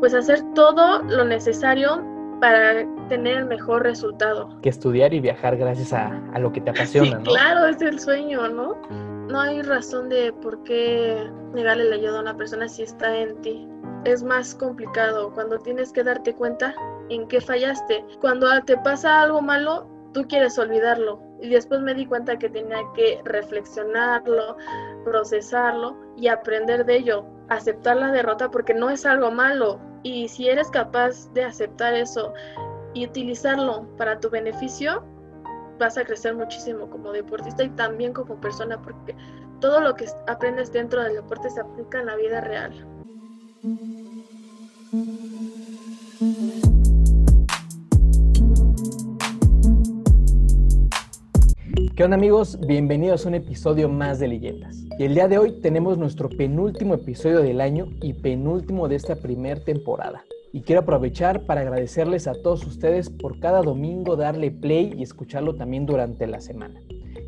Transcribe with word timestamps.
pues 0.00 0.14
hacer 0.14 0.40
todo 0.54 1.02
lo 1.02 1.24
necesario 1.24 2.04
para 2.40 2.86
tener 3.08 3.38
el 3.38 3.44
mejor 3.46 3.82
resultado. 3.82 4.48
Que 4.62 4.68
estudiar 4.68 5.12
y 5.12 5.20
viajar 5.20 5.56
gracias 5.56 5.92
a, 5.92 6.20
a 6.32 6.38
lo 6.38 6.52
que 6.52 6.60
te 6.60 6.70
apasiona, 6.70 7.18
¿no? 7.18 7.24
Claro, 7.24 7.66
es 7.66 7.80
el 7.82 7.98
sueño, 7.98 8.48
¿no? 8.48 8.76
No 9.28 9.40
hay 9.40 9.62
razón 9.62 10.08
de 10.08 10.32
por 10.32 10.62
qué 10.62 11.30
negarle 11.52 11.84
la 11.84 11.96
ayuda 11.96 12.18
a 12.18 12.22
una 12.22 12.36
persona 12.36 12.68
si 12.68 12.82
está 12.82 13.16
en 13.16 13.40
ti. 13.42 13.68
Es 14.04 14.22
más 14.22 14.54
complicado 14.54 15.32
cuando 15.34 15.58
tienes 15.58 15.92
que 15.92 16.04
darte 16.04 16.34
cuenta 16.34 16.74
en 17.10 17.26
qué 17.28 17.40
fallaste. 17.40 18.04
Cuando 18.20 18.46
te 18.64 18.76
pasa 18.78 19.22
algo 19.22 19.42
malo, 19.42 19.86
tú 20.12 20.26
quieres 20.28 20.58
olvidarlo. 20.58 21.20
Y 21.40 21.50
después 21.50 21.80
me 21.80 21.94
di 21.94 22.06
cuenta 22.06 22.38
que 22.38 22.48
tenía 22.48 22.78
que 22.94 23.20
reflexionarlo, 23.24 24.56
procesarlo 25.04 25.96
y 26.16 26.28
aprender 26.28 26.86
de 26.86 26.96
ello. 26.96 27.26
Aceptar 27.48 27.96
la 27.96 28.10
derrota 28.12 28.50
porque 28.50 28.74
no 28.74 28.90
es 28.90 29.04
algo 29.04 29.30
malo. 29.30 29.78
Y 30.02 30.28
si 30.28 30.48
eres 30.48 30.70
capaz 30.70 31.32
de 31.34 31.44
aceptar 31.44 31.94
eso 31.94 32.32
y 32.94 33.06
utilizarlo 33.06 33.86
para 33.96 34.18
tu 34.20 34.30
beneficio, 34.30 35.04
vas 35.78 35.96
a 35.96 36.04
crecer 36.04 36.34
muchísimo 36.34 36.88
como 36.90 37.12
deportista 37.12 37.62
y 37.64 37.70
también 37.70 38.12
como 38.12 38.40
persona 38.40 38.80
porque 38.80 39.14
todo 39.60 39.80
lo 39.80 39.94
que 39.94 40.06
aprendes 40.26 40.72
dentro 40.72 41.02
del 41.02 41.14
deporte 41.14 41.50
se 41.50 41.60
aplica 41.60 42.00
en 42.00 42.06
la 42.06 42.16
vida 42.16 42.40
real. 42.40 42.72
¿Qué 51.98 52.04
onda 52.04 52.16
amigos? 52.16 52.60
Bienvenidos 52.64 53.26
a 53.26 53.28
un 53.28 53.34
episodio 53.34 53.88
más 53.88 54.20
de 54.20 54.28
Leyendas. 54.28 54.84
Y 55.00 55.02
el 55.02 55.14
día 55.14 55.26
de 55.26 55.36
hoy 55.36 55.60
tenemos 55.60 55.98
nuestro 55.98 56.28
penúltimo 56.28 56.94
episodio 56.94 57.42
del 57.42 57.60
año 57.60 57.88
y 58.00 58.12
penúltimo 58.12 58.86
de 58.86 58.94
esta 58.94 59.16
primera 59.16 59.60
temporada. 59.60 60.24
Y 60.52 60.60
quiero 60.60 60.82
aprovechar 60.82 61.44
para 61.44 61.62
agradecerles 61.62 62.28
a 62.28 62.40
todos 62.40 62.64
ustedes 62.64 63.10
por 63.10 63.40
cada 63.40 63.62
domingo 63.62 64.14
darle 64.14 64.52
play 64.52 64.94
y 64.96 65.02
escucharlo 65.02 65.56
también 65.56 65.86
durante 65.86 66.28
la 66.28 66.40
semana. 66.40 66.80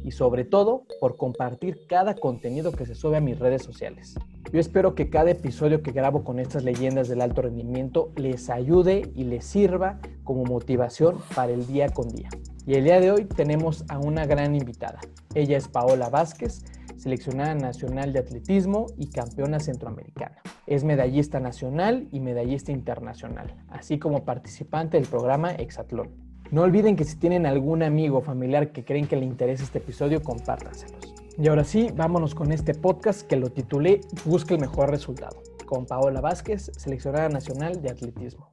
Y 0.03 0.13
sobre 0.13 0.45
todo 0.45 0.85
por 1.01 1.17
compartir 1.17 1.87
cada 1.87 2.15
contenido 2.15 2.73
que 2.73 2.87
se 2.87 2.95
sube 2.95 3.17
a 3.17 3.21
mis 3.21 3.39
redes 3.39 3.63
sociales. 3.63 4.17
Yo 4.53 4.59
espero 4.59 4.95
que 4.95 5.11
cada 5.11 5.31
episodio 5.31 5.83
que 5.83 5.93
grabo 5.93 6.25
con 6.25 6.41
estas 6.41 6.65
leyendas 6.65 7.09
del 7.09 7.21
alto 7.21 7.43
rendimiento 7.43 8.11
les 8.17 8.51
ayude 8.51 9.13
y 9.15 9.25
les 9.25 9.45
sirva 9.45 10.01
como 10.25 10.45
motivación 10.45 11.19
para 11.35 11.53
el 11.53 11.67
día 11.67 11.89
con 11.91 12.09
día. 12.09 12.29
Y 12.67 12.75
el 12.75 12.85
día 12.85 13.01
de 13.01 13.11
hoy 13.11 13.25
tenemos 13.25 13.85
a 13.89 13.99
una 13.99 14.27
gran 14.27 14.55
invitada. 14.55 15.01
Ella 15.35 15.57
es 15.57 15.69
Paola 15.69 16.09
Vázquez, 16.09 16.65
seleccionada 16.97 17.55
nacional 17.55 18.13
de 18.13 18.19
atletismo 18.19 18.87
y 18.99 19.09
campeona 19.09 19.59
centroamericana. 19.59 20.43
Es 20.67 20.85
medallista 20.85 21.41
nacional 21.41 22.09
y 22.13 22.21
medallista 22.21 22.73
internacional, 22.73 23.55
así 23.69 23.99
como 23.99 24.25
participante 24.25 24.99
del 24.99 25.07
programa 25.07 25.53
Exatlón. 25.53 26.30
No 26.53 26.63
olviden 26.63 26.97
que 26.97 27.05
si 27.05 27.15
tienen 27.15 27.47
algún 27.47 27.85
amigo 27.85 28.19
o 28.19 28.23
familiar 28.23 28.73
que 28.73 28.85
creen 28.85 29.07
que 29.07 29.15
le 29.15 29.25
interese 29.25 29.63
este 29.63 29.79
episodio, 29.79 30.21
compártanselos. 30.21 31.15
Y 31.39 31.47
ahora 31.47 31.63
sí, 31.63 31.91
vámonos 31.95 32.35
con 32.35 32.51
este 32.51 32.75
podcast 32.75 33.23
que 33.23 33.37
lo 33.37 33.51
titulé 33.51 34.01
Busca 34.25 34.55
el 34.55 34.61
mejor 34.61 34.91
resultado, 34.91 35.45
con 35.65 35.87
Paola 35.87 36.21
Vázquez, 36.21 36.73
seleccionada 36.77 37.29
nacional 37.29 37.81
de 37.81 37.91
atletismo. 37.91 38.51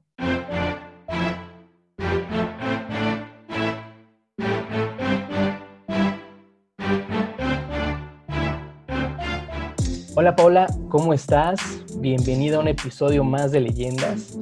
Hola 10.13 10.35
Paula, 10.35 10.67
¿cómo 10.89 11.15
estás? 11.15 11.59
Bienvenida 11.97 12.57
a 12.57 12.59
un 12.59 12.67
episodio 12.67 13.23
más 13.23 13.51
de 13.51 13.61
Leyendas. 13.61 14.37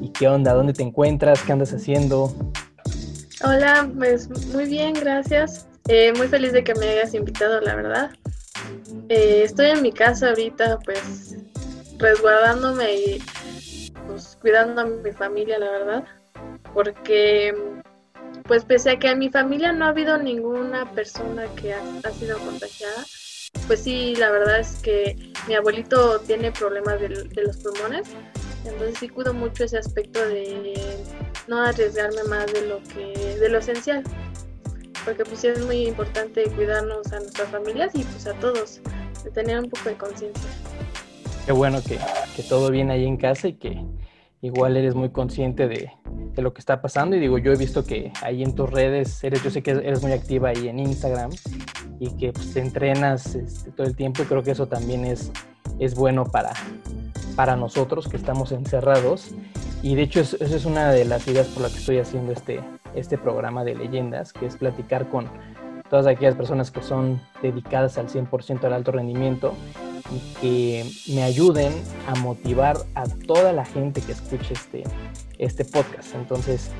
¿Y 0.00 0.10
qué 0.10 0.28
onda? 0.28 0.54
¿Dónde 0.54 0.74
te 0.74 0.84
encuentras? 0.84 1.42
¿Qué 1.42 1.50
andas 1.50 1.72
haciendo? 1.72 2.32
Hola, 3.42 3.90
pues 3.96 4.28
muy 4.54 4.66
bien, 4.66 4.94
gracias. 4.94 5.66
Eh, 5.88 6.12
muy 6.16 6.28
feliz 6.28 6.52
de 6.52 6.64
que 6.64 6.74
me 6.74 6.88
hayas 6.88 7.14
invitado, 7.14 7.60
la 7.60 7.74
verdad. 7.74 8.10
Eh, 9.08 9.42
estoy 9.44 9.66
en 9.66 9.82
mi 9.82 9.92
casa 9.92 10.28
ahorita, 10.28 10.78
pues 10.84 11.36
resguardándome 11.98 12.94
y 12.94 13.22
pues 14.06 14.38
cuidando 14.40 14.82
a 14.82 14.84
mi 14.84 15.12
familia, 15.12 15.58
la 15.58 15.70
verdad. 15.70 16.04
Porque 16.72 17.54
pues 18.44 18.64
pese 18.64 18.90
a 18.90 18.98
que 18.98 19.08
en 19.08 19.18
mi 19.18 19.30
familia 19.30 19.72
no 19.72 19.86
ha 19.86 19.88
habido 19.88 20.18
ninguna 20.18 20.90
persona 20.92 21.46
que 21.56 21.72
ha 21.72 22.10
sido 22.12 22.38
contagiada, 22.40 23.04
pues 23.66 23.82
sí, 23.82 24.14
la 24.16 24.30
verdad 24.30 24.60
es 24.60 24.80
que 24.82 25.32
mi 25.48 25.54
abuelito 25.54 26.20
tiene 26.20 26.52
problemas 26.52 27.00
de, 27.00 27.08
los 27.08 27.56
pulmones, 27.58 28.08
entonces 28.64 28.98
sí 28.98 29.08
cuido 29.08 29.34
mucho 29.34 29.64
ese 29.64 29.78
aspecto 29.78 30.20
de 30.26 30.74
no 31.48 31.62
arriesgarme 31.62 32.22
más 32.24 32.52
de 32.52 32.66
lo 32.66 32.82
que 32.82 33.36
de 33.38 33.48
lo 33.48 33.58
esencial, 33.58 34.02
porque 35.04 35.24
pues 35.24 35.40
sí 35.40 35.48
es 35.48 35.64
muy 35.64 35.88
importante 35.88 36.44
cuidarnos 36.50 37.12
a 37.12 37.20
nuestras 37.20 37.48
familias 37.50 37.94
y 37.94 38.04
pues 38.04 38.26
a 38.26 38.34
todos, 38.34 38.80
de 39.22 39.30
tener 39.30 39.58
un 39.58 39.70
poco 39.70 39.88
de 39.88 39.96
conciencia. 39.96 40.50
Qué 41.46 41.52
bueno 41.52 41.82
que, 41.82 41.98
que 42.36 42.42
todo 42.42 42.70
viene 42.70 42.94
ahí 42.94 43.06
en 43.06 43.18
casa 43.18 43.48
y 43.48 43.54
que 43.54 43.84
igual 44.40 44.76
eres 44.76 44.94
muy 44.94 45.10
consciente 45.10 45.68
de, 45.68 45.90
de 46.34 46.42
lo 46.42 46.52
que 46.52 46.60
está 46.60 46.80
pasando. 46.80 47.16
Y 47.16 47.20
digo, 47.20 47.38
yo 47.38 47.52
he 47.52 47.56
visto 47.56 47.84
que 47.84 48.12
ahí 48.22 48.42
en 48.42 48.54
tus 48.54 48.70
redes, 48.70 49.22
eres, 49.24 49.42
yo 49.42 49.50
sé 49.50 49.62
que 49.62 49.72
eres 49.72 50.02
muy 50.02 50.12
activa 50.12 50.50
ahí 50.50 50.68
en 50.68 50.78
Instagram 50.78 51.30
y 51.98 52.16
que 52.16 52.32
pues, 52.32 52.52
te 52.52 52.60
entrenas 52.60 53.34
este, 53.34 53.70
todo 53.72 53.86
el 53.86 53.96
tiempo. 53.96 54.22
Y 54.22 54.26
creo 54.26 54.42
que 54.42 54.50
eso 54.50 54.66
también 54.66 55.04
es, 55.04 55.32
es 55.78 55.94
bueno 55.94 56.24
para, 56.24 56.52
para 57.36 57.56
nosotros 57.56 58.08
que 58.08 58.16
estamos 58.16 58.52
encerrados 58.52 59.34
y 59.82 59.96
de 59.96 60.02
hecho 60.02 60.20
esa 60.20 60.36
es 60.36 60.64
una 60.64 60.90
de 60.92 61.04
las 61.04 61.28
ideas 61.28 61.46
por 61.48 61.62
la 61.62 61.68
que 61.68 61.76
estoy 61.76 61.98
haciendo 61.98 62.32
este, 62.32 62.60
este 62.94 63.18
programa 63.18 63.64
de 63.64 63.74
leyendas, 63.74 64.32
que 64.32 64.46
es 64.46 64.56
platicar 64.56 65.08
con 65.10 65.28
todas 65.90 66.06
aquellas 66.06 66.34
personas 66.34 66.70
que 66.70 66.82
son 66.82 67.20
dedicadas 67.42 67.98
al 67.98 68.08
100% 68.08 68.64
al 68.64 68.72
alto 68.72 68.92
rendimiento 68.92 69.54
y 70.10 70.40
que 70.40 71.12
me 71.14 71.22
ayuden 71.22 71.72
a 72.06 72.14
motivar 72.20 72.78
a 72.94 73.04
toda 73.04 73.52
la 73.52 73.64
gente 73.64 74.00
que 74.00 74.12
escuche 74.12 74.54
este, 74.54 74.84
este 75.38 75.64
podcast. 75.64 76.14
Entonces, 76.14 76.70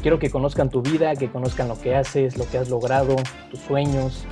quiero 0.00 0.18
que 0.18 0.30
conozcan 0.30 0.70
tu 0.70 0.80
vida, 0.80 1.16
que 1.16 1.30
conozcan 1.30 1.68
lo 1.68 1.78
que 1.78 1.96
haces, 1.96 2.36
lo 2.36 2.48
que 2.48 2.58
has 2.58 2.68
logrado, 2.68 3.16
tus 3.50 3.60
sueños 3.60 4.24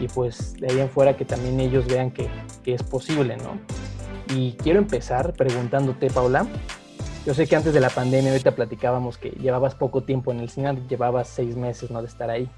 y 0.00 0.06
pues 0.06 0.54
de 0.54 0.68
ahí 0.68 0.80
en 0.80 0.88
fuera 0.88 1.16
que 1.16 1.24
también 1.24 1.58
ellos 1.58 1.86
vean 1.86 2.12
que 2.12 2.28
es 2.66 2.82
posible, 2.84 3.36
¿no? 3.36 3.58
Y 4.34 4.52
quiero 4.52 4.78
empezar 4.78 5.32
preguntándote, 5.32 6.10
Paula, 6.10 6.46
yo 7.24 7.34
sé 7.34 7.46
que 7.46 7.56
antes 7.56 7.74
de 7.74 7.80
la 7.80 7.90
pandemia, 7.90 8.30
ahorita 8.30 8.54
platicábamos 8.54 9.18
que 9.18 9.30
llevabas 9.30 9.74
poco 9.74 10.02
tiempo 10.02 10.32
en 10.32 10.40
el 10.40 10.50
cine, 10.50 10.78
llevabas 10.88 11.28
seis 11.28 11.56
meses, 11.56 11.90
¿no? 11.90 12.02
De 12.02 12.08
estar 12.08 12.30
ahí. 12.30 12.48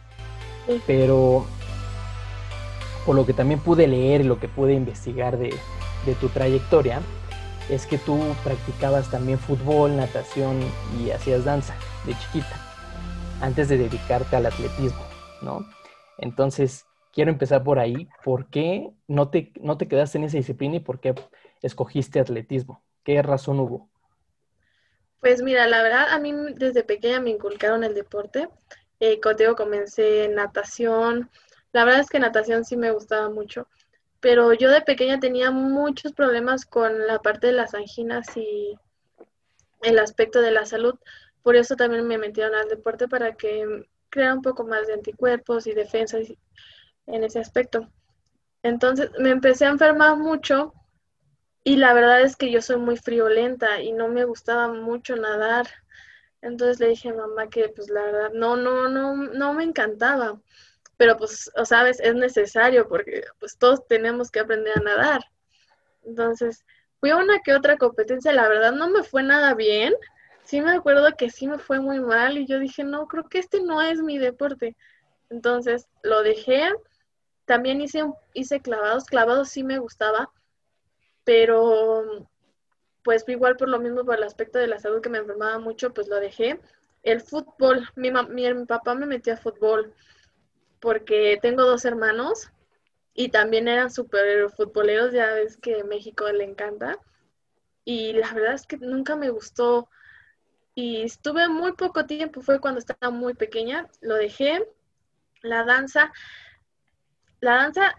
Pero 0.86 1.44
por 3.06 3.16
lo 3.16 3.26
que 3.26 3.32
también 3.32 3.60
pude 3.60 3.88
leer 3.88 4.20
y 4.20 4.24
lo 4.24 4.38
que 4.38 4.48
pude 4.48 4.74
investigar 4.74 5.38
de, 5.38 5.54
de 6.06 6.14
tu 6.14 6.28
trayectoria, 6.28 7.00
es 7.68 7.86
que 7.86 7.98
tú 7.98 8.18
practicabas 8.42 9.10
también 9.10 9.38
fútbol, 9.38 9.96
natación 9.96 10.58
y 11.00 11.10
hacías 11.10 11.44
danza 11.44 11.74
de 12.04 12.16
chiquita, 12.18 12.56
antes 13.40 13.68
de 13.68 13.78
dedicarte 13.78 14.36
al 14.36 14.46
atletismo, 14.46 15.02
¿no? 15.40 15.64
Entonces, 16.18 16.84
quiero 17.12 17.30
empezar 17.30 17.62
por 17.62 17.78
ahí. 17.78 18.08
¿Por 18.24 18.46
qué 18.46 18.90
no 19.08 19.28
te, 19.28 19.52
no 19.60 19.76
te 19.76 19.88
quedaste 19.88 20.18
en 20.18 20.24
esa 20.24 20.36
disciplina 20.36 20.76
y 20.76 20.80
por 20.80 21.00
qué 21.00 21.14
escogiste 21.62 22.20
atletismo? 22.20 22.82
¿Qué 23.04 23.22
razón 23.22 23.60
hubo? 23.60 23.88
Pues 25.20 25.42
mira, 25.42 25.66
la 25.66 25.82
verdad, 25.82 26.08
a 26.10 26.18
mí 26.18 26.32
desde 26.56 26.82
pequeña 26.82 27.20
me 27.20 27.30
inculcaron 27.30 27.84
el 27.84 27.94
deporte. 27.94 28.48
Eh, 29.00 29.20
contigo 29.20 29.54
comencé 29.54 30.28
natación. 30.28 31.30
La 31.72 31.84
verdad 31.84 32.00
es 32.00 32.08
que 32.08 32.18
natación 32.18 32.64
sí 32.64 32.76
me 32.76 32.90
gustaba 32.90 33.28
mucho 33.30 33.68
pero 34.20 34.52
yo 34.52 34.70
de 34.70 34.82
pequeña 34.82 35.18
tenía 35.18 35.50
muchos 35.50 36.12
problemas 36.12 36.66
con 36.66 37.06
la 37.06 37.18
parte 37.20 37.48
de 37.48 37.54
las 37.54 37.74
anginas 37.74 38.36
y 38.36 38.78
el 39.82 39.98
aspecto 39.98 40.42
de 40.42 40.50
la 40.50 40.66
salud. 40.66 40.94
Por 41.42 41.56
eso 41.56 41.74
también 41.74 42.06
me 42.06 42.18
metieron 42.18 42.54
al 42.54 42.68
deporte 42.68 43.08
para 43.08 43.34
que 43.34 43.86
creara 44.10 44.34
un 44.34 44.42
poco 44.42 44.64
más 44.64 44.86
de 44.86 44.94
anticuerpos 44.94 45.66
y 45.66 45.72
defensas 45.72 46.28
en 47.06 47.24
ese 47.24 47.38
aspecto. 47.38 47.88
Entonces 48.62 49.10
me 49.18 49.30
empecé 49.30 49.64
a 49.64 49.70
enfermar 49.70 50.18
mucho 50.18 50.74
y 51.72 51.76
la 51.76 51.92
verdad 51.92 52.22
es 52.22 52.36
que 52.36 52.50
yo 52.50 52.62
soy 52.62 52.76
muy 52.76 52.96
friolenta 52.96 53.80
y 53.80 53.92
no 53.92 54.08
me 54.08 54.24
gustaba 54.24 54.72
mucho 54.72 55.16
nadar. 55.16 55.68
Entonces 56.42 56.80
le 56.80 56.88
dije 56.88 57.10
a 57.10 57.14
mamá 57.14 57.48
que 57.48 57.68
pues 57.68 57.90
la 57.90 58.02
verdad 58.02 58.30
no, 58.32 58.56
no, 58.56 58.88
no, 58.88 59.14
no 59.14 59.54
me 59.54 59.64
encantaba 59.64 60.40
pero 61.00 61.16
pues, 61.16 61.50
sabes, 61.64 61.98
es 62.00 62.14
necesario 62.14 62.86
porque 62.86 63.24
pues 63.38 63.56
todos 63.56 63.86
tenemos 63.88 64.30
que 64.30 64.40
aprender 64.40 64.76
a 64.76 64.82
nadar. 64.82 65.22
Entonces, 66.04 66.62
fui 66.98 67.08
a 67.08 67.16
una 67.16 67.38
que 67.40 67.54
otra 67.54 67.78
competencia, 67.78 68.34
la 68.34 68.46
verdad 68.46 68.72
no 68.72 68.90
me 68.90 69.02
fue 69.02 69.22
nada 69.22 69.54
bien. 69.54 69.94
Sí 70.44 70.60
me 70.60 70.72
acuerdo 70.72 71.08
que 71.16 71.30
sí 71.30 71.46
me 71.46 71.56
fue 71.58 71.80
muy 71.80 72.00
mal 72.00 72.36
y 72.36 72.46
yo 72.46 72.58
dije, 72.58 72.84
no, 72.84 73.06
creo 73.06 73.26
que 73.30 73.38
este 73.38 73.62
no 73.62 73.80
es 73.80 74.02
mi 74.02 74.18
deporte. 74.18 74.76
Entonces, 75.30 75.88
lo 76.02 76.22
dejé. 76.22 76.70
También 77.46 77.80
hice, 77.80 78.04
hice 78.34 78.60
clavados, 78.60 79.06
clavados 79.06 79.48
sí 79.48 79.64
me 79.64 79.78
gustaba, 79.78 80.30
pero 81.30 82.26
pues 83.04 83.24
igual 83.28 83.56
por 83.56 83.68
lo 83.68 83.78
mismo, 83.78 84.04
por 84.04 84.16
el 84.16 84.24
aspecto 84.24 84.58
de 84.58 84.66
la 84.66 84.80
salud 84.80 85.00
que 85.00 85.10
me 85.10 85.18
enfermaba 85.18 85.60
mucho, 85.60 85.94
pues 85.94 86.08
lo 86.08 86.16
dejé. 86.16 86.58
El 87.04 87.20
fútbol, 87.20 87.88
mi, 87.94 88.10
mi, 88.10 88.66
papá 88.66 88.96
me 88.96 89.06
metió 89.06 89.34
a 89.34 89.36
fútbol 89.36 89.94
porque 90.80 91.38
tengo 91.40 91.62
dos 91.62 91.84
hermanos 91.84 92.50
y 93.14 93.28
también 93.28 93.68
eran 93.68 93.92
súper 93.92 94.50
futboleros, 94.50 95.12
ya 95.12 95.32
ves 95.34 95.56
que 95.56 95.84
México 95.84 96.28
le 96.32 96.42
encanta. 96.42 96.98
Y 97.84 98.12
la 98.14 98.34
verdad 98.34 98.54
es 98.54 98.66
que 98.66 98.78
nunca 98.78 99.14
me 99.14 99.30
gustó. 99.30 99.88
Y 100.74 101.02
estuve 101.02 101.48
muy 101.48 101.74
poco 101.74 102.06
tiempo, 102.06 102.40
fue 102.40 102.58
cuando 102.58 102.80
estaba 102.80 103.12
muy 103.12 103.34
pequeña, 103.34 103.88
lo 104.00 104.16
dejé. 104.16 104.66
La 105.42 105.62
danza, 105.62 106.12
la 107.40 107.54
danza 107.54 107.94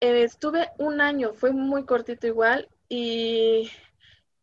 eh, 0.00 0.22
estuve 0.22 0.70
un 0.78 1.00
año, 1.00 1.32
fue 1.32 1.52
muy 1.52 1.84
cortito 1.84 2.26
igual. 2.26 2.68
Y 2.88 3.70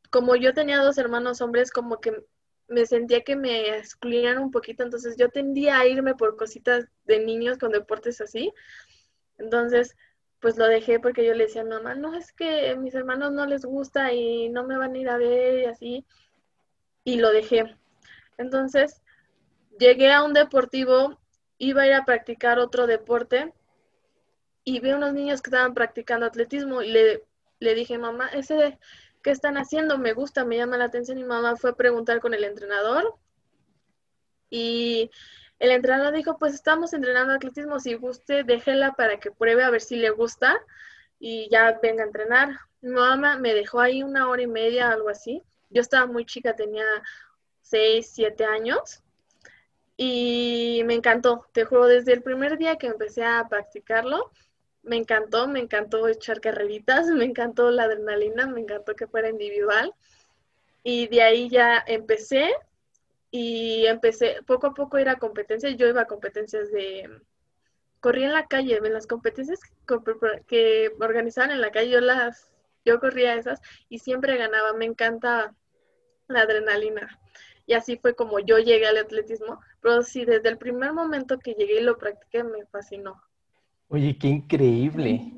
como 0.09 0.35
yo 0.35 0.53
tenía 0.53 0.81
dos 0.81 0.97
hermanos 0.97 1.41
hombres, 1.41 1.71
como 1.71 1.99
que 1.99 2.25
me 2.67 2.85
sentía 2.85 3.23
que 3.23 3.35
me 3.35 3.77
excluían 3.77 4.39
un 4.39 4.51
poquito, 4.51 4.83
entonces 4.83 5.17
yo 5.17 5.29
tendía 5.29 5.79
a 5.79 5.85
irme 5.87 6.15
por 6.15 6.37
cositas 6.37 6.85
de 7.05 7.19
niños 7.19 7.57
con 7.57 7.71
deportes 7.71 8.21
así. 8.21 8.53
Entonces, 9.37 9.97
pues 10.39 10.57
lo 10.57 10.65
dejé 10.67 10.99
porque 10.99 11.25
yo 11.25 11.33
le 11.33 11.45
decía 11.45 11.61
a 11.61 11.65
mi 11.65 11.71
mamá, 11.71 11.95
no, 11.95 12.15
es 12.15 12.31
que 12.33 12.71
a 12.71 12.75
mis 12.75 12.95
hermanos 12.95 13.31
no 13.33 13.45
les 13.45 13.65
gusta 13.65 14.13
y 14.13 14.49
no 14.49 14.63
me 14.63 14.77
van 14.77 14.95
a 14.95 14.97
ir 14.97 15.09
a 15.09 15.17
ver 15.17 15.59
y 15.59 15.65
así. 15.65 16.05
Y 17.03 17.17
lo 17.17 17.31
dejé. 17.31 17.75
Entonces, 18.37 19.01
llegué 19.79 20.11
a 20.11 20.23
un 20.23 20.33
deportivo, 20.33 21.19
iba 21.57 21.83
a 21.83 21.87
ir 21.87 21.93
a 21.93 22.05
practicar 22.05 22.59
otro 22.59 22.87
deporte 22.87 23.53
y 24.63 24.79
vi 24.79 24.91
unos 24.91 25.13
niños 25.13 25.41
que 25.41 25.49
estaban 25.49 25.73
practicando 25.73 26.25
atletismo 26.25 26.81
y 26.81 26.91
le, 26.91 27.23
le 27.59 27.75
dije, 27.75 27.97
mamá, 27.97 28.27
ese 28.29 28.77
¿qué 29.21 29.31
están 29.31 29.57
haciendo? 29.57 29.97
Me 29.97 30.13
gusta, 30.13 30.45
me 30.45 30.57
llama 30.57 30.77
la 30.77 30.85
atención. 30.85 31.17
Mi 31.17 31.23
mamá 31.23 31.55
fue 31.55 31.71
a 31.71 31.75
preguntar 31.75 32.19
con 32.19 32.33
el 32.33 32.43
entrenador 32.43 33.15
y 34.49 35.11
el 35.59 35.71
entrenador 35.71 36.13
dijo, 36.13 36.37
pues 36.37 36.53
estamos 36.53 36.93
entrenando 36.93 37.33
atletismo, 37.33 37.79
si 37.79 37.93
guste, 37.93 38.43
déjela 38.43 38.93
para 38.93 39.19
que 39.19 39.31
pruebe 39.31 39.63
a 39.63 39.69
ver 39.69 39.81
si 39.81 39.95
le 39.95 40.09
gusta 40.09 40.59
y 41.19 41.49
ya 41.49 41.79
venga 41.81 42.03
a 42.03 42.07
entrenar. 42.07 42.59
Mi 42.81 42.91
mamá 42.91 43.37
me 43.37 43.53
dejó 43.53 43.79
ahí 43.79 44.03
una 44.03 44.27
hora 44.27 44.41
y 44.41 44.47
media, 44.47 44.89
algo 44.89 45.09
así. 45.09 45.43
Yo 45.69 45.81
estaba 45.81 46.07
muy 46.07 46.25
chica, 46.25 46.55
tenía 46.55 46.85
seis, 47.61 48.11
siete 48.11 48.43
años 48.43 49.03
y 49.95 50.81
me 50.85 50.95
encantó, 50.95 51.45
te 51.51 51.63
juro, 51.63 51.85
desde 51.85 52.13
el 52.13 52.23
primer 52.23 52.57
día 52.57 52.77
que 52.77 52.87
empecé 52.87 53.23
a 53.23 53.45
practicarlo, 53.47 54.31
me 54.83 54.97
encantó, 54.97 55.47
me 55.47 55.59
encantó 55.59 56.07
echar 56.07 56.41
carreritas, 56.41 57.07
me 57.07 57.25
encantó 57.25 57.71
la 57.71 57.83
adrenalina, 57.83 58.47
me 58.47 58.61
encantó 58.61 58.95
que 58.95 59.07
fuera 59.07 59.29
individual. 59.29 59.93
Y 60.83 61.07
de 61.07 61.21
ahí 61.21 61.49
ya 61.49 61.83
empecé 61.85 62.51
y 63.29 63.85
empecé 63.85 64.37
poco 64.45 64.67
a 64.67 64.73
poco 64.73 64.97
a 64.97 65.01
ir 65.01 65.09
a 65.09 65.19
competencias. 65.19 65.75
Yo 65.77 65.87
iba 65.87 66.01
a 66.01 66.07
competencias 66.07 66.71
de... 66.71 67.21
Corría 67.99 68.27
en 68.27 68.33
la 68.33 68.47
calle, 68.47 68.77
en 68.77 68.93
las 68.93 69.05
competencias 69.05 69.59
que 70.47 70.91
organizaban 70.99 71.51
en 71.51 71.61
la 71.61 71.71
calle, 71.71 71.91
yo 71.91 72.01
las, 72.01 72.51
yo 72.83 72.99
corría 72.99 73.35
esas 73.35 73.61
y 73.89 73.99
siempre 73.99 74.37
ganaba. 74.37 74.73
Me 74.73 74.85
encanta 74.85 75.53
la 76.27 76.41
adrenalina. 76.41 77.19
Y 77.67 77.73
así 77.73 77.97
fue 77.97 78.15
como 78.15 78.39
yo 78.39 78.57
llegué 78.57 78.87
al 78.87 78.97
atletismo. 78.97 79.61
Pero 79.81 80.01
sí, 80.01 80.25
desde 80.25 80.49
el 80.49 80.57
primer 80.57 80.93
momento 80.93 81.37
que 81.39 81.53
llegué 81.53 81.79
y 81.79 81.83
lo 81.83 81.99
practiqué, 81.99 82.43
me 82.43 82.65
fascinó. 82.65 83.21
Oye, 83.93 84.17
qué 84.17 84.29
increíble. 84.29 85.33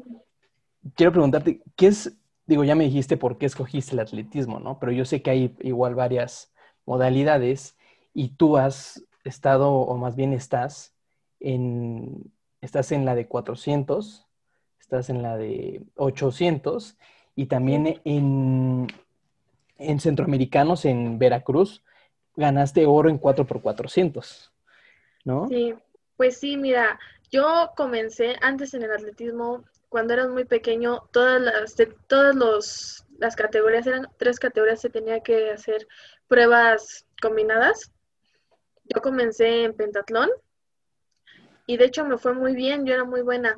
Quiero 0.94 1.12
preguntarte, 1.12 1.64
¿qué 1.76 1.88
es, 1.88 2.16
digo, 2.46 2.64
ya 2.64 2.76
me 2.76 2.84
dijiste 2.84 3.18
por 3.18 3.40
qué 3.40 3.48
escogiste 3.48 3.96
el 3.96 4.00
atletismo, 4.00 4.60
¿no? 4.60 4.78
Pero 4.78 4.92
yo 4.92 5.06
sé 5.06 5.24
que 5.24 5.32
hay 5.32 5.56
igual 5.62 5.96
varias 5.96 6.54
modalidades 6.86 7.76
y 8.14 8.36
tú 8.36 8.58
has 8.58 9.04
estado, 9.24 9.72
o 9.72 9.98
más 9.98 10.16
bien 10.16 10.34
estás, 10.34 10.96
en, 11.40 12.32
estás 12.62 12.92
en 12.92 13.06
la 13.06 13.16
de 13.16 13.28
400, 13.28 14.28
estás 14.80 15.10
en 15.10 15.24
la 15.24 15.36
de 15.36 15.82
800 15.96 16.96
y 17.36 17.48
también 17.48 18.02
en, 18.06 18.86
en 19.80 20.00
centroamericanos, 20.00 20.86
en 20.86 21.18
Veracruz, 21.18 21.84
ganaste 22.36 22.86
oro 22.86 23.10
en 23.10 23.20
4x400, 23.20 24.52
¿no? 25.26 25.48
Sí, 25.48 25.74
pues 26.18 26.38
sí, 26.40 26.56
mira, 26.56 27.00
yo 27.34 27.72
comencé 27.76 28.36
antes 28.42 28.76
en 28.76 28.84
el 28.84 28.92
atletismo, 28.92 29.66
cuando 29.90 30.14
era 30.14 30.28
muy 30.28 30.46
pequeño, 30.46 31.10
todas 31.12 31.42
las, 31.42 31.76
todas 32.06 32.36
los, 32.36 33.08
las 33.18 33.36
categorías, 33.36 33.88
eran 33.88 34.08
tres 34.18 34.38
categorías, 34.38 34.82
se 34.82 34.92
tenía 34.92 35.22
que 35.22 35.50
hacer 35.50 35.88
pruebas 36.28 37.08
combinadas. 37.20 37.92
Yo 38.84 39.02
comencé 39.02 39.64
en 39.64 39.74
pentatlón 39.74 40.30
y 41.66 41.78
de 41.78 41.86
hecho 41.86 42.06
me 42.06 42.20
fue 42.20 42.36
muy 42.36 42.54
bien, 42.54 42.86
yo 42.86 42.94
era 42.94 43.04
muy 43.04 43.24
buena, 43.24 43.58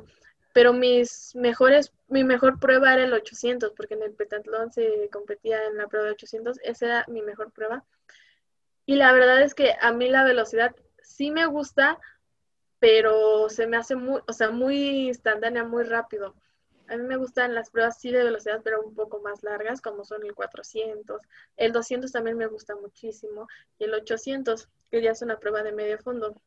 pero 0.54 0.72
mis 0.72 1.34
mejores, 1.34 1.92
mi 2.08 2.24
mejor 2.24 2.58
prueba 2.58 2.94
era 2.94 3.04
el 3.04 3.12
800, 3.12 3.72
porque 3.76 3.92
en 3.92 4.04
el 4.04 4.14
pentatlón 4.14 4.72
se 4.72 5.10
competía 5.12 5.66
en 5.66 5.76
la 5.76 5.86
prueba 5.86 6.06
de 6.06 6.12
800, 6.12 6.60
esa 6.62 6.86
era 6.86 7.04
mi 7.08 7.20
mejor 7.20 7.52
prueba. 7.52 7.84
Y 8.86 8.94
la 8.94 9.12
verdad 9.12 9.42
es 9.42 9.54
que 9.54 9.74
a 9.78 9.92
mí 9.92 10.08
la 10.08 10.24
velocidad 10.24 10.74
sí 11.02 11.30
me 11.30 11.44
gusta, 11.44 11.98
pero 12.86 13.48
se 13.48 13.66
me 13.66 13.76
hace 13.76 13.96
muy, 13.96 14.20
o 14.28 14.32
sea, 14.32 14.50
muy 14.52 15.08
instantánea, 15.08 15.64
muy 15.64 15.82
rápido. 15.82 16.36
A 16.86 16.96
mí 16.96 17.02
me 17.02 17.16
gustan 17.16 17.52
las 17.52 17.68
pruebas 17.68 17.98
sí 18.00 18.12
de 18.12 18.22
velocidad, 18.22 18.60
pero 18.62 18.80
un 18.80 18.94
poco 18.94 19.20
más 19.20 19.42
largas, 19.42 19.80
como 19.80 20.04
son 20.04 20.22
el 20.22 20.36
400. 20.36 21.20
El 21.56 21.72
200 21.72 22.12
también 22.12 22.36
me 22.36 22.46
gusta 22.46 22.76
muchísimo. 22.76 23.48
Y 23.80 23.86
el 23.86 23.94
800, 23.94 24.68
que 24.88 25.02
ya 25.02 25.10
es 25.10 25.20
una 25.20 25.40
prueba 25.40 25.64
de 25.64 25.72
medio 25.72 25.98
fondo. 25.98 26.40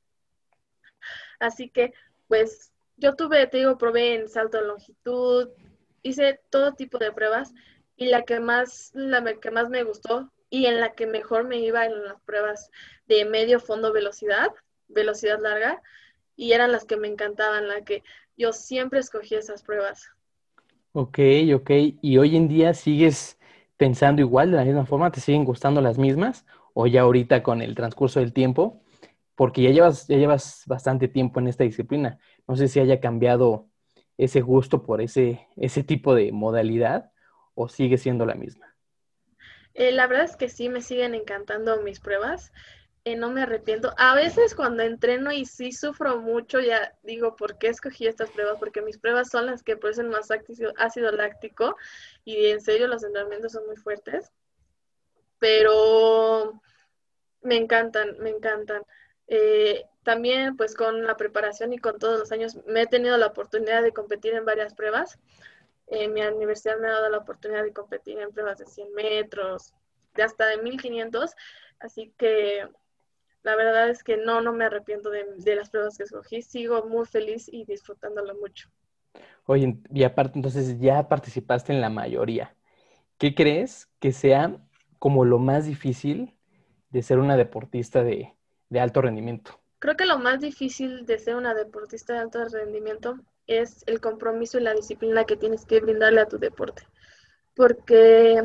Así 1.42 1.70
que, 1.70 1.94
pues, 2.30 2.72
yo 2.96 3.18
tuve, 3.18 3.46
te 3.48 3.58
digo, 3.58 3.78
probé 3.78 4.16
en 4.16 4.30
salto 4.30 4.60
de 4.60 4.68
longitud, 4.68 5.50
hice 6.04 6.40
todo 6.50 6.74
tipo 6.74 7.00
de 7.00 7.12
pruebas 7.12 7.54
y 7.98 8.06
la 8.06 8.24
que 8.24 8.40
más, 8.40 8.92
la 8.94 9.22
que 9.42 9.52
más 9.52 9.68
me 9.68 9.84
gustó 9.84 10.32
y 10.50 10.68
en 10.68 10.80
la 10.80 10.94
que 10.94 11.06
mejor 11.06 11.44
me 11.44 11.58
iba 11.58 11.86
en 11.86 12.02
las 12.02 12.22
pruebas 12.22 12.72
de 13.08 13.26
medio 13.26 13.60
fondo 13.60 13.92
velocidad, 13.92 14.54
velocidad 14.88 15.42
larga, 15.42 15.82
y 16.40 16.54
eran 16.54 16.72
las 16.72 16.86
que 16.86 16.96
me 16.96 17.10
encantaban, 17.10 17.68
la 17.68 17.84
que 17.84 18.02
yo 18.38 18.54
siempre 18.54 19.02
escogí 19.02 19.36
esas 19.36 19.62
pruebas. 19.62 20.08
Ok, 20.94 21.20
ok. 21.54 21.70
¿Y 22.02 22.18
hoy 22.18 22.38
en 22.38 22.48
día 22.48 22.74
sigues 22.74 23.38
pensando 23.76 24.22
igual, 24.22 24.52
de 24.52 24.56
la 24.58 24.64
misma 24.64 24.86
forma? 24.86 25.12
¿Te 25.12 25.20
siguen 25.20 25.44
gustando 25.44 25.82
las 25.82 25.98
mismas? 25.98 26.46
¿O 26.74 26.88
ya 26.88 27.02
ahorita 27.02 27.44
con 27.44 27.62
el 27.62 27.76
transcurso 27.76 28.22
del 28.22 28.32
tiempo? 28.32 28.82
Porque 29.36 29.62
ya 29.64 29.72
llevas, 29.72 30.08
ya 30.08 30.16
llevas 30.16 30.64
bastante 30.66 31.10
tiempo 31.10 31.42
en 31.42 31.50
esta 31.50 31.66
disciplina. 31.66 32.20
No 32.48 32.56
sé 32.56 32.70
si 32.70 32.80
haya 32.80 33.02
cambiado 33.02 33.68
ese 34.18 34.40
gusto 34.40 34.84
por 34.84 35.02
ese, 35.02 35.46
ese 35.58 35.84
tipo 35.84 36.16
de 36.16 36.32
modalidad 36.32 37.12
o 37.54 37.68
sigue 37.68 37.98
siendo 37.98 38.26
la 38.26 38.36
misma. 38.36 38.78
Eh, 39.74 39.92
la 39.92 40.08
verdad 40.08 40.26
es 40.26 40.38
que 40.38 40.48
sí, 40.48 40.70
me 40.70 40.82
siguen 40.82 41.16
encantando 41.16 41.82
mis 41.82 42.00
pruebas. 42.00 42.54
Eh, 43.10 43.16
no 43.16 43.32
me 43.32 43.42
arrepiento. 43.42 43.92
A 43.98 44.14
veces 44.14 44.54
cuando 44.54 44.84
entreno 44.84 45.32
y 45.32 45.44
sí 45.46 45.72
sufro 45.72 46.22
mucho, 46.22 46.60
ya 46.60 46.96
digo, 47.02 47.36
¿por 47.36 47.58
qué 47.58 47.70
escogí 47.70 48.06
estas 48.06 48.30
pruebas? 48.30 48.60
Porque 48.60 48.84
mis 48.84 49.00
pruebas 49.00 49.30
son 49.32 49.48
las 49.48 49.64
que 49.64 49.76
producen 49.78 50.10
más 50.10 50.30
ácido, 50.78 51.12
láctico 51.12 51.76
y 52.24 52.48
en 52.52 52.62
serio 52.62 52.88
los 52.88 53.04
entrenamientos 53.04 53.54
son 53.54 53.66
muy 53.66 53.78
fuertes. 53.78 54.32
Pero 55.40 56.62
me 57.42 57.56
encantan, 57.56 58.16
me 58.20 58.30
encantan. 58.30 58.84
Eh, 59.26 59.86
también 60.04 60.56
pues 60.56 60.76
con 60.76 61.04
la 61.04 61.18
preparación 61.18 61.74
y 61.74 61.80
con 61.80 61.98
todos 61.98 62.20
los 62.20 62.32
años 62.32 62.58
me 62.68 62.84
he 62.84 62.88
tenido 62.88 63.18
la 63.18 63.28
oportunidad 63.28 63.82
de 63.82 63.92
competir 63.92 64.36
en 64.36 64.46
varias 64.46 64.76
pruebas. 64.76 65.18
En 65.88 66.14
mi 66.14 66.22
universidad 66.22 66.78
me 66.78 66.90
ha 66.90 66.92
dado 66.92 67.10
la 67.10 67.18
oportunidad 67.18 67.64
de 67.64 67.74
competir 67.74 68.20
en 68.20 68.32
pruebas 68.32 68.60
de 68.60 68.68
100 68.68 68.94
metros, 68.94 69.74
de 70.14 70.22
hasta 70.22 70.46
de 70.46 70.58
1500. 70.58 71.34
Así 71.80 72.14
que 72.18 72.68
la 73.44 73.56
verdad 73.56 73.90
es 73.90 74.04
que 74.04 74.18
no, 74.18 74.42
no 74.42 74.52
me 74.54 74.66
arrepiento 74.66 75.10
de, 75.10 75.56
las 75.56 75.70
pruebas 75.70 75.98
que 75.98 76.04
escogí. 76.04 76.42
Sigo 76.42 76.86
muy 76.86 77.06
feliz 77.06 77.50
y 77.52 77.66
disfrutándolo 77.66 78.36
mucho. 78.36 78.70
Oye, 79.46 79.78
y 79.92 80.04
aparte, 80.04 80.38
entonces 80.38 80.80
ya 80.80 81.08
participaste 81.08 81.74
en 81.74 81.82
la 81.82 81.90
mayoría. 81.90 82.56
¿Qué 83.18 83.34
crees 83.34 83.90
que 84.00 84.12
sea 84.12 84.58
como 85.00 85.26
lo 85.26 85.40
más 85.40 85.66
difícil 85.66 86.36
de 86.90 87.02
ser 87.02 87.20
una 87.20 87.38
deportista 87.38 88.04
de, 88.04 88.34
de 88.70 88.80
alto 88.80 89.02
rendimiento? 89.02 89.60
Creo 89.80 89.96
que 89.96 90.06
lo 90.06 90.20
más 90.20 90.42
difícil 90.42 91.06
de 91.06 91.18
ser 91.20 91.36
una 91.36 91.54
deportista 91.54 92.14
de 92.14 92.20
alto 92.20 92.44
rendimiento 92.46 93.20
es 93.48 93.84
el 93.88 94.02
compromiso 94.02 94.60
y 94.60 94.64
la 94.64 94.74
disciplina 94.74 95.24
que 95.24 95.38
tienes 95.38 95.66
que 95.66 95.80
brindarle 95.80 96.22
a 96.22 96.28
tu 96.28 96.38
deporte. 96.38 96.84
Porque 97.56 98.44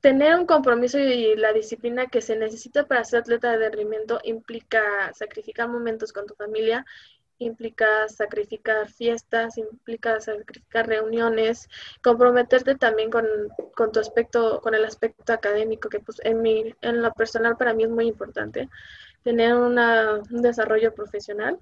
tener 0.00 0.36
un 0.36 0.46
compromiso 0.46 0.98
y 0.98 1.34
la 1.36 1.52
disciplina 1.52 2.06
que 2.06 2.20
se 2.20 2.36
necesita 2.36 2.86
para 2.86 3.04
ser 3.04 3.20
atleta 3.20 3.50
de 3.50 3.68
rendimiento 3.68 4.20
implica 4.24 5.12
sacrificar 5.14 5.68
momentos 5.68 6.12
con 6.12 6.26
tu 6.26 6.34
familia 6.34 6.84
implica 7.38 8.08
sacrificar 8.08 8.88
fiestas, 8.88 9.58
implica 9.58 10.20
sacrificar 10.20 10.86
reuniones, 10.86 11.68
comprometerte 12.02 12.74
también 12.74 13.10
con, 13.10 13.26
tu 13.92 14.00
aspecto, 14.00 14.60
con 14.60 14.74
el 14.74 14.84
aspecto 14.84 15.32
académico, 15.32 15.88
que 15.88 16.00
pues 16.00 16.20
en 16.24 16.42
mi, 16.42 16.74
en 16.82 17.02
lo 17.02 17.12
personal 17.12 17.56
para 17.56 17.74
mí 17.74 17.84
es 17.84 17.90
muy 17.90 18.06
importante, 18.06 18.68
tener 19.22 19.54
una, 19.54 20.20
un 20.30 20.42
desarrollo 20.42 20.94
profesional 20.94 21.58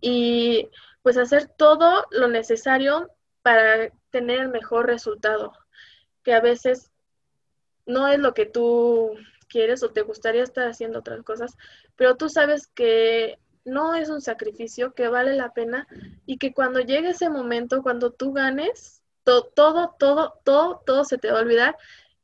y 0.00 0.70
pues 1.02 1.16
hacer 1.18 1.46
todo 1.48 2.06
lo 2.10 2.28
necesario 2.28 3.10
para 3.42 3.90
tener 4.10 4.40
el 4.40 4.48
mejor 4.48 4.86
resultado, 4.86 5.52
que 6.22 6.32
a 6.32 6.40
veces 6.40 6.90
no 7.86 8.08
es 8.08 8.18
lo 8.18 8.34
que 8.34 8.46
tú 8.46 9.12
quieres 9.48 9.82
o 9.82 9.90
te 9.90 10.02
gustaría 10.02 10.42
estar 10.42 10.68
haciendo 10.68 11.00
otras 11.00 11.22
cosas, 11.22 11.56
pero 11.96 12.16
tú 12.16 12.28
sabes 12.28 12.66
que 12.66 13.38
no 13.64 13.94
es 13.94 14.10
un 14.10 14.20
sacrificio, 14.20 14.92
que 14.94 15.08
vale 15.08 15.34
la 15.36 15.52
pena 15.52 15.86
y 16.26 16.38
que 16.38 16.52
cuando 16.52 16.80
llegue 16.80 17.10
ese 17.10 17.30
momento, 17.30 17.82
cuando 17.82 18.10
tú 18.10 18.32
ganes, 18.32 19.02
todo, 19.22 19.50
todo, 19.54 19.94
todo, 19.98 20.82
todo, 20.84 21.04
se 21.04 21.18
te 21.18 21.30
va 21.30 21.38
a 21.38 21.42
olvidar 21.42 21.76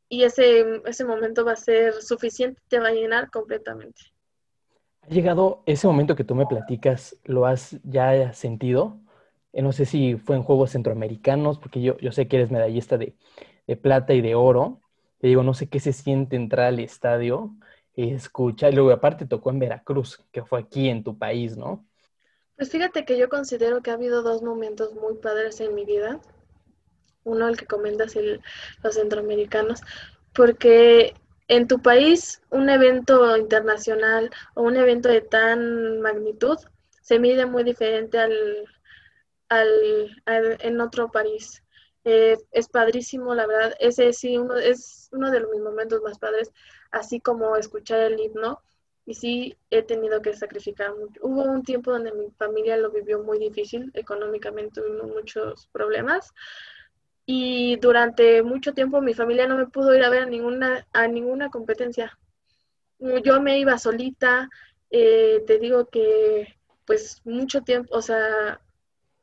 y 0.08 0.24
ese, 0.24 0.82
ese 0.84 1.04
momento 1.04 1.44
va 1.44 1.52
a 1.52 1.56
ser 1.56 1.94
suficiente, 2.02 2.60
te 2.68 2.80
va 2.80 2.88
a 2.88 2.92
llenar 2.92 3.30
completamente. 3.30 4.02
¿Ha 5.02 5.08
llegado 5.08 5.62
ese 5.66 5.86
momento 5.86 6.16
que 6.16 6.24
tú 6.24 6.34
me 6.34 6.46
platicas, 6.46 7.16
lo 7.24 7.46
has 7.46 7.78
ya 7.84 8.32
sentido? 8.32 9.00
Eh, 9.52 9.62
no 9.62 9.72
sé 9.72 9.86
si 9.86 10.16
fue 10.16 10.36
en 10.36 10.42
Juegos 10.42 10.70
Centroamericanos, 10.70 11.58
porque 11.58 11.80
yo, 11.80 11.96
yo 11.98 12.12
sé 12.12 12.28
que 12.28 12.36
eres 12.36 12.50
medallista 12.50 12.98
de, 12.98 13.14
de 13.66 13.76
plata 13.76 14.12
y 14.14 14.20
de 14.20 14.34
oro. 14.34 14.79
Te 15.20 15.28
digo, 15.28 15.42
no 15.42 15.54
sé 15.54 15.68
qué 15.68 15.80
se 15.80 15.92
siente 15.92 16.36
entrar 16.36 16.66
al 16.66 16.80
estadio 16.80 17.54
escucha. 18.08 18.68
Y 18.68 18.72
luego 18.72 18.90
aparte 18.90 19.26
tocó 19.26 19.50
en 19.50 19.58
Veracruz, 19.58 20.24
que 20.32 20.42
fue 20.42 20.60
aquí 20.60 20.88
en 20.88 21.04
tu 21.04 21.18
país, 21.18 21.56
¿no? 21.56 21.86
Pues 22.56 22.70
fíjate 22.70 23.04
que 23.04 23.18
yo 23.18 23.28
considero 23.28 23.82
que 23.82 23.90
ha 23.90 23.94
habido 23.94 24.22
dos 24.22 24.42
momentos 24.42 24.94
muy 24.94 25.14
padres 25.14 25.60
en 25.60 25.74
mi 25.74 25.84
vida. 25.84 26.20
Uno, 27.24 27.48
el 27.48 27.56
que 27.56 27.66
comentas, 27.66 28.16
el, 28.16 28.40
los 28.82 28.94
centroamericanos, 28.94 29.80
porque 30.34 31.14
en 31.48 31.66
tu 31.68 31.80
país 31.80 32.42
un 32.50 32.68
evento 32.70 33.36
internacional 33.36 34.30
o 34.54 34.62
un 34.62 34.76
evento 34.76 35.08
de 35.08 35.20
tan 35.20 36.00
magnitud 36.00 36.56
se 37.02 37.18
mide 37.18 37.44
muy 37.44 37.64
diferente 37.64 38.18
al, 38.18 38.32
al, 39.48 40.56
en 40.60 40.80
otro 40.80 41.10
país. 41.10 41.62
Eh, 42.12 42.36
es 42.50 42.68
padrísimo, 42.68 43.36
la 43.36 43.46
verdad. 43.46 43.74
Ese 43.78 44.12
sí, 44.12 44.36
uno, 44.36 44.56
es 44.56 45.08
uno 45.12 45.30
de 45.30 45.46
mis 45.46 45.60
momentos 45.60 46.02
más 46.02 46.18
padres 46.18 46.50
así 46.90 47.20
como 47.20 47.54
escuchar 47.54 48.00
el 48.00 48.18
himno. 48.18 48.60
Y 49.06 49.14
sí 49.14 49.56
he 49.70 49.82
tenido 49.82 50.20
que 50.20 50.34
sacrificar 50.34 50.94
mucho. 50.96 51.20
Hubo 51.22 51.42
un 51.44 51.62
tiempo 51.62 51.92
donde 51.92 52.12
mi 52.12 52.30
familia 52.32 52.76
lo 52.76 52.90
vivió 52.90 53.22
muy 53.22 53.38
difícil, 53.38 53.90
económicamente 53.94 54.80
tuvimos 54.80 55.06
muchos 55.06 55.68
problemas. 55.72 56.32
Y 57.26 57.76
durante 57.76 58.42
mucho 58.42 58.74
tiempo 58.74 59.00
mi 59.00 59.14
familia 59.14 59.46
no 59.46 59.56
me 59.56 59.68
pudo 59.68 59.94
ir 59.94 60.02
a 60.02 60.10
ver 60.10 60.24
a 60.24 60.26
ninguna, 60.26 60.86
a 60.92 61.06
ninguna 61.06 61.48
competencia. 61.48 62.18
Yo 62.98 63.40
me 63.40 63.58
iba 63.60 63.78
solita, 63.78 64.48
eh, 64.90 65.44
te 65.46 65.58
digo 65.58 65.86
que 65.86 66.56
pues 66.86 67.22
mucho 67.24 67.62
tiempo, 67.62 67.96
o 67.96 68.02
sea, 68.02 68.60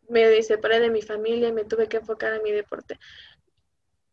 me 0.09 0.41
separé 0.43 0.79
de 0.79 0.89
mi 0.89 1.01
familia 1.01 1.49
y 1.49 1.53
me 1.53 1.65
tuve 1.65 1.87
que 1.87 1.97
enfocar 1.97 2.33
en 2.33 2.43
mi 2.43 2.51
deporte. 2.51 2.99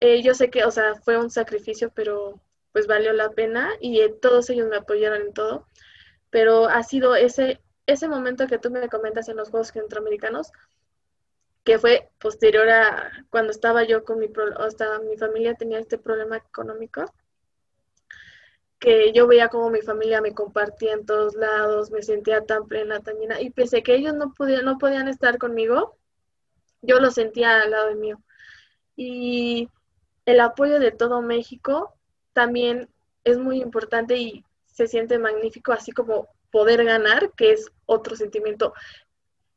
Eh, 0.01 0.23
yo 0.23 0.35
sé 0.35 0.51
que, 0.51 0.65
o 0.65 0.71
sea, 0.71 0.97
fue 0.97 1.19
un 1.19 1.31
sacrificio, 1.31 1.91
pero 1.95 2.41
pues 2.73 2.87
valió 2.87 3.13
la 3.13 3.31
pena 3.31 3.71
y 3.81 4.01
eh, 4.01 4.11
todos 4.11 4.51
ellos 4.51 4.69
me 4.69 4.77
apoyaron 4.77 5.23
en 5.23 5.33
todo, 5.33 5.69
pero 6.31 6.67
ha 6.67 6.83
sido 6.83 7.15
ese, 7.15 7.61
ese 7.87 8.09
momento 8.09 8.47
que 8.47 8.59
tú 8.59 8.71
me 8.71 8.89
comentas 8.89 9.29
en 9.29 9.37
los 9.37 9.51
Juegos 9.51 9.69
Centroamericanos, 9.69 10.51
que 11.65 11.79
fue 11.79 12.11
posterior 12.19 12.69
a 12.69 13.13
cuando 13.31 13.51
estaba 13.53 13.85
yo 13.85 14.05
con 14.05 14.19
mi, 14.19 14.27
o 14.27 15.03
mi 15.05 15.17
familia 15.17 15.55
tenía 15.55 15.79
este 15.79 15.99
problema 15.99 16.37
económico, 16.37 17.05
que 18.85 19.13
yo 19.15 19.27
veía 19.27 19.49
como 19.49 19.71
mi 19.71 19.81
familia 19.81 20.21
me 20.21 20.35
compartía 20.35 20.93
en 20.93 21.07
todos 21.07 21.35
lados, 21.35 21.91
me 21.91 22.03
sentía 22.03 22.45
tan 22.45 22.69
plena, 22.69 23.01
tan 23.01 23.17
llena, 23.17 23.41
y 23.41 23.49
a 23.49 23.81
que 23.81 23.95
ellos 23.95 24.13
no, 24.13 24.35
podían, 24.35 24.67
no 24.67 24.77
podían 24.77 25.09
estar 25.09 25.39
conmigo, 25.39 25.97
yo 26.83 27.01
lo 27.01 27.11
sentía 27.11 27.63
al 27.63 27.71
lado 27.71 27.89
de 27.89 27.95
mío. 27.95 28.21
Y 28.95 29.71
el 30.27 30.39
apoyo 30.39 30.79
de 30.79 30.91
todo 30.91 31.23
México 31.23 31.95
también 32.35 32.91
es 33.25 33.39
muy 33.39 33.63
importante 33.63 34.19
y 34.19 34.45
se 34.67 34.87
siente 34.87 35.19
magnífico, 35.19 35.73
así 35.73 35.91
como 35.91 36.29
poder 36.51 36.85
ganar, 36.85 37.33
que 37.39 37.53
es 37.53 37.73
otro 37.87 38.17
sentimiento 38.17 38.75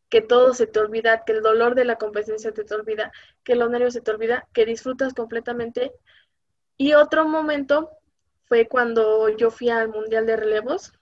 que 0.08 0.22
todo 0.22 0.54
se 0.54 0.68
te 0.68 0.80
olvida, 0.80 1.26
que 1.26 1.34
el 1.34 1.42
dolor 1.42 1.76
de 1.76 1.84
la 1.84 1.98
competencia 1.98 2.54
te, 2.54 2.64
te 2.64 2.76
olvida, 2.76 3.12
que 3.44 3.56
los 3.56 3.70
nervios 3.70 3.94
se 3.94 4.00
te 4.00 4.10
olvida, 4.10 4.48
que 4.54 4.66
disfrutas 4.66 5.14
completamente. 5.14 5.92
Y 6.78 6.94
otro 6.94 7.28
momento 7.28 7.92
fue 8.48 8.68
cuando 8.68 9.30
yo 9.30 9.52
fui 9.52 9.70
al 9.70 9.90
Mundial 9.90 10.26
de 10.26 10.38
Relevos 10.38 10.94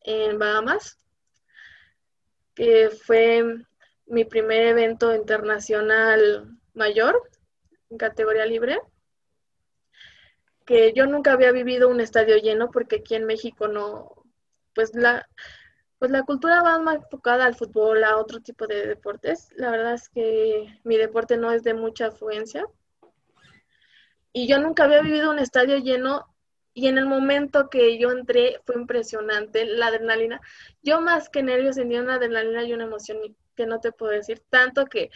en 0.00 0.38
Bahamas, 0.38 0.98
que 2.54 2.90
fue 2.90 3.44
mi 4.06 4.24
primer 4.24 4.66
evento 4.68 5.14
internacional 5.14 6.58
mayor 6.74 7.22
en 7.90 7.98
categoría 7.98 8.46
libre 8.46 8.80
que 10.66 10.92
yo 10.92 11.06
nunca 11.06 11.32
había 11.32 11.52
vivido 11.52 11.88
un 11.88 12.00
estadio 12.00 12.36
lleno 12.36 12.70
porque 12.70 12.96
aquí 12.96 13.14
en 13.14 13.24
México 13.24 13.68
no, 13.68 14.24
pues 14.74 14.94
la, 14.94 15.26
pues 15.98 16.10
la 16.10 16.24
cultura 16.24 16.60
va 16.60 16.78
más 16.80 16.96
enfocada 16.96 17.46
al 17.46 17.54
fútbol, 17.54 18.02
a 18.02 18.16
otro 18.16 18.40
tipo 18.40 18.66
de 18.66 18.84
deportes. 18.86 19.48
La 19.56 19.70
verdad 19.70 19.94
es 19.94 20.08
que 20.08 20.80
mi 20.82 20.96
deporte 20.96 21.36
no 21.36 21.52
es 21.52 21.62
de 21.62 21.72
mucha 21.72 22.08
afluencia. 22.08 22.66
Y 24.32 24.48
yo 24.48 24.58
nunca 24.58 24.84
había 24.84 25.00
vivido 25.00 25.30
un 25.30 25.38
estadio 25.38 25.78
lleno 25.78 26.35
y 26.76 26.88
en 26.88 26.98
el 26.98 27.06
momento 27.06 27.70
que 27.70 27.96
yo 27.96 28.10
entré 28.10 28.60
fue 28.66 28.74
impresionante 28.74 29.64
la 29.64 29.86
adrenalina. 29.86 30.42
Yo 30.82 31.00
más 31.00 31.30
que 31.30 31.42
nervios 31.42 31.76
sentía 31.76 32.02
una 32.02 32.16
adrenalina 32.16 32.64
y 32.64 32.74
una 32.74 32.84
emoción 32.84 33.16
que 33.54 33.64
no 33.64 33.80
te 33.80 33.92
puedo 33.92 34.12
decir, 34.12 34.42
tanto 34.50 34.84
que, 34.84 35.10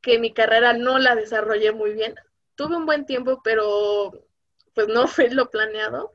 que 0.00 0.20
mi 0.20 0.32
carrera 0.32 0.72
no 0.72 1.00
la 1.00 1.16
desarrollé 1.16 1.72
muy 1.72 1.92
bien. 1.92 2.14
Tuve 2.54 2.76
un 2.76 2.86
buen 2.86 3.04
tiempo, 3.04 3.40
pero 3.42 4.12
pues 4.74 4.86
no 4.86 5.08
fue 5.08 5.28
lo 5.28 5.50
planeado, 5.50 6.12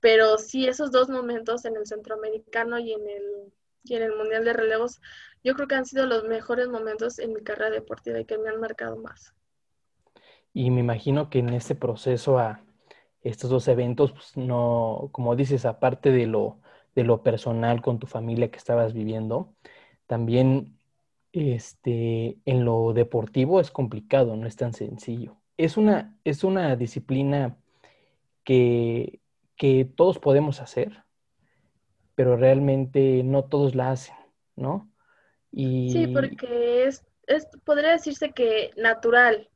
pero 0.00 0.36
sí 0.36 0.66
esos 0.66 0.90
dos 0.90 1.08
momentos 1.08 1.64
en 1.64 1.76
el 1.76 1.86
centroamericano 1.86 2.76
y 2.80 2.92
en 2.92 3.08
el, 3.08 3.52
y 3.84 3.94
en 3.94 4.02
el 4.02 4.16
Mundial 4.16 4.44
de 4.44 4.52
Relevos, 4.52 5.00
yo 5.44 5.54
creo 5.54 5.68
que 5.68 5.76
han 5.76 5.86
sido 5.86 6.06
los 6.06 6.24
mejores 6.24 6.66
momentos 6.66 7.20
en 7.20 7.34
mi 7.34 7.44
carrera 7.44 7.70
deportiva 7.70 8.18
y 8.18 8.24
que 8.24 8.36
me 8.36 8.48
han 8.48 8.58
marcado 8.58 8.96
más. 8.96 9.32
Y 10.52 10.72
me 10.72 10.80
imagino 10.80 11.30
que 11.30 11.38
en 11.38 11.50
este 11.50 11.76
proceso 11.76 12.40
a 12.40 12.64
estos 13.22 13.50
dos 13.50 13.68
eventos, 13.68 14.12
pues 14.12 14.36
no, 14.36 15.08
como 15.12 15.36
dices, 15.36 15.64
aparte 15.64 16.10
de 16.10 16.26
lo, 16.26 16.58
de 16.94 17.04
lo 17.04 17.22
personal 17.22 17.82
con 17.82 17.98
tu 17.98 18.06
familia 18.06 18.50
que 18.50 18.58
estabas 18.58 18.92
viviendo, 18.94 19.54
también 20.06 20.78
este, 21.32 22.38
en 22.44 22.64
lo 22.64 22.92
deportivo 22.92 23.60
es 23.60 23.70
complicado, 23.70 24.36
no 24.36 24.46
es 24.46 24.56
tan 24.56 24.72
sencillo. 24.72 25.36
Es 25.56 25.76
una, 25.76 26.16
es 26.24 26.44
una 26.44 26.74
disciplina 26.76 27.56
que, 28.44 29.20
todos 29.94 30.18
podemos 30.18 30.60
hacer, 30.62 31.04
pero 32.14 32.36
realmente 32.38 33.22
no 33.22 33.44
todos 33.44 33.74
la 33.74 33.90
hacen, 33.90 34.16
¿no? 34.56 34.90
Y... 35.52 35.90
Sí, 35.92 36.06
porque 36.06 36.86
es, 36.86 37.04
es, 37.26 37.46
podría 37.64 37.90
decirse 37.90 38.32
que 38.32 38.70
natural, 38.76 39.50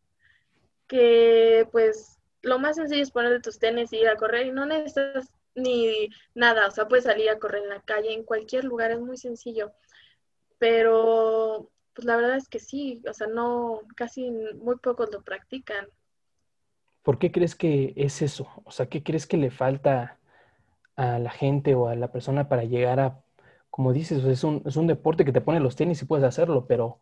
que 0.86 1.66
pues 1.72 2.13
lo 2.44 2.58
más 2.58 2.76
sencillo 2.76 3.02
es 3.02 3.10
poner 3.10 3.42
tus 3.42 3.58
tenis 3.58 3.92
y 3.92 3.98
ir 3.98 4.08
a 4.08 4.16
correr 4.16 4.46
y 4.46 4.52
no 4.52 4.66
necesitas 4.66 5.30
ni 5.54 6.10
nada, 6.34 6.68
o 6.68 6.70
sea, 6.70 6.88
puedes 6.88 7.04
salir 7.04 7.30
a 7.30 7.38
correr 7.38 7.62
en 7.62 7.68
la 7.70 7.80
calle, 7.80 8.12
en 8.12 8.24
cualquier 8.24 8.64
lugar, 8.64 8.90
es 8.90 9.00
muy 9.00 9.16
sencillo. 9.16 9.72
Pero, 10.58 11.70
pues 11.94 12.04
la 12.04 12.16
verdad 12.16 12.36
es 12.36 12.48
que 12.48 12.58
sí, 12.58 13.02
o 13.08 13.12
sea, 13.12 13.26
no, 13.26 13.80
casi 13.96 14.30
muy 14.30 14.76
pocos 14.76 15.10
lo 15.12 15.22
practican. 15.22 15.86
¿Por 17.02 17.18
qué 17.18 17.30
crees 17.30 17.54
que 17.54 17.92
es 17.96 18.22
eso? 18.22 18.48
O 18.64 18.70
sea, 18.70 18.86
¿qué 18.86 19.02
crees 19.02 19.26
que 19.26 19.36
le 19.36 19.50
falta 19.50 20.18
a 20.96 21.18
la 21.18 21.30
gente 21.30 21.74
o 21.74 21.88
a 21.88 21.94
la 21.94 22.10
persona 22.10 22.48
para 22.48 22.64
llegar 22.64 23.00
a, 23.00 23.20
como 23.70 23.92
dices, 23.92 24.24
es 24.24 24.44
un, 24.44 24.62
es 24.64 24.76
un 24.76 24.86
deporte 24.86 25.24
que 25.24 25.32
te 25.32 25.40
pone 25.40 25.60
los 25.60 25.76
tenis 25.76 26.00
y 26.02 26.06
puedes 26.06 26.24
hacerlo, 26.24 26.66
pero 26.66 27.00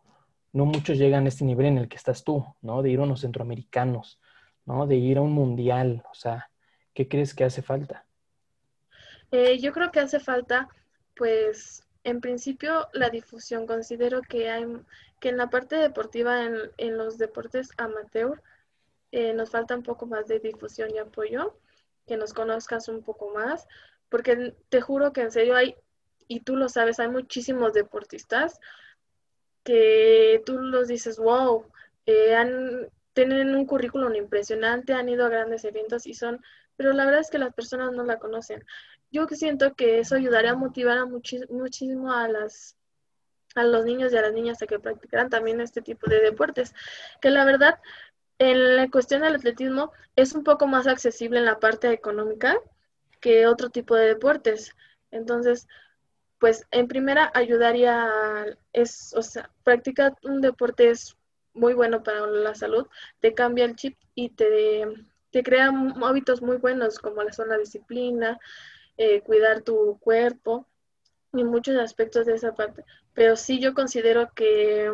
no 0.51 0.65
muchos 0.65 0.97
llegan 0.97 1.25
a 1.25 1.29
este 1.29 1.45
nivel 1.45 1.67
en 1.67 1.77
el 1.77 1.87
que 1.87 1.97
estás 1.97 2.23
tú, 2.23 2.45
¿no? 2.61 2.81
De 2.81 2.89
ir 2.89 2.99
a 2.99 3.03
unos 3.03 3.21
centroamericanos, 3.21 4.19
¿no? 4.65 4.87
De 4.87 4.95
ir 4.95 5.17
a 5.17 5.21
un 5.21 5.33
mundial, 5.33 6.03
o 6.11 6.13
sea, 6.13 6.49
¿qué 6.93 7.07
crees 7.07 7.33
que 7.33 7.43
hace 7.43 7.61
falta? 7.61 8.05
Eh, 9.31 9.59
yo 9.59 9.73
creo 9.73 9.91
que 9.91 9.99
hace 9.99 10.19
falta, 10.19 10.69
pues, 11.15 11.83
en 12.03 12.21
principio, 12.21 12.87
la 12.93 13.09
difusión. 13.09 13.65
Considero 13.65 14.21
que 14.21 14.49
hay, 14.49 14.65
que 15.19 15.29
en 15.29 15.37
la 15.37 15.49
parte 15.49 15.75
deportiva, 15.75 16.45
en, 16.77 16.97
los 16.97 17.17
deportes 17.17 17.69
amateur, 17.77 18.41
eh, 19.11 19.33
nos 19.33 19.49
falta 19.51 19.75
un 19.75 19.83
poco 19.83 20.05
más 20.05 20.27
de 20.27 20.39
difusión 20.39 20.91
y 20.93 20.99
apoyo, 20.99 21.57
que 22.05 22.17
nos 22.17 22.33
conozcas 22.33 22.87
un 22.89 23.03
poco 23.03 23.31
más, 23.33 23.67
porque 24.09 24.55
te 24.69 24.81
juro 24.81 25.13
que 25.13 25.21
en 25.21 25.31
serio 25.31 25.55
hay 25.55 25.75
y 26.27 26.41
tú 26.41 26.55
lo 26.55 26.69
sabes, 26.69 26.99
hay 26.99 27.09
muchísimos 27.09 27.73
deportistas 27.73 28.59
que 29.63 30.41
tú 30.45 30.59
los 30.59 30.87
dices, 30.87 31.17
wow, 31.17 31.65
eh, 32.05 32.35
han, 32.35 32.89
tienen 33.13 33.55
un 33.55 33.65
currículum 33.65 34.15
impresionante, 34.15 34.93
han 34.93 35.09
ido 35.09 35.25
a 35.25 35.29
grandes 35.29 35.63
eventos 35.65 36.05
y 36.07 36.13
son, 36.13 36.43
pero 36.75 36.93
la 36.93 37.05
verdad 37.05 37.21
es 37.21 37.29
que 37.29 37.37
las 37.37 37.53
personas 37.53 37.91
no 37.91 38.03
la 38.03 38.19
conocen. 38.19 38.65
Yo 39.11 39.27
siento 39.27 39.75
que 39.75 39.99
eso 39.99 40.15
ayudaría 40.15 40.51
a 40.51 40.55
motivar 40.55 40.97
a 40.97 41.05
muchísimo 41.05 42.11
a 42.11 42.27
las 42.27 42.75
a 43.55 43.63
los 43.63 43.85
niños 43.85 44.11
y 44.11 44.17
a 44.17 44.21
las 44.21 44.33
niñas 44.33 44.61
a 44.61 44.65
que 44.67 44.79
practicaran 44.79 45.29
también 45.29 45.61
este 45.61 45.81
tipo 45.81 46.09
de 46.09 46.21
deportes, 46.21 46.73
que 47.21 47.29
la 47.29 47.45
verdad 47.45 47.79
en 48.39 48.75
la 48.75 48.89
cuestión 48.89 49.21
del 49.21 49.35
atletismo 49.35 49.91
es 50.15 50.33
un 50.33 50.43
poco 50.43 50.67
más 50.67 50.87
accesible 50.87 51.39
en 51.39 51.45
la 51.45 51.59
parte 51.59 51.91
económica 51.91 52.57
que 53.19 53.47
otro 53.47 53.69
tipo 53.69 53.95
de 53.95 54.07
deportes. 54.07 54.75
Entonces, 55.11 55.67
pues 56.39 56.65
en 56.71 56.87
primera 56.87 57.31
ayudaría, 57.33 58.09
es, 58.73 59.13
o 59.15 59.21
sea, 59.21 59.49
practicar 59.63 60.15
un 60.23 60.41
deporte 60.41 60.89
es 60.89 61.15
muy 61.53 61.73
bueno 61.73 62.03
para 62.03 62.25
la 62.27 62.55
salud, 62.55 62.87
te 63.19 63.33
cambia 63.33 63.65
el 63.65 63.75
chip 63.75 63.97
y 64.15 64.29
te, 64.29 64.85
te 65.31 65.43
crea 65.43 65.71
hábitos 66.03 66.41
muy 66.41 66.57
buenos 66.57 66.99
como 66.99 67.23
la 67.23 67.33
zona 67.33 67.57
disciplina, 67.57 68.39
eh, 68.97 69.21
cuidar 69.21 69.61
tu 69.61 69.97
cuerpo 69.99 70.67
y 71.33 71.43
muchos 71.43 71.77
aspectos 71.77 72.25
de 72.25 72.35
esa 72.35 72.53
parte. 72.55 72.85
Pero 73.13 73.35
sí 73.35 73.59
yo 73.59 73.73
considero 73.73 74.31
que 74.33 74.91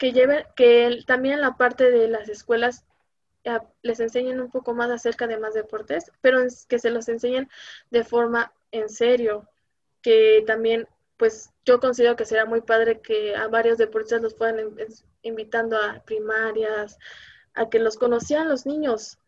que, 0.00 0.12
lleven, 0.12 0.44
que 0.56 1.04
también 1.06 1.42
la 1.42 1.58
parte 1.58 1.90
de 1.90 2.08
las 2.08 2.28
escuelas 2.30 2.86
eh, 3.44 3.58
les 3.82 4.00
enseñen 4.00 4.40
un 4.40 4.50
poco 4.50 4.74
más 4.74 4.90
acerca 4.90 5.26
de 5.26 5.38
más 5.38 5.52
deportes, 5.52 6.10
pero 6.22 6.38
que 6.68 6.78
se 6.78 6.90
los 6.90 7.08
enseñen 7.10 7.50
de 7.90 8.02
forma 8.02 8.52
en 8.72 8.88
serio, 8.88 9.46
que 10.00 10.42
también, 10.46 10.88
pues 11.18 11.50
yo 11.66 11.80
considero 11.80 12.16
que 12.16 12.24
será 12.24 12.46
muy 12.46 12.62
padre 12.62 13.00
que 13.02 13.36
a 13.36 13.46
varios 13.48 13.76
deportistas 13.76 14.22
los 14.22 14.34
puedan 14.34 14.58
invitando 15.22 15.76
a 15.76 16.02
primarias, 16.04 16.98
a 17.54 17.68
que 17.68 17.78
los 17.78 17.96
conocían 17.96 18.48
los 18.48 18.66
niños, 18.66 19.18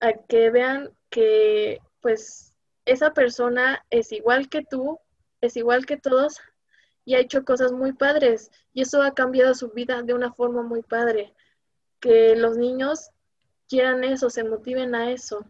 a 0.00 0.12
que 0.12 0.50
vean 0.50 0.90
que 1.10 1.80
pues 2.00 2.54
esa 2.84 3.12
persona 3.12 3.84
es 3.90 4.12
igual 4.12 4.48
que 4.48 4.64
tú, 4.64 4.98
es 5.40 5.56
igual 5.56 5.86
que 5.86 5.96
todos, 5.96 6.40
y 7.08 7.14
ha 7.14 7.20
hecho 7.20 7.42
cosas 7.42 7.72
muy 7.72 7.94
padres. 7.94 8.50
Y 8.74 8.82
eso 8.82 9.00
ha 9.00 9.14
cambiado 9.14 9.54
su 9.54 9.70
vida 9.70 10.02
de 10.02 10.12
una 10.12 10.30
forma 10.30 10.62
muy 10.62 10.82
padre. 10.82 11.32
Que 12.00 12.36
los 12.36 12.58
niños 12.58 13.12
quieran 13.66 14.04
eso, 14.04 14.28
se 14.28 14.44
motiven 14.44 14.94
a 14.94 15.10
eso. 15.10 15.46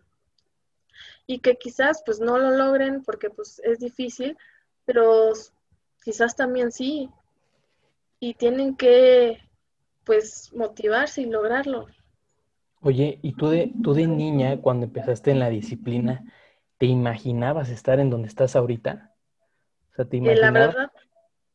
Y 1.26 1.40
que 1.40 1.56
quizás 1.56 2.02
pues 2.06 2.20
no 2.20 2.38
lo 2.38 2.52
logren 2.52 3.02
porque 3.02 3.28
pues 3.28 3.60
es 3.64 3.80
difícil, 3.80 4.38
pero 4.84 5.32
quizás 6.04 6.36
también 6.36 6.70
sí. 6.70 7.10
Y 8.20 8.34
tienen 8.34 8.76
que 8.76 9.42
pues 10.08 10.50
motivarse 10.54 11.20
y 11.20 11.26
lograrlo. 11.26 11.86
Oye, 12.80 13.18
¿y 13.20 13.34
tú 13.34 13.50
de, 13.50 13.70
tú 13.82 13.92
de 13.92 14.06
niña 14.06 14.58
cuando 14.62 14.86
empezaste 14.86 15.32
en 15.32 15.38
la 15.38 15.50
disciplina, 15.50 16.24
te 16.78 16.86
imaginabas 16.86 17.68
estar 17.68 18.00
en 18.00 18.08
donde 18.08 18.28
estás 18.28 18.56
ahorita? 18.56 19.14
O 19.92 19.94
sea, 19.96 20.06
¿te 20.06 20.16
imaginabas? 20.16 20.52
La 20.54 20.66
verdad, 20.66 20.92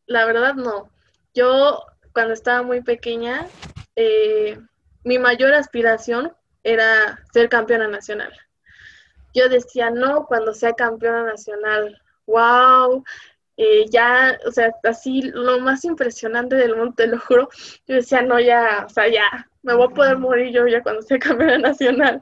la 0.05 0.25
verdad 0.25 0.53
no. 0.53 0.89
Yo 1.33 1.83
cuando 2.13 2.35
estaba 2.35 2.61
muy 2.61 2.83
pequeña, 2.83 3.47
eh, 3.95 4.59
mi 5.03 5.17
mayor 5.17 5.55
aspiración 5.55 6.31
era 6.61 7.19
ser 7.33 7.49
campeona 7.49 7.87
nacional. 7.87 8.33
Yo 9.33 9.49
decía, 9.49 9.89
no, 9.89 10.27
cuando 10.27 10.53
sea 10.53 10.73
campeona 10.73 11.23
nacional, 11.23 11.99
wow, 12.27 13.03
eh, 13.57 13.85
ya, 13.89 14.37
o 14.47 14.51
sea, 14.51 14.73
así 14.83 15.21
lo 15.21 15.59
más 15.59 15.85
impresionante 15.85 16.55
del 16.55 16.75
mundo, 16.75 16.93
te 16.95 17.07
lo 17.07 17.19
juro. 17.19 17.49
Yo 17.87 17.95
decía, 17.95 18.21
no, 18.21 18.39
ya, 18.39 18.85
o 18.85 18.89
sea, 18.89 19.07
ya, 19.07 19.49
me 19.61 19.75
voy 19.75 19.87
a 19.87 19.93
poder 19.93 20.17
morir 20.17 20.53
yo 20.53 20.67
ya 20.67 20.81
cuando 20.81 21.01
sea 21.01 21.19
campeona 21.19 21.57
nacional. 21.57 22.21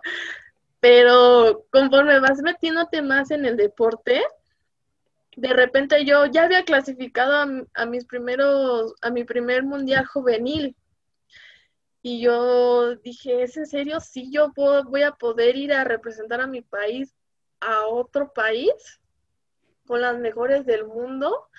Pero 0.79 1.65
conforme 1.71 2.19
vas 2.19 2.41
metiéndote 2.41 3.01
más 3.01 3.31
en 3.31 3.45
el 3.45 3.55
deporte, 3.57 4.21
de 5.37 5.53
repente 5.53 6.05
yo 6.05 6.25
ya 6.25 6.43
había 6.43 6.65
clasificado 6.65 7.65
a, 7.73 7.85
mis 7.85 8.05
primeros, 8.05 8.95
a 9.01 9.09
mi 9.09 9.23
primer 9.23 9.63
mundial 9.63 10.05
juvenil. 10.05 10.75
Y 12.03 12.21
yo 12.21 12.95
dije, 12.95 13.43
¿es 13.43 13.57
en 13.57 13.67
serio? 13.67 13.99
Sí, 13.99 14.31
yo 14.31 14.51
voy 14.55 15.03
a 15.03 15.11
poder 15.11 15.55
ir 15.55 15.71
a 15.73 15.83
representar 15.83 16.41
a 16.41 16.47
mi 16.47 16.61
país 16.61 17.13
a 17.59 17.85
otro 17.85 18.33
país 18.33 19.00
con 19.91 19.99
las 19.99 20.17
mejores 20.17 20.65
del 20.65 20.87
mundo. 20.87 21.49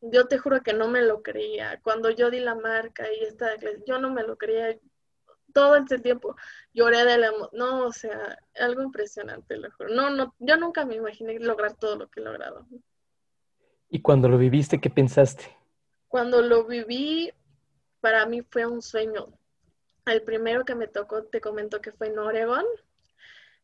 Yo 0.00 0.28
te 0.28 0.38
juro 0.38 0.62
que 0.62 0.72
no 0.72 0.88
me 0.88 1.02
lo 1.02 1.22
creía. 1.22 1.78
Cuando 1.82 2.08
yo 2.08 2.30
di 2.30 2.40
la 2.40 2.54
marca 2.54 3.04
y 3.12 3.22
esta, 3.22 3.50
yo 3.86 3.98
no 3.98 4.10
me 4.10 4.22
lo 4.22 4.38
creía. 4.38 4.78
Todo 5.52 5.76
ese 5.76 5.98
tiempo 5.98 6.36
lloré 6.72 7.04
de 7.04 7.18
la 7.18 7.30
No, 7.52 7.84
o 7.84 7.92
sea, 7.92 8.38
algo 8.58 8.80
impresionante, 8.80 9.58
lo 9.58 9.70
juro. 9.72 9.90
No, 9.90 10.08
no, 10.08 10.34
yo 10.38 10.56
nunca 10.56 10.86
me 10.86 10.94
imaginé 10.94 11.38
lograr 11.38 11.76
todo 11.76 11.96
lo 11.96 12.08
que 12.08 12.20
he 12.20 12.24
logrado. 12.24 12.66
¿Y 13.90 14.00
cuando 14.00 14.30
lo 14.30 14.38
viviste, 14.38 14.80
qué 14.80 14.88
pensaste? 14.88 15.54
Cuando 16.08 16.40
lo 16.40 16.64
viví, 16.64 17.30
para 18.00 18.24
mí 18.24 18.40
fue 18.40 18.64
un 18.64 18.80
sueño. 18.80 19.38
El 20.06 20.22
primero 20.22 20.64
que 20.64 20.74
me 20.74 20.88
tocó, 20.88 21.24
te 21.24 21.42
comento 21.42 21.82
que 21.82 21.92
fue 21.92 22.06
en 22.06 22.18
Oregon. 22.20 22.64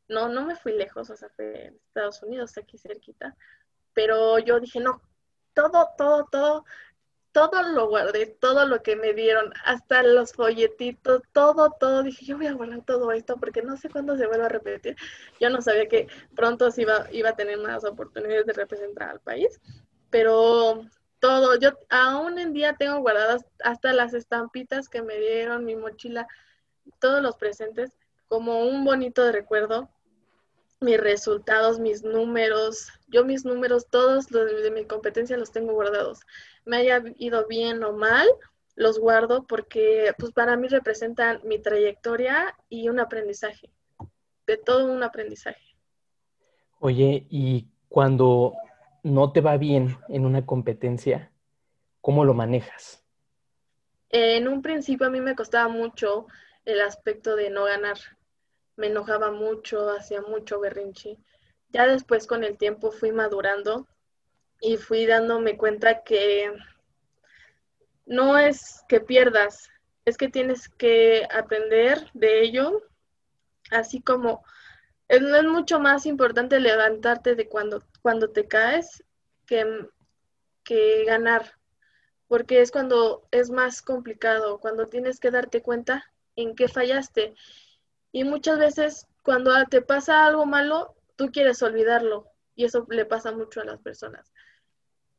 No, 0.09 0.29
no 0.29 0.45
me 0.45 0.55
fui 0.55 0.73
lejos, 0.73 1.09
o 1.09 1.17
sea, 1.17 1.31
fue 1.31 1.69
en 1.69 1.75
Estados 1.87 2.23
Unidos, 2.23 2.59
aquí 2.59 2.77
cerquita. 2.77 3.35
Pero 3.95 4.39
yo 4.39 4.61
dije, 4.61 4.81
no, 4.81 5.03
todo, 5.55 5.89
todo, 5.99 6.29
todo, 6.31 6.65
todo 7.33 7.63
lo 7.63 7.89
guardé, 7.89 8.27
todo 8.27 8.67
lo 8.67 8.83
que 8.83 8.97
me 8.97 9.15
dieron, 9.15 9.53
hasta 9.65 10.03
los 10.03 10.33
folletitos, 10.33 11.23
todo, 11.33 11.71
todo. 11.79 12.03
Dije, 12.03 12.25
yo 12.25 12.37
voy 12.37 12.47
a 12.47 12.53
guardar 12.53 12.85
todo 12.85 13.13
esto 13.13 13.37
porque 13.39 13.63
no 13.63 13.77
sé 13.77 13.89
cuándo 13.89 14.17
se 14.17 14.27
vuelva 14.27 14.47
a 14.47 14.51
repetir. 14.51 14.97
Yo 15.41 15.51
no 15.51 15.63
sabía 15.63 15.89
que 15.89 16.09
pronto 16.37 16.71
se 16.71 16.83
iba, 16.83 17.07
iba 17.13 17.31
a 17.31 17.37
tener 17.37 17.59
más 17.59 17.85
oportunidades 17.85 18.47
de 18.47 18.53
representar 18.53 19.11
al 19.11 19.21
país 19.21 19.61
pero 20.13 20.85
todo, 21.21 21.59
yo 21.59 21.71
aún 21.89 22.39
en 22.39 22.53
día 22.53 22.77
tengo 22.77 23.01
guardadas 23.01 23.47
hasta 23.65 23.95
las 23.95 24.13
estampitas 24.13 24.91
que 24.91 25.03
me 25.03 25.19
dieron, 25.19 25.65
mi 25.65 25.75
mochila, 25.75 26.29
todos 27.01 27.23
los 27.23 27.37
presentes, 27.37 27.97
como 28.29 28.67
un 28.67 28.85
bonito 28.85 29.33
recuerdo, 29.33 29.89
mis 30.83 30.99
resultados, 30.99 31.79
mis 31.79 32.03
números, 32.05 32.89
yo 33.09 33.25
mis 33.25 33.45
números, 33.45 33.87
todos 33.89 34.31
los 34.31 34.63
de 34.63 34.71
mi 34.71 34.85
competencia 34.85 35.37
los 35.37 35.53
tengo 35.53 35.73
guardados. 35.73 36.21
Me 36.65 36.79
haya 36.79 37.03
ido 37.19 37.47
bien 37.47 37.83
o 37.85 37.93
mal, 37.93 38.29
los 38.75 38.99
guardo 38.99 39.47
porque 39.47 40.13
pues 40.19 40.33
para 40.33 40.57
mí 40.57 40.69
representan 40.69 41.41
mi 41.45 41.59
trayectoria 41.59 42.57
y 42.69 42.89
un 42.89 43.01
aprendizaje, 43.01 43.71
de 44.47 44.57
todo 44.57 44.93
un 44.93 45.03
aprendizaje. 45.03 45.77
Oye, 46.79 47.27
y 47.31 47.69
cuando 47.89 48.55
no 49.03 49.33
te 49.33 49.41
va 49.41 49.57
bien 49.57 49.97
en 50.09 50.25
una 50.25 50.47
competencia, 50.47 51.31
¿cómo 52.01 52.25
lo 52.25 52.35
manejas? 52.35 53.05
En 54.09 54.49
un 54.49 54.63
principio 54.63 55.07
a 55.07 55.11
mí 55.11 55.21
me 55.21 55.35
costaba 55.35 55.69
mucho 55.69 56.27
el 56.65 56.81
aspecto 56.81 57.37
de 57.37 57.51
no 57.51 57.65
ganar. 57.65 57.97
Me 58.77 58.89
enojaba 58.89 59.31
mucho, 59.31 59.91
hacía 59.91 60.23
mucho 60.23 60.61
berrinche. 60.61 61.19
Ya 61.71 61.87
después 61.87 62.27
con 62.27 62.45
el 62.45 62.59
tiempo 62.59 62.91
fui 62.91 63.13
madurando 63.13 63.87
y 64.61 64.77
fui 64.77 65.07
dándome 65.07 65.57
cuenta 65.57 66.03
que 66.03 66.53
no 68.07 68.39
es 68.39 68.85
que 68.89 69.01
pierdas, 69.01 69.71
es 70.05 70.17
que 70.17 70.29
tienes 70.29 70.69
que 70.69 71.27
aprender 71.33 72.11
de 72.15 72.43
ello, 72.43 72.83
así 73.71 74.01
como 74.01 74.45
es, 75.09 75.23
es 75.23 75.45
mucho 75.45 75.81
más 75.81 76.07
importante 76.07 76.61
levantarte 76.61 77.35
de 77.35 77.49
cuando 77.49 77.83
cuando 78.03 78.31
te 78.31 78.47
caes 78.47 79.05
que, 79.47 79.65
que 80.65 81.05
ganar, 81.05 81.53
porque 82.29 82.61
es 82.61 82.71
cuando 82.71 83.27
es 83.31 83.51
más 83.51 83.81
complicado, 83.81 84.59
cuando 84.59 84.87
tienes 84.87 85.21
que 85.21 85.31
darte 85.31 85.63
cuenta 85.63 86.11
en 86.37 86.55
qué 86.55 86.69
fallaste. 86.69 87.35
Y 88.13 88.25
muchas 88.25 88.59
veces 88.59 89.09
cuando 89.23 89.53
te 89.71 89.83
pasa 89.83 90.27
algo 90.27 90.47
malo, 90.47 90.95
tú 91.17 91.31
quieres 91.33 91.63
olvidarlo 91.63 92.27
y 92.55 92.65
eso 92.65 92.87
le 92.91 93.07
pasa 93.07 93.33
mucho 93.33 93.61
a 93.61 93.65
las 93.65 93.81
personas. 93.81 94.33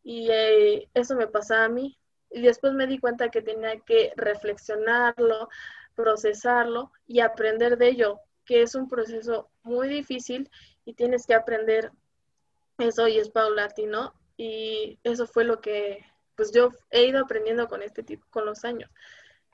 Y 0.04 0.30
eh, 0.30 0.90
eso 0.94 1.16
me 1.16 1.28
pasa 1.28 1.66
a 1.66 1.70
mí. 1.70 1.98
Y 2.30 2.42
después 2.42 2.74
me 2.74 2.88
di 2.88 3.00
cuenta 3.00 3.30
que 3.30 3.42
tenía 3.42 3.80
que 3.80 4.14
reflexionarlo, 4.16 5.50
procesarlo 5.96 6.92
y 7.08 7.20
aprender 7.20 7.78
de 7.78 7.90
ello, 7.90 8.20
que 8.46 8.62
es 8.62 8.76
un 8.76 8.90
proceso 8.90 9.50
muy 9.64 9.88
difícil 9.88 10.50
y 10.86 10.94
tienes 10.94 11.26
que 11.26 11.36
aprender 11.36 11.92
eso 12.78 13.08
y 13.08 13.18
es 13.18 13.30
paulatino 13.30 14.14
y 14.36 15.00
eso 15.04 15.28
fue 15.28 15.44
lo 15.44 15.62
que 15.62 16.04
pues 16.36 16.52
yo 16.52 16.72
he 16.90 17.06
ido 17.06 17.20
aprendiendo 17.20 17.68
con 17.68 17.84
este 17.84 18.02
tipo, 18.02 18.26
con 18.32 18.46
los 18.46 18.66
años, 18.66 18.90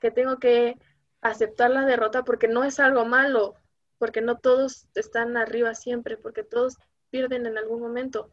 que 0.00 0.10
tengo 0.10 0.38
que 0.38 0.78
aceptar 1.22 1.70
la 1.70 1.84
derrota 1.84 2.24
porque 2.24 2.48
no 2.48 2.64
es 2.64 2.80
algo 2.80 3.04
malo, 3.04 3.54
porque 3.98 4.20
no 4.20 4.38
todos 4.38 4.86
están 4.94 5.36
arriba 5.36 5.74
siempre, 5.74 6.16
porque 6.16 6.42
todos 6.42 6.78
pierden 7.10 7.46
en 7.46 7.58
algún 7.58 7.80
momento, 7.80 8.30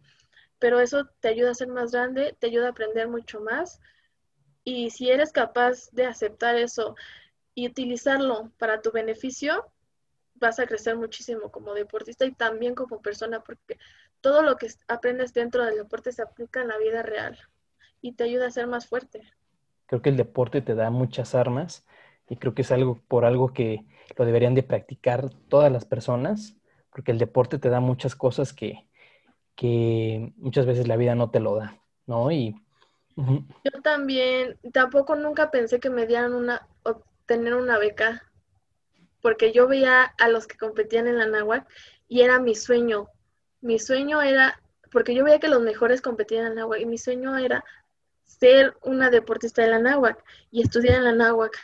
pero 0.60 0.80
eso 0.80 1.06
te 1.20 1.28
ayuda 1.28 1.52
a 1.52 1.56
ser 1.56 1.68
más 1.68 1.92
grande, 1.92 2.36
te 2.40 2.48
ayuda 2.48 2.68
a 2.68 2.72
aprender 2.72 3.08
mucho 3.08 3.42
más. 3.42 3.80
Y 4.64 4.90
si 4.90 5.10
eres 5.10 5.32
capaz 5.32 5.90
de 5.92 6.06
aceptar 6.06 6.56
eso 6.56 6.96
y 7.54 7.68
utilizarlo 7.68 8.52
para 8.58 8.82
tu 8.82 8.92
beneficio, 8.92 9.72
vas 10.36 10.60
a 10.60 10.68
crecer 10.68 10.96
muchísimo 10.96 11.52
como 11.52 11.74
deportista 11.74 12.26
y 12.26 12.32
también 12.32 12.76
como 12.76 13.02
persona, 13.02 13.42
porque 13.42 13.78
todo 14.22 14.42
lo 14.42 14.56
que 14.58 14.68
aprendes 14.88 15.34
dentro 15.34 15.66
del 15.66 15.76
deporte 15.76 16.12
se 16.12 16.22
aplica 16.22 16.62
en 16.62 16.70
la 16.70 16.78
vida 16.78 17.02
real 17.02 17.38
y 18.02 18.14
te 18.14 18.24
ayuda 18.24 18.48
a 18.48 18.52
ser 18.52 18.68
más 18.68 18.88
fuerte. 18.88 19.32
Creo 19.86 20.02
que 20.02 20.10
el 20.10 20.18
deporte 20.18 20.62
te 20.62 20.76
da 20.76 20.90
muchas 20.90 21.34
armas 21.34 21.86
y 22.30 22.38
creo 22.38 22.54
que 22.54 22.62
es 22.62 22.72
algo 22.72 23.02
por 23.08 23.26
algo 23.26 23.54
que 23.54 23.86
lo 24.18 24.26
deberían 24.26 24.56
de 24.56 24.64
practicar 24.64 25.30
todas 25.48 25.72
las 25.72 25.86
personas, 25.86 26.58
porque 26.92 27.12
el 27.12 27.20
deporte 27.20 27.60
te 27.60 27.70
da 27.70 27.80
muchas 27.80 28.16
cosas 28.16 28.54
que, 28.54 28.88
que 29.56 30.34
muchas 30.38 30.66
veces 30.66 30.88
la 30.88 30.98
vida 30.98 31.16
no 31.16 31.30
te 31.30 31.40
lo 31.40 31.56
da, 31.56 31.82
¿no? 32.06 32.32
Y 32.32 32.56
yo 33.18 33.82
también, 33.82 34.60
tampoco 34.72 35.16
nunca 35.16 35.50
pensé 35.50 35.80
que 35.80 35.90
me 35.90 36.06
dieran 36.06 36.34
una, 36.36 36.68
obtener 36.84 37.56
una 37.56 37.80
beca, 37.80 38.24
porque 39.22 39.52
yo 39.52 39.68
veía 39.68 40.04
a 40.04 40.30
los 40.30 40.46
que 40.46 40.58
competían 40.58 41.08
en 41.08 41.18
la 41.18 41.26
náhuatl 41.26 41.66
y 42.08 42.22
era 42.22 42.40
mi 42.40 42.54
sueño. 42.54 43.10
Mi 43.60 43.80
sueño 43.80 44.22
era, 44.22 44.62
porque 44.92 45.16
yo 45.16 45.24
veía 45.24 45.40
que 45.40 45.48
los 45.48 45.62
mejores 45.62 46.02
competían 46.02 46.46
en 46.46 46.50
la 46.50 46.62
náhuatl 46.62 46.84
y 46.84 46.86
mi 46.86 47.00
sueño 47.00 47.36
era 47.38 47.66
ser 48.24 48.78
una 48.84 49.10
deportista 49.10 49.64
de 49.64 49.70
la 49.70 49.80
náhuatl 49.80 50.22
y 50.52 50.62
estudiar 50.62 50.98
en 50.98 51.06
la 51.06 51.14
náhuatl. 51.14 51.58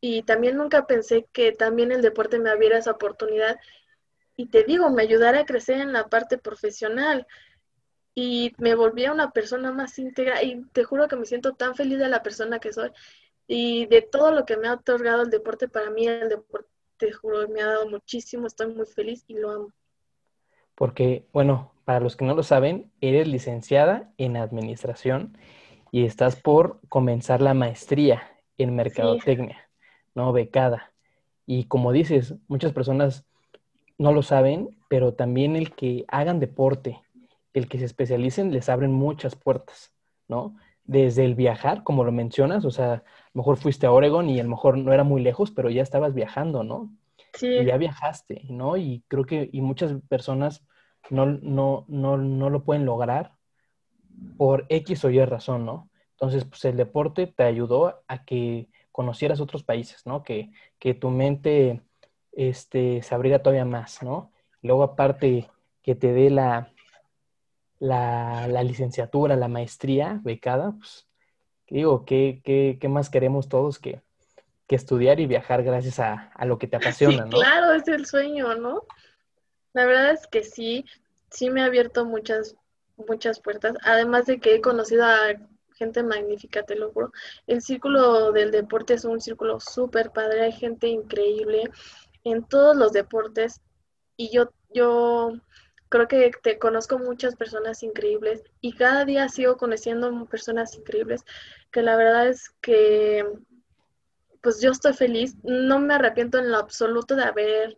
Y 0.00 0.22
también 0.22 0.56
nunca 0.56 0.86
pensé 0.86 1.26
que 1.32 1.52
también 1.52 1.92
el 1.92 2.02
deporte 2.02 2.38
me 2.38 2.50
abriera 2.50 2.78
esa 2.78 2.92
oportunidad. 2.92 3.58
Y 4.36 4.46
te 4.46 4.64
digo, 4.64 4.88
me 4.90 5.02
ayudara 5.02 5.40
a 5.40 5.44
crecer 5.44 5.80
en 5.80 5.92
la 5.92 6.08
parte 6.08 6.38
profesional 6.38 7.26
y 8.14 8.52
me 8.58 8.74
volvía 8.74 9.12
una 9.12 9.30
persona 9.30 9.72
más 9.72 9.98
íntegra 9.98 10.42
y 10.42 10.62
te 10.72 10.84
juro 10.84 11.08
que 11.08 11.16
me 11.16 11.26
siento 11.26 11.54
tan 11.54 11.74
feliz 11.74 11.98
de 11.98 12.08
la 12.08 12.22
persona 12.22 12.58
que 12.58 12.72
soy 12.72 12.90
y 13.46 13.86
de 13.86 14.02
todo 14.02 14.32
lo 14.32 14.44
que 14.46 14.56
me 14.56 14.68
ha 14.68 14.74
otorgado 14.74 15.22
el 15.22 15.30
deporte. 15.30 15.68
Para 15.68 15.90
mí 15.90 16.06
el 16.06 16.28
deporte 16.28 16.68
te 16.96 17.12
juro 17.12 17.48
me 17.48 17.62
ha 17.62 17.66
dado 17.66 17.88
muchísimo 17.88 18.46
estoy 18.46 18.74
muy 18.74 18.86
feliz 18.86 19.24
y 19.26 19.34
lo 19.34 19.50
amo. 19.50 19.72
Porque 20.74 21.26
bueno 21.32 21.72
para 21.84 22.00
los 22.00 22.16
que 22.16 22.24
no 22.24 22.34
lo 22.34 22.42
saben 22.42 22.90
eres 23.00 23.26
licenciada 23.26 24.12
en 24.18 24.36
administración 24.36 25.36
y 25.90 26.04
estás 26.04 26.36
por 26.36 26.80
comenzar 26.88 27.40
la 27.40 27.54
maestría 27.54 28.22
en 28.58 28.76
mercadotecnia 28.76 29.69
no 30.14 30.32
becada 30.32 30.92
y 31.46 31.64
como 31.64 31.92
dices 31.92 32.34
muchas 32.48 32.72
personas 32.72 33.24
no 33.98 34.12
lo 34.12 34.22
saben 34.22 34.76
pero 34.88 35.14
también 35.14 35.56
el 35.56 35.74
que 35.74 36.04
hagan 36.08 36.40
deporte 36.40 37.00
el 37.54 37.68
que 37.68 37.78
se 37.78 37.84
especialicen 37.84 38.52
les 38.52 38.68
abren 38.68 38.92
muchas 38.92 39.36
puertas, 39.36 39.92
¿no? 40.28 40.56
Desde 40.84 41.24
el 41.24 41.34
viajar, 41.34 41.82
como 41.82 42.04
lo 42.04 42.12
mencionas, 42.12 42.64
o 42.64 42.70
sea, 42.70 42.92
a 42.92 43.02
lo 43.34 43.40
mejor 43.40 43.56
fuiste 43.56 43.86
a 43.86 43.92
Oregon 43.92 44.28
y 44.28 44.40
a 44.40 44.42
lo 44.42 44.50
mejor 44.50 44.78
no 44.78 44.92
era 44.92 45.04
muy 45.04 45.22
lejos, 45.22 45.50
pero 45.50 45.70
ya 45.70 45.82
estabas 45.82 46.14
viajando, 46.14 46.64
¿no? 46.64 46.92
Sí. 47.34 47.46
Y 47.46 47.64
ya 47.64 47.76
viajaste, 47.76 48.42
¿no? 48.48 48.76
Y 48.76 49.04
creo 49.08 49.24
que 49.24 49.48
y 49.52 49.60
muchas 49.60 49.94
personas 50.08 50.64
no, 51.10 51.26
no, 51.26 51.84
no, 51.88 52.16
no 52.16 52.50
lo 52.50 52.64
pueden 52.64 52.84
lograr 52.84 53.32
por 54.36 54.66
X 54.68 55.04
o 55.04 55.10
Y 55.10 55.24
razón, 55.24 55.64
¿no? 55.64 55.88
Entonces, 56.12 56.44
pues 56.44 56.64
el 56.64 56.76
deporte 56.76 57.26
te 57.26 57.44
ayudó 57.44 58.02
a 58.06 58.24
que 58.24 58.68
conocieras 58.92 59.40
otros 59.40 59.62
países, 59.62 60.06
¿no? 60.06 60.22
Que, 60.22 60.50
que 60.78 60.94
tu 60.94 61.10
mente 61.10 61.82
este, 62.32 63.02
se 63.02 63.14
abriera 63.14 63.42
todavía 63.42 63.64
más, 63.64 64.02
¿no? 64.02 64.32
Luego, 64.62 64.82
aparte, 64.82 65.48
que 65.82 65.94
te 65.94 66.12
dé 66.12 66.30
la, 66.30 66.72
la, 67.78 68.62
licenciatura, 68.62 69.36
la 69.36 69.48
maestría 69.48 70.20
becada, 70.22 70.72
pues 70.72 71.06
digo, 71.68 72.04
¿qué, 72.04 72.40
qué, 72.44 72.88
más 72.88 73.10
queremos 73.10 73.48
todos 73.48 73.78
que, 73.78 74.02
estudiar 74.68 75.18
y 75.18 75.26
viajar 75.26 75.64
gracias 75.64 75.98
a, 75.98 76.30
lo 76.44 76.56
que 76.56 76.68
te 76.68 76.76
apasiona, 76.76 77.24
sí, 77.24 77.30
Claro, 77.30 77.72
es 77.72 77.88
el 77.88 78.06
sueño, 78.06 78.54
¿no? 78.54 78.84
La 79.72 79.84
verdad 79.84 80.12
es 80.12 80.28
que 80.28 80.44
sí, 80.44 80.84
sí 81.28 81.50
me 81.50 81.62
ha 81.62 81.64
abierto 81.64 82.04
muchas, 82.04 82.54
muchas 82.96 83.40
puertas, 83.40 83.74
además 83.82 84.26
de 84.26 84.38
que 84.38 84.54
he 84.54 84.60
conocido 84.60 85.04
a 85.04 85.32
gente 85.80 86.02
magnífica, 86.02 86.62
te 86.62 86.76
lo 86.76 86.92
juro. 86.92 87.10
El 87.46 87.62
círculo 87.62 88.32
del 88.32 88.50
deporte 88.50 88.94
es 88.94 89.04
un 89.06 89.20
círculo 89.20 89.58
súper 89.60 90.10
padre, 90.12 90.42
hay 90.42 90.52
gente 90.52 90.88
increíble 90.88 91.70
en 92.22 92.44
todos 92.44 92.76
los 92.76 92.92
deportes 92.92 93.62
y 94.16 94.30
yo, 94.30 94.52
yo 94.68 95.32
creo 95.88 96.06
que 96.06 96.30
te 96.42 96.58
conozco 96.58 96.98
muchas 96.98 97.34
personas 97.34 97.82
increíbles 97.82 98.44
y 98.60 98.74
cada 98.74 99.06
día 99.06 99.28
sigo 99.30 99.56
conociendo 99.56 100.26
personas 100.26 100.76
increíbles 100.76 101.24
que 101.72 101.82
la 101.82 101.96
verdad 101.96 102.28
es 102.28 102.50
que 102.60 103.24
pues 104.42 104.60
yo 104.60 104.70
estoy 104.70 104.92
feliz, 104.92 105.36
no 105.42 105.78
me 105.78 105.94
arrepiento 105.94 106.38
en 106.38 106.50
lo 106.50 106.58
absoluto 106.58 107.16
de 107.16 107.24
haber, 107.24 107.76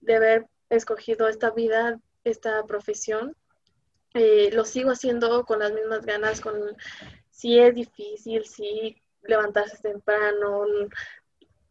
de 0.00 0.16
haber 0.16 0.46
escogido 0.68 1.28
esta 1.28 1.50
vida, 1.50 1.98
esta 2.24 2.64
profesión. 2.64 3.36
Eh, 4.14 4.50
lo 4.52 4.64
sigo 4.64 4.90
haciendo 4.90 5.44
con 5.44 5.60
las 5.60 5.72
mismas 5.72 6.04
ganas, 6.04 6.40
con 6.40 6.54
si 7.40 7.58
es 7.58 7.74
difícil, 7.74 8.44
si 8.44 9.00
levantarse 9.22 9.78
temprano. 9.78 10.64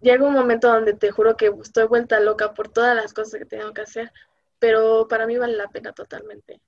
Llega 0.01 0.25
un 0.25 0.33
momento 0.33 0.67
donde 0.67 0.93
te 0.93 1.11
juro 1.11 1.37
que 1.37 1.53
estoy 1.61 1.85
vuelta 1.85 2.19
loca 2.19 2.55
por 2.55 2.69
todas 2.69 2.95
las 2.95 3.13
cosas 3.13 3.39
que 3.39 3.45
tengo 3.45 3.71
que 3.71 3.81
hacer, 3.81 4.11
pero 4.57 5.07
para 5.07 5.27
mí 5.27 5.37
vale 5.37 5.55
la 5.55 5.67
pena 5.67 5.93
totalmente. 5.93 6.59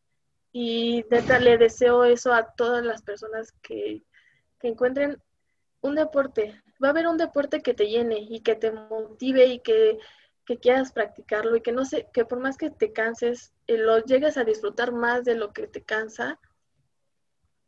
Y 0.51 1.03
neta, 1.09 1.39
le 1.39 1.57
deseo 1.57 2.03
eso 2.03 2.31
a 2.31 2.53
todas 2.53 2.85
las 2.85 3.01
personas 3.01 3.53
que, 3.63 4.03
encuentren 4.61 5.19
un 5.81 5.95
deporte. 5.95 6.61
Va 6.83 6.89
a 6.89 6.91
haber 6.91 7.07
un 7.07 7.17
deporte 7.17 7.63
que 7.63 7.73
te 7.73 7.87
llene 7.87 8.19
y 8.19 8.41
que 8.41 8.55
te 8.55 8.71
motive 8.71 9.47
y 9.47 9.59
que, 9.59 9.97
quieras 10.61 10.91
practicarlo 10.91 11.55
y 11.55 11.61
que 11.61 11.71
no 11.71 11.85
sé, 11.85 12.09
que 12.13 12.25
por 12.25 12.39
más 12.41 12.57
que 12.57 12.69
te 12.69 12.91
canses, 12.91 13.53
eh, 13.67 13.77
lo 13.77 13.99
llegues 14.03 14.35
a 14.37 14.43
disfrutar 14.43 14.91
más 14.91 15.23
de 15.23 15.35
lo 15.35 15.53
que 15.53 15.65
te 15.65 15.81
cansa. 15.81 16.37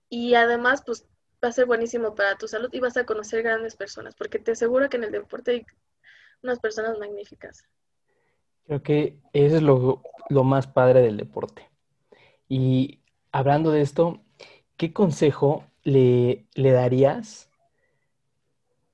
Y 0.09 0.35
además, 0.35 0.83
pues 0.85 1.07
va 1.43 1.49
a 1.49 1.51
ser 1.51 1.65
buenísimo 1.65 2.15
para 2.15 2.37
tu 2.37 2.47
salud 2.47 2.69
y 2.71 2.79
vas 2.79 2.95
a 2.95 3.05
conocer 3.05 3.43
grandes 3.43 3.75
personas, 3.75 4.15
porque 4.15 4.39
te 4.39 4.51
aseguro 4.51 4.89
que 4.89 4.97
en 4.97 5.03
el 5.03 5.11
deporte 5.11 5.51
hay 5.51 5.65
unas 6.41 6.59
personas 6.59 6.97
magníficas. 6.97 7.65
Creo 8.65 8.81
que 8.81 9.19
eso 9.33 9.57
es 9.57 9.61
lo, 9.61 10.01
más 10.43 10.67
padre 10.67 11.01
del 11.01 11.17
deporte. 11.17 11.69
Y 12.47 13.01
hablando 13.31 13.71
de 13.71 13.81
esto, 13.81 14.21
¿qué 14.77 14.93
consejo 14.93 15.65
le, 15.83 16.45
le 16.53 16.71
darías 16.71 17.49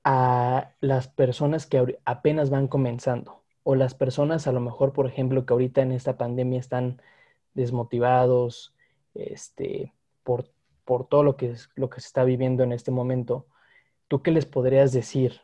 a 0.02 0.72
las 0.80 1.08
personas 1.08 1.66
que 1.66 1.98
apenas 2.04 2.50
van 2.50 2.66
comenzando? 2.66 3.42
O 3.62 3.76
las 3.76 3.94
personas 3.94 4.48
a 4.48 4.52
lo 4.52 4.60
mejor, 4.60 4.92
por 4.92 5.06
ejemplo, 5.06 5.46
que 5.46 5.52
ahorita 5.52 5.82
en 5.82 5.92
esta 5.92 6.16
pandemia 6.16 6.58
están 6.58 7.00
desmotivados 7.54 8.74
este, 9.14 9.92
por, 10.24 10.50
por 10.90 11.06
todo 11.06 11.22
lo 11.22 11.36
que, 11.36 11.54
lo 11.76 11.88
que 11.88 12.00
se 12.00 12.08
está 12.08 12.24
viviendo 12.24 12.64
en 12.64 12.72
este 12.72 12.90
momento. 12.90 13.46
¿Tú 14.08 14.22
qué 14.22 14.32
les 14.32 14.44
podrías 14.44 14.90
decir? 14.90 15.40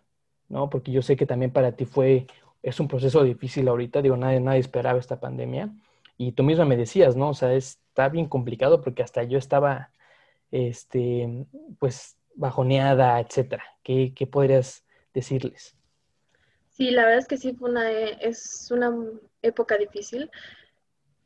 ¿No? 0.49 0.69
Porque 0.71 0.91
yo 0.91 1.03
sé 1.03 1.17
que 1.17 1.25
también 1.25 1.53
para 1.53 1.77
ti 1.77 1.85
fue 1.85 2.27
es 2.65 2.81
un 2.81 2.89
proceso 2.89 3.23
difícil 3.23 3.69
ahorita, 3.69 4.03
digo, 4.03 4.17
nadie, 4.17 4.41
nadie 4.41 4.59
esperaba 4.59 4.99
esta 4.99 5.21
pandemia. 5.21 5.71
Y 6.19 6.33
tú 6.33 6.43
misma 6.43 6.65
me 6.65 6.77
decías, 6.77 7.15
¿no? 7.15 7.29
O 7.29 7.35
sea, 7.35 7.55
está 7.55 8.09
bien 8.09 8.27
complicado 8.27 8.83
porque 8.83 9.05
hasta 9.05 9.23
yo 9.23 9.39
estaba, 9.39 9.93
este, 10.51 11.47
pues, 11.79 12.17
bajoneada, 12.35 13.21
etcétera. 13.21 13.63
¿Qué, 13.85 14.15
qué 14.17 14.27
podrías 14.27 14.85
decirles? 15.15 15.77
Sí, 16.71 16.91
la 16.91 17.03
verdad 17.03 17.21
es 17.21 17.29
que 17.29 17.39
sí 17.39 17.55
fue 17.55 17.71
una, 17.71 17.89
es 17.89 18.69
una 18.73 18.93
época 19.43 19.79
difícil. 19.79 20.29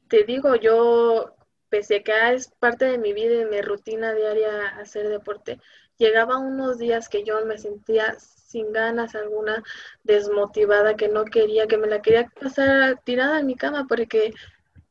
Te 0.08 0.24
digo, 0.24 0.56
yo, 0.56 1.36
pese 1.70 1.96
a 1.96 2.02
que 2.02 2.34
es 2.34 2.48
parte 2.58 2.84
de 2.84 2.98
mi 2.98 3.12
vida 3.12 3.40
y 3.40 3.46
mi 3.46 3.62
rutina 3.62 4.12
diaria 4.12 4.68
hacer 4.78 5.08
deporte, 5.08 5.60
llegaba 5.96 6.38
unos 6.38 6.78
días 6.78 7.08
que 7.08 7.24
yo 7.24 7.44
me 7.46 7.58
sentía 7.58 8.16
sin 8.18 8.72
ganas 8.72 9.14
alguna, 9.14 9.62
desmotivada, 10.02 10.96
que 10.96 11.08
no 11.08 11.24
quería, 11.24 11.66
que 11.68 11.78
me 11.78 11.86
la 11.86 12.02
quería 12.02 12.28
pasar 12.40 13.00
tirada 13.04 13.38
en 13.38 13.46
mi 13.46 13.54
cama, 13.54 13.86
porque 13.88 14.34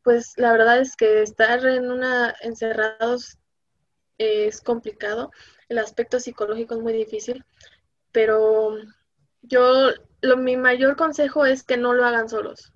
pues 0.04 0.34
la 0.38 0.54
verdad 0.54 0.80
es 0.80 0.96
que 0.96 1.22
estar 1.22 1.66
en 1.66 1.92
una 1.92 2.34
encerrados 2.42 3.38
es 4.18 4.62
complicado, 4.62 5.32
el 5.68 5.78
aspecto 5.78 6.20
psicológico 6.20 6.76
es 6.76 6.82
muy 6.82 6.94
difícil, 6.94 7.46
pero 8.12 8.78
yo 9.42 9.92
lo, 10.22 10.38
mi 10.38 10.58
mayor 10.58 10.96
consejo 10.96 11.46
es 11.46 11.64
que 11.64 11.78
no 11.78 11.94
lo 11.94 12.06
hagan 12.06 12.30
solos. 12.30 12.74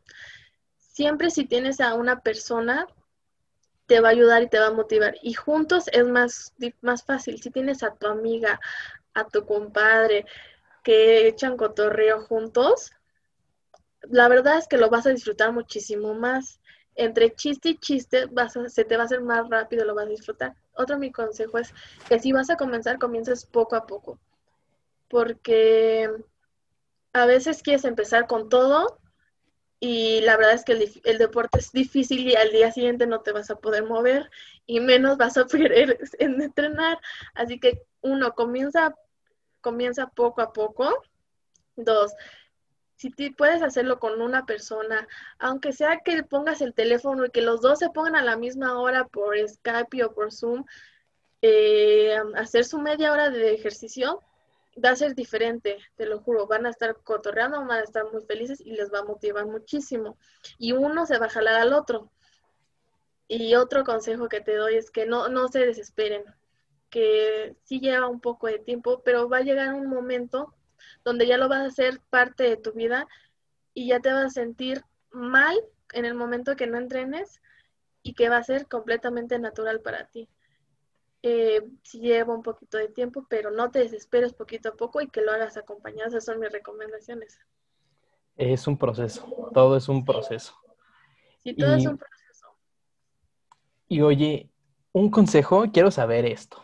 Siempre 0.78 1.30
si 1.32 1.46
tienes 1.46 1.82
a 1.82 1.96
una 1.96 2.22
persona 2.22 2.88
te 3.86 4.00
va 4.00 4.10
a 4.10 4.12
ayudar 4.12 4.44
y 4.44 4.50
te 4.50 4.60
va 4.60 4.68
a 4.68 4.74
motivar. 4.74 5.16
Y 5.22 5.34
juntos 5.34 5.86
es 5.92 6.08
más, 6.08 6.54
más 6.82 7.04
fácil. 7.04 7.42
Si 7.42 7.50
tienes 7.50 7.84
a 7.84 7.94
tu 7.94 8.08
amiga, 8.08 8.60
a 9.14 9.28
tu 9.28 9.46
compadre, 9.46 10.26
que 10.84 11.28
echan 11.28 11.58
cotorreo 11.58 12.22
juntos, 12.22 12.92
la 14.02 14.28
verdad 14.28 14.58
es 14.58 14.68
que 14.68 14.78
lo 14.78 14.90
vas 14.90 15.06
a 15.08 15.12
disfrutar 15.12 15.52
muchísimo 15.52 16.14
más. 16.14 16.60
entre 16.96 17.34
chiste 17.34 17.70
y 17.70 17.78
chiste 17.78 18.28
vas 18.28 18.54
se 18.68 18.86
te 18.86 18.98
va 18.98 19.04
a 19.04 19.06
hacer 19.06 19.22
más 19.22 19.50
rápido, 19.50 19.86
lo 19.86 19.96
vas 19.96 20.06
a 20.06 20.10
disfrutar. 20.10 20.56
Otro 20.76 21.00
mi 21.00 21.12
consejo 21.12 21.58
es 21.58 21.74
que 22.08 22.20
si 22.20 22.32
vas 22.32 22.50
a 22.50 22.58
comenzar, 22.58 23.00
comiences 23.00 23.46
poco 23.46 23.76
a 23.76 23.88
poco, 23.88 24.20
porque 25.08 26.10
a 27.14 27.26
veces 27.26 27.64
quieres 27.64 27.86
empezar 27.86 28.28
con 28.28 28.50
todo 28.50 29.00
y 29.86 30.22
la 30.22 30.38
verdad 30.38 30.54
es 30.54 30.64
que 30.64 31.02
el, 31.04 31.18
deporte 31.18 31.60
es 31.60 31.74
difícil 31.74 32.26
y 32.26 32.36
al 32.36 32.52
día 32.54 32.72
siguiente 32.72 33.06
no 33.06 33.20
te 33.20 33.34
vas 33.34 33.50
a 33.50 33.58
poder 33.58 33.84
mover 33.84 34.32
y 34.66 34.80
menos 34.80 35.18
vas 35.18 35.36
a 35.38 35.46
querer 35.46 36.00
en 36.20 36.42
entrenar. 36.42 37.02
Así 37.34 37.60
que 37.60 37.82
uno, 38.00 38.34
comienza, 38.34 38.96
comienza 39.60 40.08
poco 40.08 40.42
a 40.42 40.54
poco. 40.54 41.04
Dos, 41.76 42.14
si 42.96 43.10
puedes 43.32 43.62
hacerlo 43.62 44.00
con 44.00 44.22
una 44.22 44.46
persona, 44.46 45.06
aunque 45.38 45.74
sea 45.74 46.00
que 46.00 46.24
pongas 46.24 46.62
el 46.62 46.74
teléfono 46.74 47.26
y 47.26 47.32
que 47.32 47.42
los 47.42 47.60
dos 47.60 47.80
se 47.80 47.90
pongan 47.90 48.16
a 48.16 48.24
la 48.24 48.38
misma 48.38 48.80
hora 48.80 49.06
por 49.10 49.36
Skype 49.38 50.06
o 50.06 50.14
por 50.14 50.32
Zoom, 50.32 50.64
eh, 51.42 52.16
hacer 52.36 52.64
su 52.64 52.80
media 52.80 53.12
hora 53.12 53.30
de 53.30 53.54
ejercicio 53.54 54.22
va 54.84 54.92
a 54.92 54.96
ser 54.96 55.16
diferente, 55.16 55.78
te 55.96 56.06
lo 56.06 56.20
juro, 56.20 56.48
van 56.48 56.66
a 56.66 56.70
estar 56.70 56.96
cotorreando, 57.04 57.60
van 57.60 57.80
a 57.80 57.84
estar 57.84 58.12
muy 58.12 58.24
felices 58.24 58.62
y 58.62 58.72
les 58.72 58.92
va 58.92 59.00
a 59.00 59.06
motivar 59.06 59.46
muchísimo. 59.46 60.18
Y 60.58 60.72
uno 60.72 61.06
se 61.06 61.20
va 61.20 61.28
a 61.28 61.30
jalar 61.30 61.56
al 61.56 61.74
otro. 61.74 62.12
Y 63.28 63.56
otro 63.56 63.84
consejo 63.84 64.30
que 64.30 64.42
te 64.42 64.56
doy 64.56 64.76
es 64.76 64.92
que 64.92 65.06
no, 65.06 65.30
no 65.30 65.48
se 65.48 65.60
desesperen, 65.60 66.24
que 66.90 67.56
sí 67.64 67.80
lleva 67.80 68.08
un 68.08 68.20
poco 68.20 68.48
de 68.48 68.60
tiempo, 68.60 69.02
pero 69.04 69.30
va 69.30 69.38
a 69.38 69.42
llegar 69.42 69.74
un 69.74 69.88
momento 69.88 70.54
donde 71.04 71.28
ya 71.28 71.38
lo 71.38 71.50
vas 71.50 71.62
a 71.62 71.68
hacer 71.68 72.02
parte 72.10 72.44
de 72.44 72.58
tu 72.58 72.74
vida 72.74 73.08
y 73.74 73.88
ya 73.88 74.00
te 74.00 74.12
vas 74.12 74.26
a 74.26 74.30
sentir 74.30 74.84
mal 75.12 75.58
en 75.94 76.06
el 76.06 76.14
momento 76.14 76.56
que 76.56 76.68
no 76.68 76.78
entrenes 76.78 77.42
y 78.02 78.14
que 78.14 78.30
va 78.30 78.38
a 78.38 78.44
ser 78.44 78.68
completamente 78.68 79.40
natural 79.40 79.80
para 79.82 80.06
ti. 80.08 80.28
Eh, 81.26 81.66
si 81.84 82.00
lleva 82.00 82.34
un 82.34 82.44
poquito 82.44 82.78
de 82.78 82.90
tiempo, 82.90 83.26
pero 83.30 83.50
no 83.50 83.72
te 83.72 83.80
desesperes 83.80 84.34
poquito 84.34 84.70
a 84.70 84.76
poco 84.76 85.00
y 85.00 85.08
que 85.08 85.22
lo 85.22 85.32
hagas 85.32 85.56
acompañado. 85.56 86.10
Esas 86.10 86.26
son 86.26 86.40
mis 86.40 86.52
recomendaciones. 86.52 87.40
Es 88.36 88.68
un 88.68 88.78
proceso, 88.78 89.50
todo 89.54 89.78
es 89.78 89.88
un 89.88 90.04
proceso. 90.04 90.54
Sí, 91.40 91.56
todo 91.56 91.76
es 91.76 91.86
un 91.86 91.98
proceso. 91.98 92.48
Y 93.88 94.02
oye, 94.02 94.50
un 94.92 95.10
consejo, 95.10 95.66
quiero 95.72 95.92
saber 95.92 96.26
esto. 96.26 96.58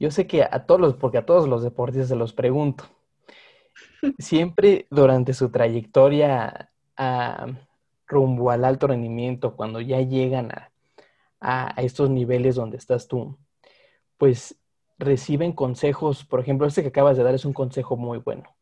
Yo 0.00 0.10
sé 0.10 0.26
que 0.26 0.42
a 0.42 0.66
todos 0.66 0.80
los, 0.80 0.94
porque 0.94 1.18
a 1.18 1.26
todos 1.26 1.48
los 1.48 1.62
deportistas 1.62 2.08
se 2.08 2.16
los 2.16 2.32
pregunto. 2.32 2.84
Siempre 4.18 4.88
durante 4.90 5.34
su 5.34 5.50
trayectoria 5.50 6.72
rumbo 8.08 8.50
al 8.50 8.64
alto 8.64 8.88
rendimiento, 8.88 9.54
cuando 9.54 9.80
ya 9.80 10.00
llegan 10.00 10.50
a, 10.50 10.72
a, 11.40 11.80
estos 11.82 12.10
niveles 12.10 12.56
donde 12.56 12.76
estás 12.76 13.06
tú, 13.06 13.38
pues 14.18 14.56
reciben 14.98 15.52
consejos, 15.52 16.24
por 16.24 16.40
ejemplo, 16.40 16.66
este 16.66 16.82
que 16.82 16.88
acabas 16.88 17.16
de 17.16 17.22
dar 17.22 17.34
es 17.34 17.44
un 17.44 17.52
consejo 17.52 17.96
muy 17.96 18.18
bueno, 18.18 18.56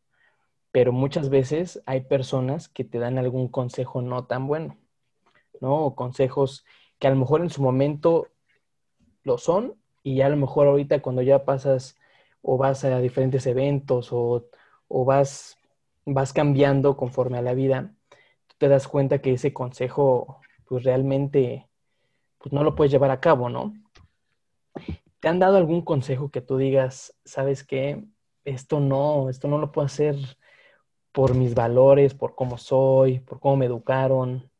pero 0.71 0.93
muchas 0.93 1.31
veces 1.31 1.83
hay 1.87 2.03
personas 2.03 2.69
que 2.69 2.85
te 2.85 2.99
dan 2.99 3.19
algún 3.19 3.49
consejo 3.49 4.03
no 4.03 4.27
tan 4.27 4.47
bueno, 4.47 4.77
¿no? 5.61 5.87
O 5.87 5.95
consejos 5.97 6.65
que 6.99 7.07
a 7.07 7.11
lo 7.11 7.17
mejor 7.17 7.41
en 7.41 7.51
su 7.51 7.63
momento 7.63 8.29
lo 9.23 9.39
son 9.39 9.75
y 10.03 10.21
a 10.21 10.29
lo 10.29 10.37
mejor 10.37 10.69
ahorita 10.69 11.01
cuando 11.01 11.23
ya 11.23 11.45
pasas 11.45 11.97
o 12.43 12.59
vas 12.59 12.85
a 12.85 13.01
diferentes 13.01 13.47
eventos 13.47 14.13
o, 14.13 14.47
o 14.89 15.05
vas, 15.05 15.59
vas 16.05 16.33
cambiando 16.33 16.97
conforme 16.97 17.39
a 17.39 17.43
la 17.43 17.55
vida, 17.55 17.93
te 18.59 18.69
das 18.69 18.87
cuenta 18.89 19.21
que 19.21 19.33
ese 19.33 19.53
consejo 19.53 20.41
pues 20.67 20.85
realmente 20.85 21.69
pues 22.39 22.53
no 22.53 22.63
lo 22.63 22.75
puedes 22.75 22.93
llevar 22.93 23.11
a 23.11 23.21
cabo, 23.21 23.49
¿no? 23.49 23.75
¿Te 25.21 25.29
han 25.29 25.39
dado 25.39 25.57
algún 25.57 25.83
consejo 25.83 26.31
que 26.31 26.41
tú 26.41 26.57
digas, 26.59 27.15
sabes 27.25 27.65
qué, 27.65 28.05
esto 28.45 28.81
no, 28.81 29.29
esto 29.29 29.49
no 29.49 29.59
lo 29.59 29.73
puedo 29.73 29.87
hacer 29.87 30.17
por 31.13 31.35
mis 31.35 31.55
valores, 31.55 32.15
por 32.15 32.35
cómo 32.35 32.59
soy, 32.59 33.21
por 33.21 33.41
cómo 33.41 33.57
me 33.57 33.67
educaron? 33.67 34.51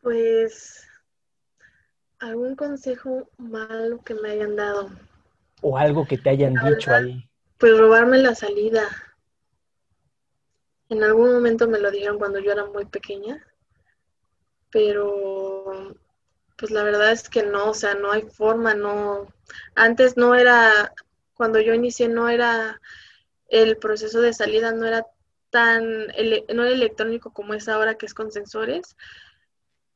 Pues 0.00 0.86
algún 2.20 2.54
consejo 2.56 3.28
malo 3.36 4.02
que 4.04 4.14
me 4.14 4.30
hayan 4.30 4.56
dado. 4.56 4.90
O 5.60 5.76
algo 5.76 6.06
que 6.06 6.18
te 6.18 6.30
hayan 6.30 6.54
dicho 6.54 6.92
ahí. 6.92 7.28
Pues 7.58 7.78
robarme 7.78 8.18
la 8.18 8.34
salida. 8.34 8.82
En 10.88 11.02
algún 11.02 11.32
momento 11.32 11.66
me 11.66 11.78
lo 11.78 11.90
dijeron 11.90 12.18
cuando 12.18 12.38
yo 12.38 12.52
era 12.52 12.66
muy 12.66 12.84
pequeña, 12.84 13.42
pero 14.70 15.43
pues 16.56 16.70
la 16.70 16.82
verdad 16.82 17.12
es 17.12 17.28
que 17.28 17.42
no, 17.42 17.70
o 17.70 17.74
sea, 17.74 17.94
no 17.94 18.12
hay 18.12 18.22
forma, 18.22 18.74
no. 18.74 19.26
Antes 19.74 20.16
no 20.16 20.34
era, 20.34 20.92
cuando 21.34 21.60
yo 21.60 21.74
inicié 21.74 22.08
no 22.08 22.28
era, 22.28 22.80
el 23.48 23.76
proceso 23.76 24.20
de 24.20 24.32
salida 24.32 24.72
no 24.72 24.86
era 24.86 25.06
tan, 25.50 26.06
no 26.08 26.64
era 26.64 26.68
electrónico 26.68 27.32
como 27.32 27.54
es 27.54 27.68
ahora 27.68 27.96
que 27.96 28.06
es 28.06 28.14
con 28.14 28.32
sensores 28.32 28.96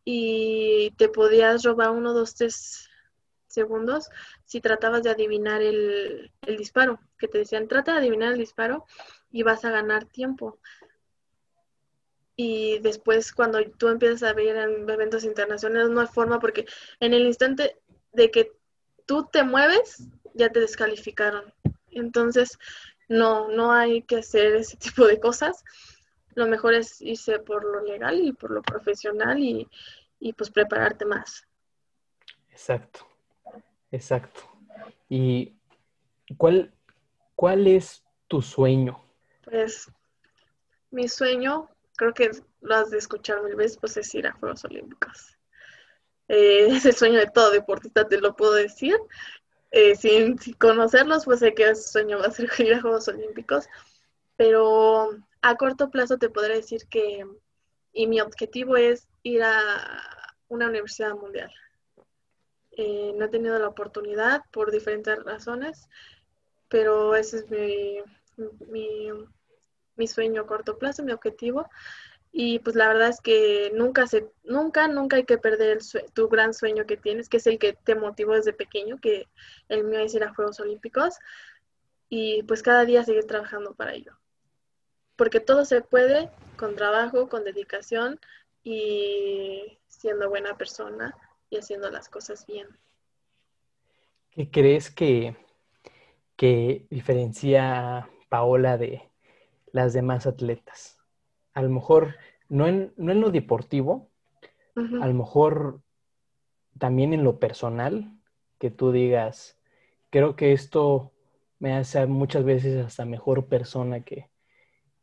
y 0.04 0.92
te 0.96 1.08
podías 1.08 1.64
robar 1.64 1.90
uno, 1.90 2.12
dos, 2.12 2.34
tres 2.34 2.88
segundos 3.48 4.08
si 4.44 4.60
tratabas 4.60 5.02
de 5.02 5.10
adivinar 5.10 5.62
el, 5.62 6.30
el 6.46 6.56
disparo, 6.56 7.00
que 7.18 7.28
te 7.28 7.38
decían, 7.38 7.66
trata 7.66 7.92
de 7.92 7.98
adivinar 7.98 8.32
el 8.32 8.38
disparo 8.38 8.86
y 9.30 9.42
vas 9.42 9.64
a 9.64 9.70
ganar 9.70 10.04
tiempo 10.04 10.58
y 12.40 12.78
después 12.78 13.32
cuando 13.32 13.58
tú 13.78 13.88
empiezas 13.88 14.22
a 14.22 14.32
ver 14.32 14.56
en 14.56 14.88
eventos 14.88 15.24
internacionales 15.24 15.90
no 15.90 16.00
hay 16.00 16.06
forma 16.06 16.38
porque 16.38 16.66
en 17.00 17.12
el 17.12 17.26
instante 17.26 17.76
de 18.12 18.30
que 18.30 18.52
tú 19.06 19.28
te 19.30 19.42
mueves 19.42 20.04
ya 20.34 20.48
te 20.48 20.60
descalificaron. 20.60 21.52
Entonces 21.90 22.56
no, 23.08 23.48
no 23.48 23.72
hay 23.72 24.02
que 24.02 24.18
hacer 24.18 24.54
ese 24.54 24.76
tipo 24.78 25.04
de 25.04 25.18
cosas. 25.18 25.64
Lo 26.36 26.46
mejor 26.46 26.74
es 26.74 27.02
irse 27.02 27.40
por 27.40 27.64
lo 27.64 27.82
legal 27.82 28.20
y 28.20 28.32
por 28.32 28.52
lo 28.52 28.62
profesional 28.62 29.40
y, 29.40 29.68
y 30.20 30.32
pues 30.32 30.48
prepararte 30.48 31.04
más. 31.04 31.44
Exacto, 32.50 33.04
exacto. 33.90 34.42
¿Y 35.08 35.56
cuál, 36.36 36.72
cuál 37.34 37.66
es 37.66 38.04
tu 38.28 38.40
sueño? 38.42 39.02
Pues 39.42 39.90
mi 40.92 41.08
sueño 41.08 41.68
creo 41.98 42.14
que 42.14 42.30
lo 42.60 42.74
has 42.74 42.90
de 42.90 42.98
escuchar 42.98 43.42
mil 43.42 43.56
veces, 43.56 43.76
pues 43.76 43.96
es 43.98 44.14
ir 44.14 44.26
a 44.26 44.32
Juegos 44.32 44.64
Olímpicos. 44.64 45.36
Eh, 46.28 46.68
es 46.70 46.86
el 46.86 46.94
sueño 46.94 47.18
de 47.18 47.26
todo 47.26 47.50
deportista, 47.50 48.08
te 48.08 48.20
lo 48.20 48.34
puedo 48.34 48.54
decir. 48.54 48.96
Eh, 49.70 49.96
sin, 49.96 50.38
conocerlos, 50.58 51.26
pues 51.26 51.40
sé 51.40 51.52
que 51.54 51.68
ese 51.68 51.90
sueño 51.90 52.18
va 52.18 52.26
a 52.26 52.30
ser 52.30 52.48
ir 52.60 52.74
a 52.74 52.80
Juegos 52.80 53.08
Olímpicos, 53.08 53.68
pero 54.36 55.10
a 55.42 55.56
corto 55.56 55.90
plazo 55.90 56.16
te 56.16 56.30
podré 56.30 56.54
decir 56.54 56.86
que, 56.88 57.26
y 57.92 58.06
mi 58.06 58.20
objetivo 58.20 58.76
es 58.76 59.08
ir 59.22 59.42
a 59.42 59.60
una 60.46 60.68
universidad 60.68 61.14
mundial. 61.14 61.52
Eh, 62.70 63.12
no 63.16 63.24
he 63.24 63.28
tenido 63.28 63.58
la 63.58 63.68
oportunidad 63.68 64.42
por 64.52 64.70
diferentes 64.70 65.22
razones, 65.24 65.88
pero 66.68 67.16
ese 67.16 67.38
es 67.38 67.50
mi 67.50 69.12
mi 69.98 70.06
sueño 70.06 70.42
a 70.42 70.46
corto 70.46 70.78
plazo, 70.78 71.02
mi 71.02 71.12
objetivo. 71.12 71.68
Y 72.32 72.58
pues 72.60 72.76
la 72.76 72.88
verdad 72.88 73.08
es 73.08 73.20
que 73.20 73.72
nunca, 73.74 74.06
se, 74.06 74.30
nunca, 74.44 74.86
nunca 74.86 75.16
hay 75.16 75.24
que 75.24 75.38
perder 75.38 75.78
tu 76.14 76.28
gran 76.28 76.54
sueño 76.54 76.86
que 76.86 76.96
tienes, 76.96 77.28
que 77.28 77.38
es 77.38 77.46
el 77.46 77.58
que 77.58 77.72
te 77.72 77.94
motivó 77.94 78.34
desde 78.34 78.52
pequeño, 78.52 78.98
que 78.98 79.26
el 79.68 79.84
mío 79.84 80.00
es 80.00 80.14
ir 80.14 80.24
a 80.24 80.34
Juegos 80.34 80.60
Olímpicos. 80.60 81.14
Y 82.08 82.42
pues 82.44 82.62
cada 82.62 82.84
día 82.84 83.04
seguir 83.04 83.24
trabajando 83.26 83.74
para 83.74 83.94
ello. 83.94 84.16
Porque 85.16 85.40
todo 85.40 85.64
se 85.64 85.80
puede 85.80 86.30
con 86.56 86.76
trabajo, 86.76 87.28
con 87.28 87.44
dedicación 87.44 88.20
y 88.62 89.78
siendo 89.86 90.28
buena 90.28 90.56
persona 90.56 91.16
y 91.50 91.56
haciendo 91.56 91.90
las 91.90 92.08
cosas 92.08 92.46
bien. 92.46 92.68
¿Qué 94.30 94.50
crees 94.50 94.90
que, 94.90 95.36
que 96.36 96.86
diferencia 96.90 98.08
Paola 98.28 98.76
de, 98.76 99.07
las 99.72 99.92
demás 99.92 100.26
atletas. 100.26 100.98
A 101.54 101.62
lo 101.62 101.70
mejor 101.70 102.16
no 102.48 102.66
en, 102.66 102.92
no 102.96 103.12
en 103.12 103.20
lo 103.20 103.30
deportivo, 103.30 104.10
a 104.76 105.08
lo 105.08 105.14
mejor 105.14 105.80
también 106.78 107.12
en 107.12 107.24
lo 107.24 107.40
personal, 107.40 108.12
que 108.58 108.70
tú 108.70 108.92
digas, 108.92 109.58
creo 110.10 110.36
que 110.36 110.52
esto 110.52 111.12
me 111.58 111.74
hace 111.74 112.06
muchas 112.06 112.44
veces 112.44 112.84
hasta 112.84 113.04
mejor 113.04 113.46
persona 113.46 114.00
que, 114.04 114.30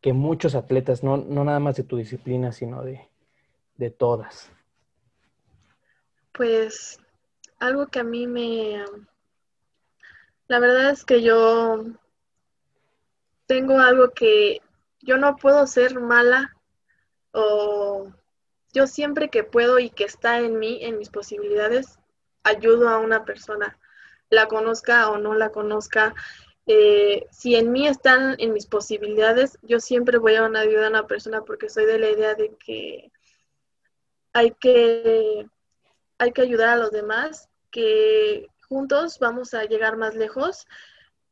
que 0.01 0.13
muchos 0.13 0.55
atletas, 0.55 1.03
no, 1.03 1.17
no, 1.17 1.43
nada 1.43 1.59
más 1.59 1.75
de 1.75 1.83
tu 1.83 1.97
disciplina, 1.97 2.51
sino 2.51 2.83
de, 2.83 3.09
de 3.75 3.89
todas. 3.89 4.49
Pues 6.31 6.99
algo 7.59 7.87
que 7.87 7.99
a 7.99 8.03
mí 8.03 8.27
me... 8.27 8.83
La 10.47 10.59
verdad 10.59 10.91
es 10.91 11.03
que 11.03 11.23
yo 11.23 11.83
tengo 13.47 13.79
algo 13.79 14.11
que 14.11 14.61
yo 15.01 15.17
no 15.17 15.35
puedo 15.35 15.67
ser 15.67 15.99
mala 15.99 16.55
o 17.31 18.11
yo 18.73 18.87
siempre 18.87 19.29
que 19.29 19.43
puedo 19.43 19.79
y 19.79 19.89
que 19.89 20.03
está 20.03 20.39
en 20.39 20.59
mí, 20.59 20.79
en 20.81 20.97
mis 20.97 21.09
posibilidades, 21.09 21.99
ayudo 22.43 22.89
a 22.89 22.99
una 22.99 23.23
persona, 23.23 23.77
la 24.29 24.47
conozca 24.47 25.09
o 25.09 25.17
no 25.17 25.33
la 25.33 25.51
conozca. 25.51 26.13
Eh, 26.67 27.27
si 27.31 27.55
en 27.55 27.71
mí 27.71 27.87
están 27.87 28.35
en 28.39 28.53
mis 28.53 28.65
posibilidades, 28.65 29.57
yo 29.61 29.79
siempre 29.79 30.17
voy 30.17 30.35
a 30.35 30.45
ayudar 30.45 30.85
a 30.85 30.89
una 30.89 31.07
persona 31.07 31.41
porque 31.43 31.69
soy 31.69 31.85
de 31.85 31.99
la 31.99 32.09
idea 32.09 32.35
de 32.35 32.55
que 32.57 33.11
hay 34.33 34.51
que, 34.51 35.47
hay 36.17 36.31
que 36.31 36.41
ayudar 36.41 36.69
a 36.69 36.77
los 36.77 36.91
demás, 36.91 37.49
que 37.71 38.49
juntos 38.67 39.19
vamos 39.19 39.53
a 39.53 39.63
llegar 39.65 39.95
más 39.97 40.15
lejos. 40.15 40.65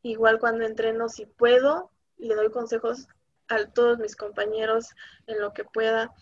Igual 0.01 0.39
cuando 0.39 0.65
entreno, 0.65 1.09
si 1.09 1.25
puedo, 1.25 1.92
le 2.17 2.35
doy 2.35 2.49
consejos 2.51 3.07
a 3.47 3.65
todos 3.65 3.99
mis 3.99 4.15
compañeros 4.15 4.89
en 5.27 5.41
lo 5.41 5.53
que 5.53 5.63
pueda. 5.63 6.13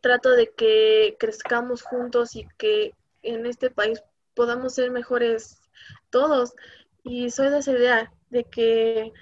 Trato 0.00 0.30
de 0.30 0.50
que 0.50 1.16
crezcamos 1.18 1.82
juntos 1.82 2.36
y 2.36 2.46
que 2.58 2.94
en 3.22 3.46
este 3.46 3.70
país 3.70 4.02
podamos 4.34 4.74
ser 4.74 4.90
mejores 4.90 5.60
todos. 6.10 6.54
Y 7.02 7.30
soy 7.30 7.50
de 7.50 7.58
esa 7.58 7.72
idea 7.72 8.12
de 8.30 8.44
que 8.44 9.12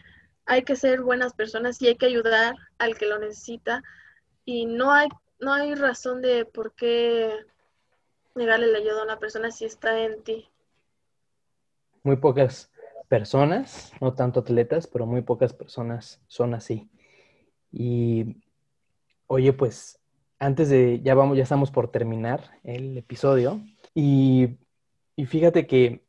hay 0.46 0.62
que 0.64 0.76
ser 0.76 1.02
buenas 1.02 1.35
personas 1.35 1.81
y 1.81 1.88
hay 1.88 1.96
que 1.96 2.07
ayudar 2.07 2.57
al 2.78 2.96
que 2.96 3.07
lo 3.07 3.18
necesita. 3.18 3.83
Y 4.44 4.66
no 4.66 4.92
hay, 4.92 5.09
no 5.38 5.52
hay 5.52 5.74
razón 5.74 6.20
de 6.20 6.44
por 6.44 6.74
qué 6.74 7.33
negarle 8.35 8.66
la 8.66 8.78
ayuda 8.78 9.00
a 9.00 9.05
una 9.05 9.18
persona 9.18 9.50
si 9.50 9.64
está 9.64 10.00
en 10.00 10.22
ti. 10.22 10.48
Muy 12.02 12.16
pocas 12.16 12.71
personas, 13.12 13.92
no 14.01 14.14
tanto 14.14 14.40
atletas, 14.40 14.87
pero 14.87 15.05
muy 15.05 15.20
pocas 15.20 15.53
personas 15.53 16.22
son 16.29 16.55
así. 16.55 16.88
Y 17.70 18.38
oye, 19.27 19.53
pues 19.53 20.01
antes 20.38 20.70
de, 20.70 21.03
ya 21.03 21.14
vamos, 21.14 21.37
ya 21.37 21.42
estamos 21.42 21.70
por 21.70 21.90
terminar 21.90 22.59
el 22.64 22.96
episodio. 22.96 23.61
Y, 23.94 24.57
fíjate 25.27 25.66
que 25.66 26.07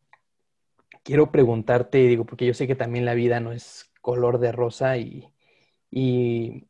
quiero 1.04 1.30
preguntarte, 1.30 1.98
digo, 2.08 2.24
porque 2.26 2.46
yo 2.46 2.54
sé 2.54 2.68
que 2.68 2.76
también 2.76 3.04
la 3.04 3.16
vida 3.16 3.42
no 3.42 3.52
es 3.52 3.92
color 4.00 4.40
de 4.40 4.54
rosa 4.54 4.96
y, 4.96 5.28
y, 5.92 6.70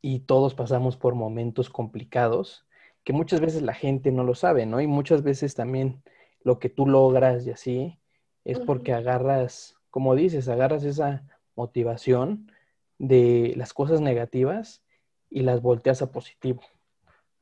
y 0.00 0.20
todos 0.20 0.54
pasamos 0.54 0.96
por 0.96 1.14
momentos 1.14 1.68
complicados 1.68 2.66
que 3.04 3.12
muchas 3.12 3.40
veces 3.40 3.60
la 3.60 3.74
gente 3.74 4.10
no 4.10 4.24
lo 4.24 4.34
sabe, 4.34 4.64
¿no? 4.64 4.80
Y 4.80 4.86
muchas 4.86 5.22
veces 5.22 5.54
también 5.54 6.02
lo 6.40 6.58
que 6.60 6.70
tú 6.70 6.86
logras 6.86 7.46
y 7.46 7.50
así 7.50 7.98
es 8.46 8.60
porque 8.60 8.92
agarras, 8.92 9.74
como 9.90 10.14
dices, 10.14 10.48
agarras 10.48 10.84
esa 10.84 11.24
motivación 11.56 12.52
de 12.98 13.54
las 13.56 13.74
cosas 13.74 14.00
negativas 14.00 14.84
y 15.28 15.42
las 15.42 15.60
volteas 15.60 16.00
a 16.00 16.12
positivo, 16.12 16.62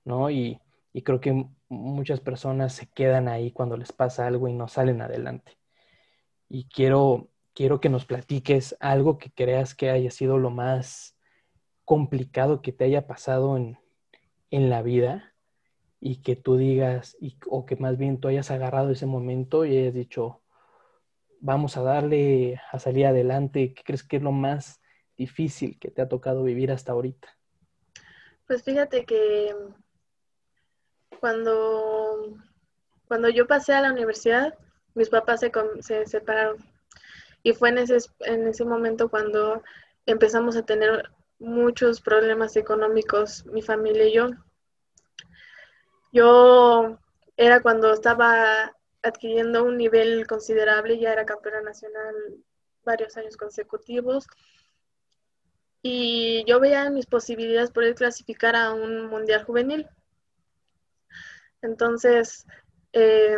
¿no? 0.05 0.31
Y, 0.31 0.61
creo 1.05 1.21
que 1.21 1.47
muchas 1.69 2.21
personas 2.21 2.73
se 2.73 2.87
quedan 2.87 3.27
ahí 3.29 3.51
cuando 3.51 3.77
les 3.77 3.93
pasa 3.93 4.29
algo 4.29 4.49
y 4.49 4.55
no 4.55 4.69
salen 4.69 5.03
adelante. 5.03 5.59
Y 6.49 6.69
quiero, 6.69 7.29
quiero 7.53 7.81
que 7.81 7.89
nos 7.89 8.07
platiques 8.07 8.77
algo 8.79 9.19
que 9.19 9.31
creas 9.33 9.75
que 9.75 9.91
haya 9.91 10.11
sido 10.13 10.39
lo 10.39 10.51
más 10.51 11.19
complicado 11.85 12.63
que 12.63 12.73
te 12.73 12.85
haya 12.85 13.09
pasado 13.09 13.57
en, 13.57 13.77
en 14.51 14.71
la 14.71 14.83
vida 14.83 15.35
y 16.01 16.23
que 16.23 16.37
tú 16.37 16.57
digas, 16.57 17.17
y, 17.21 17.37
o 17.49 17.67
que 17.67 17.77
más 17.77 17.99
bien 17.99 18.21
tú 18.21 18.29
hayas 18.29 18.53
agarrado 18.53 18.91
ese 18.91 19.07
momento 19.07 19.65
y 19.65 19.77
hayas 19.77 19.95
dicho, 19.95 20.44
vamos 21.45 21.77
a 21.77 21.83
darle 21.83 22.59
a 22.73 22.79
salir 22.79 23.05
adelante, 23.05 23.75
¿qué 23.75 23.83
crees 23.85 24.03
que 24.03 24.17
es 24.17 24.23
lo 24.23 24.33
más 24.33 24.81
difícil 25.15 25.79
que 25.79 25.91
te 25.91 26.01
ha 26.01 26.09
tocado 26.09 26.43
vivir 26.43 26.73
hasta 26.73 26.93
ahorita? 26.93 27.29
Pues 28.47 28.63
fíjate 28.63 29.05
que 29.05 29.55
cuando, 31.21 32.39
cuando 33.07 33.29
yo 33.29 33.47
pasé 33.47 33.75
a 33.75 33.83
la 33.83 33.93
universidad, 33.93 34.55
mis 34.95 35.11
papás 35.11 35.41
se, 35.41 35.53
se 35.81 36.07
separaron. 36.07 36.57
Y 37.43 37.53
fue 37.53 37.69
en 37.69 37.79
ese, 37.79 37.99
en 38.21 38.49
ese 38.49 38.65
momento 38.65 39.11
cuando 39.11 39.63
empezamos 40.07 40.57
a 40.57 40.65
tener 40.65 41.11
muchos 41.39 42.01
problemas 42.01 42.57
económicos, 42.57 43.45
mi 43.45 43.61
familia 43.61 44.07
y 44.07 44.15
yo. 44.15 44.31
Yo 46.11 46.99
era 47.37 47.61
cuando 47.61 47.93
estaba 47.93 48.75
adquiriendo 49.05 49.65
un 49.65 49.77
nivel 49.77 50.27
considerable, 50.27 50.99
ya 50.99 51.13
era 51.13 51.27
campeona 51.27 51.61
nacional 51.61 52.15
varios 52.85 53.17
años 53.17 53.37
consecutivos 53.37 54.27
y 55.87 56.45
yo 56.47 56.61
veía 56.61 56.89
mis 56.89 57.05
posibilidades 57.05 57.71
poder 57.71 57.95
clasificar 57.95 58.57
a 58.57 58.73
un 58.73 59.07
mundial 59.07 59.45
juvenil. 59.45 59.87
Entonces, 61.61 62.47
eh, 62.95 63.37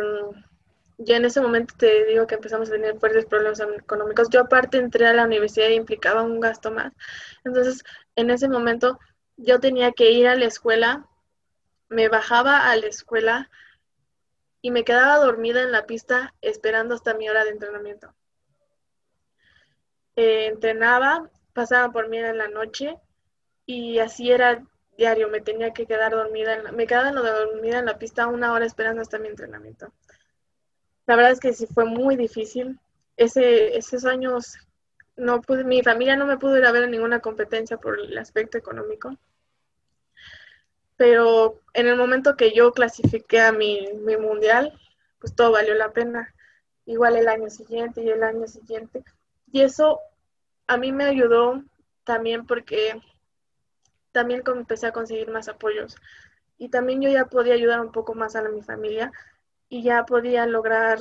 ya 0.97 1.17
en 1.17 1.25
ese 1.25 1.41
momento 1.41 1.75
te 1.77 2.05
digo 2.05 2.25
que 2.25 2.35
empezamos 2.35 2.69
a 2.69 2.71
tener 2.71 2.97
fuertes 2.99 3.25
problemas 3.25 3.59
económicos. 3.59 4.29
Yo 4.29 4.39
aparte 4.39 4.77
entré 4.77 5.07
a 5.07 5.13
la 5.13 5.25
universidad 5.25 5.67
y 5.67 5.73
implicaba 5.73 6.23
un 6.23 6.39
gasto 6.39 6.71
más. 6.71 6.93
Entonces, 7.43 7.83
en 8.15 8.29
ese 8.29 8.47
momento 8.47 8.97
yo 9.35 9.59
tenía 9.59 9.91
que 9.91 10.11
ir 10.11 10.27
a 10.27 10.35
la 10.35 10.45
escuela, 10.45 11.05
me 11.89 12.07
bajaba 12.07 12.69
a 12.71 12.75
la 12.77 12.87
escuela 12.87 13.49
y 14.67 14.71
me 14.71 14.83
quedaba 14.83 15.15
dormida 15.15 15.63
en 15.63 15.71
la 15.71 15.85
pista 15.85 16.33
esperando 16.41 16.93
hasta 16.93 17.13
mi 17.13 17.29
hora 17.29 17.45
de 17.45 17.51
entrenamiento. 17.51 18.13
Eh, 20.17 20.47
entrenaba 20.47 21.29
pasaban 21.53 21.93
por 21.93 22.09
mí 22.09 22.17
en 22.17 22.37
la 22.37 22.49
noche 22.49 22.97
y 23.65 23.99
así 23.99 24.29
era 24.29 24.61
diario, 24.97 25.29
me 25.29 25.39
tenía 25.39 25.71
que 25.71 25.85
quedar 25.85 26.11
dormida, 26.11 26.55
en 26.55 26.65
la, 26.65 26.73
me 26.73 26.85
quedaba 26.85 27.13
dormida 27.13 27.79
en 27.79 27.85
la 27.85 27.97
pista 27.97 28.27
una 28.27 28.51
hora 28.51 28.65
esperando 28.65 29.01
hasta 29.01 29.19
mi 29.19 29.29
entrenamiento. 29.29 29.93
La 31.05 31.15
verdad 31.15 31.31
es 31.31 31.39
que 31.39 31.53
sí 31.53 31.65
fue 31.65 31.85
muy 31.85 32.17
difícil. 32.17 32.77
Ese, 33.15 33.77
esos 33.77 34.03
años 34.03 34.57
no 35.15 35.39
pude, 35.39 35.63
mi 35.63 35.81
familia 35.81 36.17
no 36.17 36.25
me 36.25 36.37
pudo 36.37 36.57
ir 36.57 36.65
a 36.65 36.73
ver 36.73 36.83
en 36.83 36.91
ninguna 36.91 37.21
competencia 37.21 37.77
por 37.77 37.97
el 38.01 38.17
aspecto 38.17 38.57
económico. 38.57 39.15
Pero 40.97 41.61
en 41.73 41.87
el 41.87 41.95
momento 41.95 42.35
que 42.35 42.53
yo 42.53 42.73
clasifiqué 42.73 43.41
a 43.41 43.51
mi, 43.51 43.87
mi 44.03 44.17
mundial, 44.17 44.77
pues 45.19 45.35
todo 45.35 45.51
valió 45.51 45.73
la 45.75 45.93
pena. 45.93 46.33
Igual 46.85 47.17
el 47.17 47.27
año 47.27 47.49
siguiente 47.49 48.03
y 48.03 48.09
el 48.09 48.23
año 48.23 48.47
siguiente. 48.47 49.03
Y 49.51 49.61
eso 49.61 49.99
a 50.67 50.77
mí 50.77 50.91
me 50.91 51.05
ayudó 51.05 51.63
también 52.03 52.45
porque 52.45 52.99
también 54.11 54.41
empecé 54.45 54.87
a 54.87 54.91
conseguir 54.91 55.29
más 55.29 55.47
apoyos 55.47 55.95
y 56.57 56.69
también 56.69 57.01
yo 57.01 57.09
ya 57.09 57.25
podía 57.25 57.53
ayudar 57.53 57.81
un 57.81 57.91
poco 57.91 58.15
más 58.15 58.35
a 58.35 58.41
mi 58.49 58.61
familia 58.61 59.11
y 59.69 59.83
ya 59.83 60.05
podía 60.05 60.45
lograr, 60.45 60.99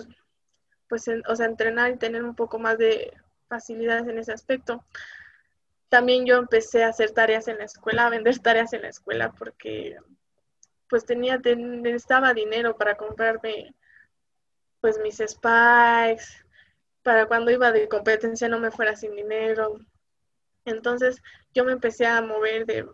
pues, 0.89 1.09
o 1.29 1.37
sea, 1.37 1.47
entrenar 1.47 1.91
y 1.91 1.97
tener 1.97 2.25
un 2.25 2.35
poco 2.35 2.59
más 2.59 2.79
de 2.79 3.13
facilidades 3.49 4.07
en 4.07 4.19
ese 4.19 4.33
aspecto. 4.33 4.85
También 5.89 6.27
yo 6.27 6.37
empecé 6.37 6.85
a 6.85 6.89
hacer 6.89 7.13
tareas 7.13 7.49
en 7.49 7.59
la 7.59 7.65
escuela, 7.65 8.07
a 8.07 8.11
vender 8.11 8.39
tareas 8.41 8.73
en 8.73 8.83
la 8.83 8.89
escuela 8.89 9.33
porque 9.33 9.97
pues 10.89 11.05
tenía, 11.05 11.39
necesitaba 11.39 12.35
dinero 12.35 12.77
para 12.77 12.97
comprarme 12.97 13.75
pues 14.81 14.99
mis 14.99 15.17
spikes, 15.17 16.45
para 17.03 17.27
cuando 17.27 17.51
iba 17.51 17.73
de 17.73 17.89
competencia 17.89 18.49
no 18.49 18.59
me 18.59 18.71
fuera 18.71 18.97
sin 18.97 19.15
dinero. 19.15 19.81
Entonces 20.65 21.23
yo 21.55 21.65
me 21.65 21.73
empecé 21.73 22.07
a 22.07 22.21
mover 22.21 22.67
de, 22.67 22.89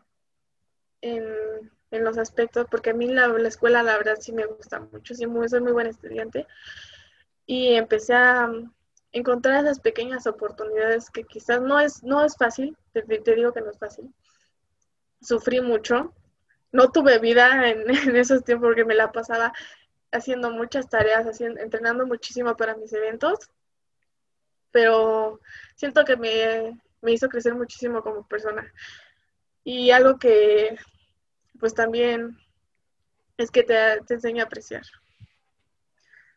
en, 1.01 1.71
los 1.91 2.17
aspectos, 2.17 2.67
porque 2.71 2.91
a 2.91 2.95
mí 2.95 3.09
la, 3.09 3.27
escuela 3.47 3.83
la 3.83 3.99
verdad 3.99 4.17
sí 4.19 4.33
me 4.33 4.47
gusta 4.47 4.81
mucho, 4.81 5.15
sí, 5.15 5.25
soy 5.49 5.61
muy 5.61 5.73
buen 5.73 5.87
estudiante. 5.87 6.47
Y 7.45 7.75
empecé 7.75 8.15
a 8.15 8.51
encontrar 9.13 9.65
esas 9.65 9.81
pequeñas 9.81 10.27
oportunidades 10.27 11.11
que 11.11 11.25
quizás 11.25 11.61
no 11.61 11.79
es, 11.79 12.03
no 12.03 12.25
es 12.25 12.37
fácil, 12.37 12.77
te, 12.93 13.03
digo 13.03 13.53
que 13.53 13.61
no 13.61 13.71
es 13.71 13.79
fácil. 13.79 14.13
Sufrí 15.21 15.61
mucho, 15.61 16.15
no 16.73 16.91
tuve 16.91 17.19
vida 17.19 17.69
en, 17.69 17.91
esos 18.17 18.45
tiempos 18.45 18.69
porque 18.69 18.85
me 18.85 18.95
la 18.95 19.13
pasaba 19.13 19.53
haciendo 20.11 20.51
muchas 20.51 20.89
tareas, 20.89 21.27
haciendo, 21.27 21.61
entrenando 21.61 22.07
muchísimo 22.07 22.57
para 22.57 22.77
mis 22.77 22.93
eventos 22.93 23.51
pero 24.73 25.39
siento 25.77 26.05
que 26.05 26.17
me, 26.17 26.81
hizo 27.13 27.29
crecer 27.29 27.55
muchísimo 27.55 28.03
como 28.03 28.27
persona. 28.27 28.73
Y 29.63 29.93
algo 29.93 30.19
que 30.19 30.77
pues 31.61 31.75
también 31.75 32.37
es 33.37 33.53
que 33.53 33.63
te, 33.63 34.01
te 34.07 34.15
enseña 34.15 34.43
a 34.43 34.47
apreciar. 34.47 34.83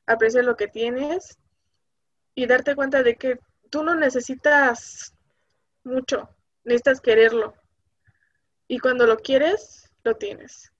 Apreciar 0.05 0.45
lo 0.45 0.55
que 0.55 0.67
tienes 0.67 1.39
y 2.35 2.45
darte 2.45 2.75
cuenta 2.75 3.01
de 3.01 3.15
que 3.15 3.39
tú 3.69 3.83
no 3.83 3.95
necesitas 3.95 5.15
mucho, 5.83 6.29
necesitas 6.63 7.01
quererlo. 7.01 7.55
Y 8.67 8.79
cuando 8.79 9.07
lo 9.07 9.17
quieres, 9.17 9.91
lo 10.03 10.15
tienes. 10.15 10.71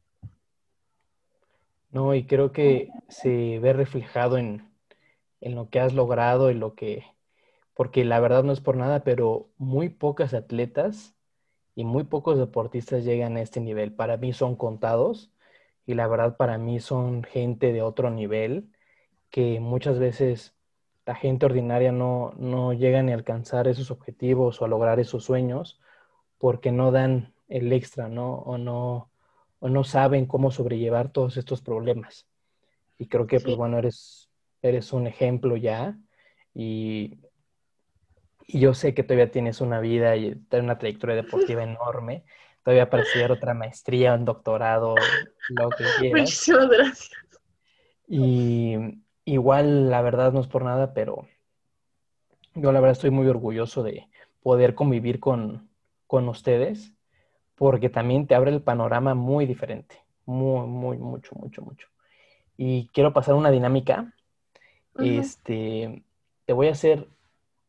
No, 1.90 2.14
y 2.14 2.28
creo 2.28 2.52
que 2.52 2.90
se 3.08 3.60
ve 3.60 3.74
reflejado 3.74 4.38
en, 4.38 4.70
en 5.40 5.56
lo 5.56 5.70
que 5.70 5.80
has 5.80 5.94
logrado 5.94 6.52
y 6.52 6.54
lo 6.54 6.76
que 6.76 7.06
porque 7.76 8.06
la 8.06 8.20
verdad 8.22 8.44
no 8.44 8.54
es 8.54 8.62
por 8.62 8.78
nada, 8.78 9.04
pero 9.04 9.50
muy 9.58 9.90
pocas 9.90 10.34
atletas 10.34 11.14
y 11.76 11.84
muy 11.84 12.06
pocos 12.06 12.38
deportistas 12.38 13.04
llegan 13.04 13.36
a 13.36 13.42
este 13.42 13.60
nivel. 13.60 13.94
Para 13.94 14.18
mí 14.18 14.32
son 14.32 14.56
contados 14.56 15.32
y 15.86 15.94
la 15.94 16.08
verdad 16.08 16.38
para 16.38 16.58
mí 16.58 16.80
son 16.80 17.24
gente 17.24 17.74
de 17.74 17.82
otro 17.82 18.10
nivel 18.10 18.72
que 19.30 19.60
muchas 19.60 20.00
veces 20.00 20.55
la 21.06 21.16
gente 21.16 21.46
ordinaria 21.46 21.92
no, 21.92 22.34
no 22.38 22.74
llega 22.74 23.04
ni 23.04 23.12
a 23.12 23.16
alcanzar 23.16 23.68
esos 23.68 23.92
objetivos 23.92 24.62
o 24.62 24.66
a 24.66 24.68
lograr 24.68 25.00
esos 25.00 25.24
sueños 25.24 25.80
porque 26.40 26.72
no 26.72 26.92
dan 26.92 27.34
el 27.48 27.72
extra, 27.72 28.10
¿no? 28.10 28.36
O 28.40 28.58
no, 28.58 29.12
o 29.60 29.70
no 29.70 29.84
saben 29.84 30.26
cómo 30.26 30.52
sobrellevar 30.52 31.10
todos 31.10 31.38
estos 31.38 31.62
problemas. 31.62 32.28
Y 32.98 33.08
creo 33.08 33.28
que, 33.28 33.40
pues 33.40 33.56
bueno, 33.56 33.78
eres, 33.78 34.30
eres 34.62 34.94
un 34.94 35.06
ejemplo 35.06 35.58
ya 35.58 35.98
y, 36.54 37.20
y, 38.48 38.60
yo 38.60 38.74
sé 38.74 38.94
que 38.94 39.04
todavía 39.04 39.32
tienes 39.32 39.62
una 39.62 39.80
vida 39.80 40.16
y 40.16 40.42
una 40.52 40.78
trayectoria 40.78 41.16
deportiva 41.16 41.64
enorme. 41.64 42.24
Todavía 42.64 42.90
para 42.90 43.04
estudiar 43.04 43.32
otra 43.32 43.54
maestría, 43.54 44.16
un 44.16 44.26
doctorado, 44.26 44.96
lo 45.50 45.70
que 45.70 45.84
quieras. 46.00 46.22
Muchísimas 46.22 46.70
gracias. 46.70 47.12
Y 48.08 49.05
igual, 49.26 49.90
la 49.90 50.02
verdad 50.02 50.32
no 50.32 50.40
es 50.40 50.48
por 50.48 50.64
nada, 50.64 50.94
pero 50.94 51.28
yo 52.54 52.72
la 52.72 52.80
verdad 52.80 52.94
estoy 52.94 53.10
muy 53.10 53.28
orgulloso 53.28 53.84
de 53.84 54.08
poder 54.42 54.76
convivir 54.76 55.20
con, 55.20 55.70
con 56.08 56.30
ustedes 56.30 56.94
porque 57.56 57.90
también 57.90 58.28
te 58.28 58.36
abre 58.36 58.52
el 58.52 58.62
panorama 58.62 59.16
muy 59.16 59.46
diferente, 59.46 60.04
muy, 60.26 60.68
muy, 60.68 60.98
mucho, 60.98 61.36
mucho, 61.36 61.62
mucho. 61.62 61.88
Y 62.58 62.88
quiero 62.94 63.14
pasar 63.14 63.36
una 63.36 63.52
dinámica. 63.52 64.14
Este, 64.98 66.04
te 66.46 66.54
voy 66.54 66.68
a 66.68 66.72
hacer 66.72 67.08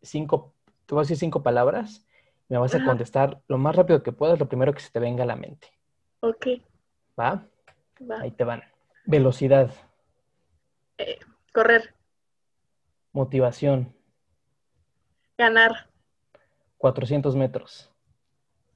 cinco, 0.02 0.52
te 0.86 0.94
voy 0.94 1.00
a 1.00 1.04
decir 1.04 1.16
cinco 1.16 1.42
palabras. 1.42 2.04
Me 2.48 2.58
vas 2.58 2.74
a 2.74 2.84
contestar 2.84 3.40
lo 3.48 3.58
más 3.58 3.74
rápido 3.74 4.04
que 4.04 4.12
puedas, 4.12 4.38
lo 4.38 4.48
primero 4.48 4.72
que 4.72 4.80
se 4.80 4.90
te 4.90 5.00
venga 5.00 5.24
a 5.24 5.26
la 5.26 5.34
mente. 5.34 5.68
Ok. 6.20 6.46
¿Va? 7.18 7.44
Va. 8.08 8.20
Ahí 8.20 8.30
te 8.30 8.44
van. 8.44 8.62
Velocidad. 9.04 9.72
Eh, 10.98 11.18
correr. 11.56 11.94
Motivación. 13.12 13.96
Ganar. 15.38 15.88
400 16.76 17.34
metros. 17.34 17.90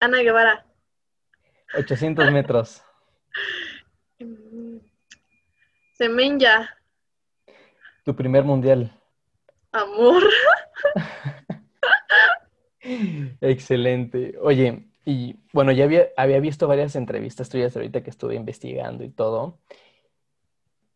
Ana 0.00 0.22
Guevara. 0.22 0.64
800 1.76 2.32
metros. 2.32 2.82
Semenya. 5.92 6.74
Tu 8.02 8.16
primer 8.16 8.44
mundial. 8.44 8.90
Amor. 9.72 10.22
Excelente. 13.42 14.38
Oye, 14.40 14.86
y 15.04 15.36
bueno, 15.52 15.70
ya 15.72 15.84
había, 15.84 16.08
había 16.16 16.40
visto 16.40 16.66
varias 16.66 16.96
entrevistas 16.96 17.50
tuyas 17.50 17.76
ahorita 17.76 18.02
que 18.02 18.08
estuve 18.08 18.36
investigando 18.36 19.04
y 19.04 19.10
todo. 19.10 19.58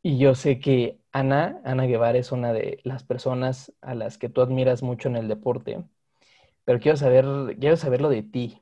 Y 0.06 0.18
yo 0.18 0.34
sé 0.34 0.60
que 0.60 1.00
Ana, 1.12 1.62
Ana 1.64 1.86
Guevara 1.86 2.18
es 2.18 2.30
una 2.30 2.52
de 2.52 2.78
las 2.84 3.02
personas 3.02 3.72
a 3.80 3.94
las 3.94 4.18
que 4.18 4.28
tú 4.28 4.42
admiras 4.42 4.82
mucho 4.82 5.08
en 5.08 5.16
el 5.16 5.28
deporte. 5.28 5.82
Pero 6.66 6.78
quiero 6.78 6.98
saber, 6.98 7.24
quiero 7.58 7.78
saberlo 7.78 8.10
de 8.10 8.22
ti. 8.22 8.60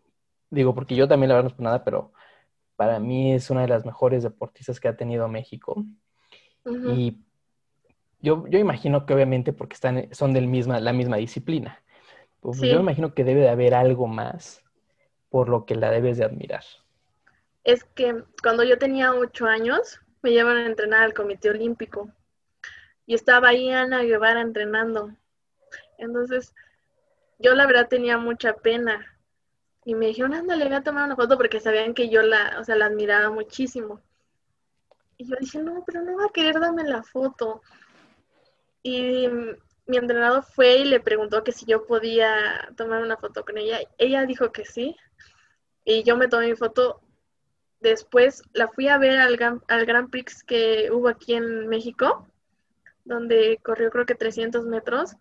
Digo, 0.51 0.73
porque 0.73 0.95
yo 0.95 1.09
también 1.09 1.31
la 1.31 1.35
verdad 1.35 1.47
no 1.47 1.49
es 1.49 1.57
por 1.57 1.65
nada, 1.65 1.83
pero 1.83 2.13
para 2.77 3.01
mí 3.01 3.33
es 3.33 3.51
una 3.51 3.63
de 3.63 3.69
las 3.69 3.85
mejores 3.85 4.23
deportistas 4.23 4.79
que 4.79 4.87
ha 4.87 4.97
tenido 4.97 5.27
México. 5.27 5.85
Y 6.65 7.19
yo, 8.21 8.47
yo 8.47 8.61
imagino 8.61 9.05
que 9.05 9.13
obviamente 9.13 9.53
porque 9.53 9.75
están, 9.75 10.15
son 10.15 10.33
del 10.33 10.47
misma, 10.47 10.79
la 10.79 10.93
misma 10.93 11.17
disciplina. 11.17 11.83
Pues 12.39 12.61
Yo 12.61 12.79
imagino 12.79 13.15
que 13.15 13.25
debe 13.25 13.41
de 13.41 13.49
haber 13.49 13.75
algo 13.75 14.07
más 14.07 14.63
por 15.29 15.49
lo 15.49 15.67
que 15.67 15.75
la 15.75 15.91
debes 15.91 16.19
de 16.19 16.25
admirar. 16.25 16.63
Es 17.65 17.83
que 17.83 18.23
cuando 18.45 18.63
yo 18.63 18.79
tenía 18.79 19.13
ocho 19.13 19.47
años, 19.47 20.02
me 20.23 20.31
llevan 20.31 20.57
a 20.57 20.67
entrenar 20.67 21.03
al 21.03 21.15
Comité 21.15 21.51
Olímpico. 21.51 22.11
Y 23.07 23.15
estaba 23.15 23.49
ahí 23.49 23.71
Ana 23.71 24.03
Guevara 24.03 24.41
entrenando. 24.41 25.15
Entonces, 25.99 26.55
yo 27.39 27.55
la 27.55 27.67
verdad 27.67 27.89
tenía 27.89 28.19
mucha 28.19 28.55
pena 28.55 29.07
y 29.85 29.95
me 29.95 30.07
dijeron, 30.07 30.35
ándale, 30.35 30.65
voy 30.67 30.75
a 30.75 30.83
tomar 30.83 31.05
una 31.05 31.17
foto 31.17 31.37
porque 31.37 31.61
sabían 31.61 31.95
que 31.95 32.09
yo 32.09 32.23
la, 32.23 32.59
o 32.61 32.65
sea, 32.65 32.77
la 32.77 32.87
admiraba 32.87 33.31
muchísimo. 33.31 34.01
Y 35.17 35.29
yo 35.29 35.37
dije, 35.41 35.59
no, 35.59 35.83
pero 35.85 36.03
no 36.03 36.17
va 36.17 36.27
a 36.27 36.33
querer 36.33 36.61
darme 36.61 36.85
la 36.85 37.03
foto. 37.03 37.63
Y 38.83 39.29
mi 39.87 39.97
entrenador 39.97 40.45
fue 40.45 40.79
y 40.79 40.85
le 40.85 41.01
preguntó 41.01 41.43
que 41.43 41.53
si 41.53 41.67
yo 41.67 41.85
podía 41.87 42.69
tomar 42.77 43.03
una 43.03 43.17
foto 43.17 43.45
con 43.45 43.59
ella. 43.59 43.81
Ella 43.99 44.25
dijo 44.25 44.53
que 44.53 44.65
sí. 44.65 44.97
Y 45.85 46.05
yo 46.05 46.17
me 46.17 46.29
tomé 46.29 46.49
mi 46.49 46.57
foto. 46.57 47.01
Después 47.83 48.45
la 48.53 48.69
fui 48.69 48.87
a 48.87 48.97
ver 48.97 49.19
al, 49.19 49.37
al 49.67 49.87
Grand 49.87 50.09
Prix 50.09 50.45
que 50.45 50.91
hubo 50.93 51.09
aquí 51.09 51.35
en 51.35 51.67
México, 51.67 52.29
donde 53.05 53.59
corrió 53.63 53.91
creo 53.91 54.07
que 54.07 54.15
300 54.15 54.65
metros. 54.67 55.17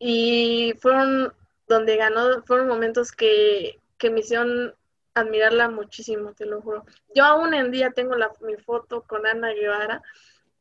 Y 0.00 0.74
fueron 0.80 1.32
donde 1.68 1.96
ganó, 1.96 2.42
fueron 2.44 2.66
momentos 2.66 3.12
que, 3.12 3.80
que 3.96 4.10
me 4.10 4.20
hicieron 4.20 4.74
admirarla 5.14 5.70
muchísimo, 5.70 6.34
te 6.34 6.46
lo 6.46 6.60
juro. 6.60 6.84
Yo 7.14 7.24
aún 7.24 7.54
en 7.54 7.70
día 7.70 7.92
tengo 7.92 8.16
la, 8.16 8.32
mi 8.40 8.56
foto 8.56 9.02
con 9.02 9.24
Ana 9.24 9.52
Guevara 9.52 10.02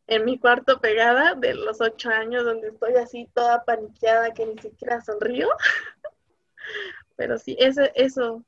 en 0.08 0.24
mi 0.24 0.38
cuarto 0.38 0.80
pegada 0.80 1.34
de 1.34 1.56
los 1.56 1.82
ocho 1.82 2.10
años, 2.10 2.45
donde 2.45 2.68
estoy 2.68 2.93
así 2.93 3.28
toda 3.34 3.66
paniqueada 3.66 4.36
que 4.36 4.45
ni 4.45 4.58
siquiera 4.60 5.01
sonrío. 5.01 5.49
Pero 7.16 7.39
sí, 7.39 7.56
eso, 7.60 7.82
eso 7.95 8.43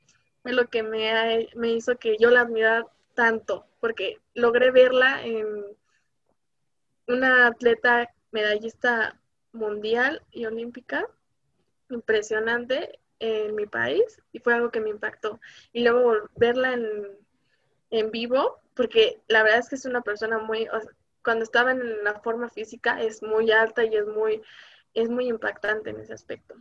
lo 0.54 0.68
que 0.70 0.84
me, 0.84 1.50
me 1.56 1.72
hizo 1.72 1.98
que 1.98 2.18
yo 2.18 2.30
la 2.30 2.42
admirara 2.42 2.88
tanto, 3.14 3.66
porque 3.80 4.20
logré 4.34 4.72
verla 4.72 5.26
en 5.26 5.66
una 7.08 7.48
atleta 7.48 8.14
medallista 8.32 9.20
mundial 9.54 10.22
y 10.32 10.46
olímpica 10.46 11.08
impresionante 11.90 13.00
en 13.20 13.56
mi 13.56 13.66
país 13.66 14.22
y 14.32 14.40
fue 14.40 14.54
algo 14.54 14.72
que 14.72 14.82
me 14.82 14.90
impactó. 14.90 15.40
Y 15.74 15.84
luego 15.84 16.30
verla 16.36 16.74
en, 16.74 17.08
en 17.90 18.12
vivo, 18.12 18.60
porque 18.76 19.22
la 19.28 19.44
verdad 19.44 19.60
es 19.60 19.70
que 19.70 19.76
es 19.76 19.86
una 19.86 20.02
persona 20.02 20.38
muy, 20.38 20.68
cuando 21.24 21.44
estaba 21.44 21.72
en 21.72 22.04
la 22.04 22.20
forma 22.20 22.50
física 22.50 23.02
es 23.02 23.24
muy 23.24 23.52
alta 23.52 23.84
y 23.84 23.96
es 23.96 24.06
muy, 24.06 24.42
es 24.94 25.10
muy 25.10 25.28
impactante 25.28 25.90
en 25.90 26.00
ese 26.00 26.14
aspecto. 26.14 26.56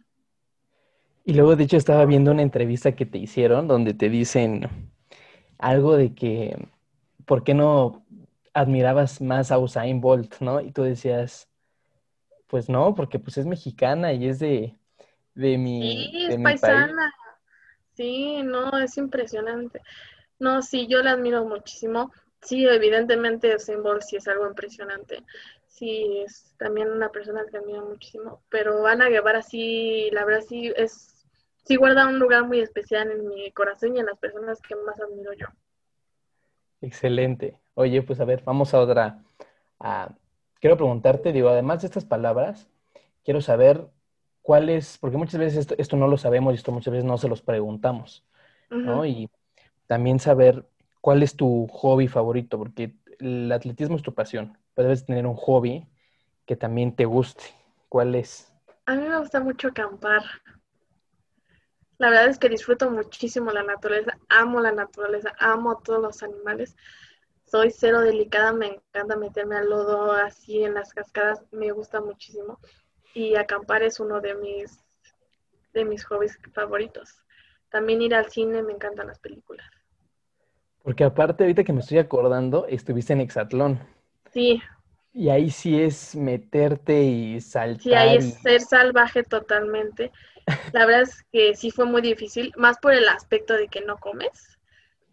Y 1.26 1.34
luego, 1.34 1.56
de 1.56 1.64
hecho, 1.64 1.76
estaba 1.76 2.04
viendo 2.06 2.30
una 2.30 2.42
entrevista 2.42 2.92
que 2.92 3.04
te 3.04 3.18
hicieron 3.18 3.66
donde 3.66 3.94
te 3.94 4.08
dicen 4.08 4.70
algo 5.58 5.96
de 5.96 6.14
que, 6.14 6.56
¿por 7.24 7.42
qué 7.42 7.52
no 7.52 8.06
admirabas 8.54 9.20
más 9.20 9.50
a 9.50 9.58
Usain 9.58 10.00
Bolt, 10.00 10.38
no? 10.38 10.60
Y 10.60 10.70
tú 10.70 10.82
decías, 10.84 11.48
pues 12.46 12.68
no, 12.68 12.94
porque 12.94 13.18
pues 13.18 13.38
es 13.38 13.46
mexicana 13.46 14.12
y 14.12 14.28
es 14.28 14.38
de, 14.38 14.78
de 15.34 15.58
mi. 15.58 16.12
Sí, 16.12 16.26
es 16.28 16.40
paisana. 16.40 17.12
Sí, 17.94 18.42
no, 18.44 18.78
es 18.78 18.96
impresionante. 18.96 19.80
No, 20.38 20.62
sí, 20.62 20.86
yo 20.86 21.02
la 21.02 21.10
admiro 21.10 21.44
muchísimo. 21.44 22.12
Sí, 22.40 22.64
evidentemente 22.68 23.56
Usain 23.56 23.80
sí 24.00 24.14
es 24.14 24.28
algo 24.28 24.46
impresionante. 24.46 25.24
Sí, 25.66 26.22
es 26.24 26.54
también 26.56 26.88
una 26.92 27.10
persona 27.10 27.44
que 27.50 27.56
admiro 27.56 27.84
muchísimo. 27.84 28.42
Pero 28.48 28.86
Ana 28.86 29.08
Guevara 29.08 29.42
sí, 29.42 30.08
la 30.12 30.24
verdad 30.24 30.44
sí 30.48 30.72
es, 30.76 31.15
sí 31.66 31.76
guarda 31.76 32.06
un 32.06 32.18
lugar 32.18 32.44
muy 32.44 32.60
especial 32.60 33.10
en 33.10 33.28
mi 33.28 33.50
corazón 33.52 33.96
y 33.96 34.00
en 34.00 34.06
las 34.06 34.18
personas 34.18 34.60
que 34.62 34.76
más 34.76 35.00
admiro 35.00 35.32
yo. 35.32 35.46
Excelente. 36.80 37.58
Oye, 37.74 38.02
pues 38.02 38.20
a 38.20 38.24
ver, 38.24 38.42
vamos 38.44 38.72
a 38.72 38.80
otra. 38.80 39.22
quiero 40.60 40.76
preguntarte, 40.76 41.32
digo, 41.32 41.48
además 41.48 41.82
de 41.82 41.88
estas 41.88 42.04
palabras, 42.04 42.68
quiero 43.24 43.40
saber 43.40 43.88
cuál 44.42 44.68
es, 44.68 44.98
porque 44.98 45.16
muchas 45.16 45.40
veces 45.40 45.74
esto, 45.76 45.96
no 45.96 46.06
lo 46.06 46.16
sabemos 46.16 46.52
y 46.52 46.56
esto 46.56 46.70
muchas 46.72 46.92
veces 46.92 47.04
no 47.04 47.18
se 47.18 47.28
los 47.28 47.42
preguntamos, 47.42 48.24
¿no? 48.70 49.04
Y 49.04 49.28
también 49.86 50.20
saber 50.20 50.64
cuál 51.00 51.22
es 51.22 51.36
tu 51.36 51.66
hobby 51.66 52.06
favorito, 52.06 52.56
porque 52.58 52.94
el 53.18 53.50
atletismo 53.50 53.96
es 53.96 54.02
tu 54.02 54.14
pasión, 54.14 54.56
pero 54.74 54.88
debes 54.88 55.04
tener 55.04 55.26
un 55.26 55.34
hobby 55.34 55.86
que 56.46 56.56
también 56.56 56.94
te 56.94 57.04
guste. 57.04 57.44
¿Cuál 57.88 58.14
es? 58.14 58.52
A 58.86 58.94
mí 58.94 59.08
me 59.08 59.18
gusta 59.18 59.40
mucho 59.40 59.68
acampar. 59.68 60.22
La 61.98 62.10
verdad 62.10 62.28
es 62.28 62.38
que 62.38 62.48
disfruto 62.48 62.90
muchísimo 62.90 63.50
la 63.50 63.62
naturaleza, 63.62 64.18
amo 64.28 64.60
la 64.60 64.72
naturaleza, 64.72 65.32
amo 65.38 65.70
a 65.72 65.82
todos 65.82 66.02
los 66.02 66.22
animales. 66.22 66.76
Soy 67.44 67.70
cero 67.70 68.00
delicada, 68.00 68.52
me 68.52 68.66
encanta 68.66 69.16
meterme 69.16 69.56
al 69.56 69.70
lodo 69.70 70.12
así 70.12 70.64
en 70.64 70.74
las 70.74 70.92
cascadas, 70.92 71.44
me 71.52 71.70
gusta 71.70 72.00
muchísimo 72.00 72.58
y 73.14 73.34
acampar 73.36 73.82
es 73.82 73.98
uno 73.98 74.20
de 74.20 74.34
mis, 74.34 74.84
de 75.72 75.84
mis 75.84 76.04
hobbies 76.04 76.38
favoritos. 76.52 77.22
También 77.70 78.02
ir 78.02 78.14
al 78.14 78.30
cine, 78.30 78.62
me 78.62 78.72
encantan 78.72 79.06
las 79.06 79.18
películas. 79.18 79.66
Porque 80.82 81.02
aparte, 81.02 81.44
ahorita 81.44 81.64
que 81.64 81.72
me 81.72 81.80
estoy 81.80 81.98
acordando, 81.98 82.66
estuviste 82.66 83.14
en 83.14 83.20
Exatlón. 83.20 83.80
Sí. 84.32 84.62
Y 85.12 85.30
ahí 85.30 85.50
sí 85.50 85.80
es 85.80 86.14
meterte 86.14 87.02
y 87.02 87.40
saltar. 87.40 87.82
Sí, 87.82 87.94
ahí 87.94 88.16
es 88.16 88.34
ser 88.34 88.60
salvaje 88.60 89.22
totalmente. 89.22 90.12
La 90.72 90.86
verdad 90.86 91.02
es 91.02 91.24
que 91.32 91.54
sí 91.54 91.70
fue 91.70 91.86
muy 91.86 92.02
difícil, 92.02 92.52
más 92.56 92.78
por 92.78 92.92
el 92.92 93.08
aspecto 93.08 93.54
de 93.54 93.68
que 93.68 93.80
no 93.80 93.96
comes, 93.98 94.58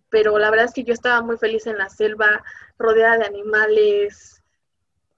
pero 0.10 0.38
la 0.38 0.52
verdad 0.52 0.66
es 0.66 0.74
que 0.74 0.84
yo 0.84 0.94
estaba 0.94 1.22
muy 1.22 1.38
feliz 1.38 1.66
en 1.66 1.78
la 1.78 1.90
selva, 1.90 2.44
rodeada 2.78 3.18
de 3.18 3.26
animales. 3.26 4.44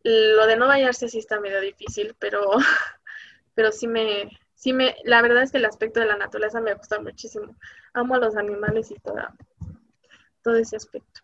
Lo 0.03 0.47
de 0.47 0.55
no 0.55 0.67
bañarse 0.67 1.09
sí 1.09 1.19
está 1.19 1.39
medio 1.39 1.59
difícil, 1.59 2.15
pero, 2.17 2.41
pero 3.55 3.71
sí 3.71 3.87
me, 3.87 4.29
sí 4.53 4.71
me, 4.71 4.95
la 5.03 5.21
verdad 5.21 5.43
es 5.43 5.51
que 5.51 5.57
el 5.57 5.65
aspecto 5.65 5.99
de 5.99 6.05
la 6.05 6.15
naturaleza 6.17 6.61
me 6.61 6.73
gusta 6.73 6.99
muchísimo. 7.01 7.55
Amo 7.93 8.15
a 8.15 8.19
los 8.19 8.37
animales 8.37 8.91
y 8.91 8.95
toda, 8.95 9.35
todo 10.41 10.55
ese 10.55 10.77
aspecto. 10.77 11.21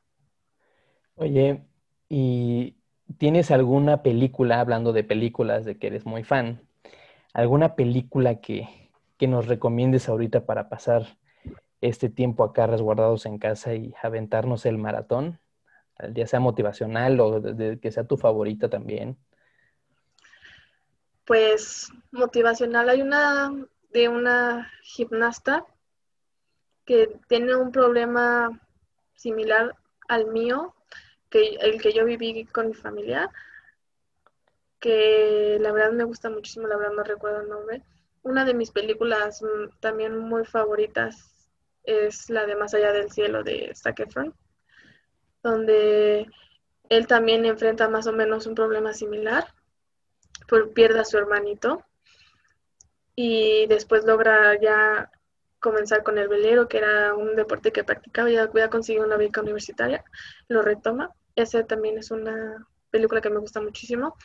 Oye, 1.15 1.63
¿y 2.09 2.75
tienes 3.17 3.51
alguna 3.51 4.03
película, 4.03 4.59
hablando 4.59 4.91
de 4.91 5.03
películas, 5.03 5.65
de 5.65 5.77
que 5.77 5.87
eres 5.87 6.05
muy 6.05 6.23
fan, 6.23 6.67
alguna 7.33 7.75
película 7.75 8.41
que, 8.41 8.80
que 9.21 9.27
nos 9.27 9.45
recomiendes 9.45 10.09
ahorita 10.09 10.47
para 10.47 10.67
pasar 10.67 11.05
este 11.79 12.09
tiempo 12.09 12.43
acá 12.43 12.65
resguardados 12.65 13.27
en 13.27 13.37
casa 13.37 13.75
y 13.75 13.93
aventarnos 14.01 14.65
el 14.65 14.79
maratón, 14.79 15.39
ya 16.11 16.25
sea 16.25 16.39
motivacional 16.39 17.19
o 17.19 17.39
que 17.79 17.91
sea 17.91 18.07
tu 18.07 18.17
favorita 18.17 18.67
también? 18.67 19.19
Pues 21.23 21.91
motivacional, 22.09 22.89
hay 22.89 23.03
una 23.03 23.53
de 23.91 24.09
una 24.09 24.71
gimnasta 24.81 25.67
que 26.83 27.19
tiene 27.27 27.55
un 27.55 27.71
problema 27.71 28.59
similar 29.13 29.75
al 30.07 30.31
mío, 30.31 30.73
que 31.29 31.57
el 31.61 31.79
que 31.79 31.93
yo 31.93 32.05
viví 32.05 32.45
con 32.45 32.69
mi 32.69 32.73
familia, 32.73 33.29
que 34.79 35.59
la 35.61 35.71
verdad 35.71 35.91
me 35.91 36.05
gusta 36.05 36.31
muchísimo, 36.31 36.65
la 36.65 36.77
verdad 36.77 36.95
no 36.95 37.03
recuerdo 37.03 37.41
el 37.41 37.49
nombre. 37.49 37.83
Una 38.23 38.45
de 38.45 38.53
mis 38.53 38.71
películas 38.71 39.41
mm, 39.41 39.79
también 39.79 40.17
muy 40.17 40.45
favoritas 40.45 41.49
es 41.83 42.29
la 42.29 42.45
de 42.45 42.55
Más 42.55 42.73
allá 42.73 42.91
del 42.91 43.11
cielo 43.11 43.43
de 43.43 43.71
Zac 43.75 43.99
Efron, 44.01 44.35
donde 45.41 46.27
él 46.89 47.07
también 47.07 47.45
enfrenta 47.45 47.89
más 47.89 48.05
o 48.07 48.13
menos 48.13 48.45
un 48.45 48.55
problema 48.55 48.93
similar, 48.93 49.47
por, 50.47 50.73
pierde 50.73 50.99
a 50.99 51.05
su 51.05 51.17
hermanito 51.17 51.83
y 53.15 53.65
después 53.67 54.03
logra 54.03 54.59
ya 54.59 55.09
comenzar 55.59 56.03
con 56.03 56.17
el 56.17 56.27
velero, 56.27 56.67
que 56.67 56.79
era 56.79 57.13
un 57.13 57.35
deporte 57.35 57.71
que 57.71 57.83
practicaba, 57.83 58.29
ya 58.29 58.43
había 58.43 58.69
conseguido 58.69 59.05
una 59.05 59.17
beca 59.17 59.41
universitaria, 59.41 60.03
lo 60.47 60.61
retoma. 60.61 61.11
Esa 61.35 61.65
también 61.65 61.97
es 61.97 62.11
una 62.11 62.67
película 62.89 63.21
que 63.21 63.29
me 63.29 63.39
gusta 63.39 63.61
muchísimo. 63.61 64.15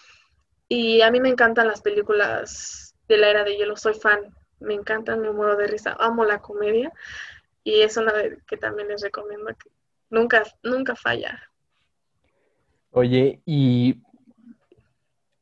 Y 0.69 1.03
a 1.03 1.11
mí 1.11 1.21
me 1.21 1.29
encantan 1.29 1.69
las 1.69 1.83
películas 1.83 2.86
de 3.09 3.17
la 3.17 3.31
era 3.31 3.45
de 3.45 3.57
hielo, 3.57 3.77
soy 3.77 3.95
fan, 3.95 4.35
me 4.61 4.75
encantan, 4.75 5.21
me 5.21 5.31
muero 5.31 5.57
de 5.57 5.67
risa, 5.67 5.97
amo 5.99 6.25
la 6.25 6.41
comedia 6.41 6.93
y 7.65 7.81
es 7.81 7.97
una 7.97 8.13
que 8.47 8.57
también 8.57 8.89
les 8.89 9.03
recomiendo 9.03 9.47
que 9.47 9.71
nunca, 10.11 10.45
nunca 10.63 10.95
falla. 10.95 11.43
Oye, 12.91 13.41
¿y 13.45 14.01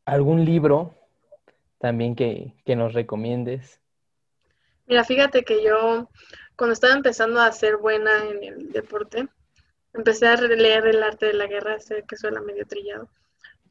algún 0.05 0.45
libro 0.45 0.95
también 1.79 2.15
que, 2.15 2.55
que 2.65 2.77
nos 2.77 2.95
recomiendes? 2.95 3.81
Mira, 4.87 5.05
fíjate 5.05 5.45
que 5.45 5.63
yo 5.63 6.11
cuando 6.57 6.73
estaba 6.73 6.95
empezando 6.95 7.41
a 7.41 7.53
ser 7.53 7.77
buena 7.77 8.25
en 8.29 8.45
el 8.45 8.73
deporte, 8.73 9.29
empecé 9.93 10.29
a 10.29 10.37
leer 10.37 10.87
El 10.87 11.03
arte 11.03 11.27
de 11.27 11.35
la 11.35 11.47
guerra, 11.47 11.79
sé 11.81 12.05
que 12.07 12.17
suena 12.17 12.41
medio 12.41 12.67
trillado, 12.67 13.09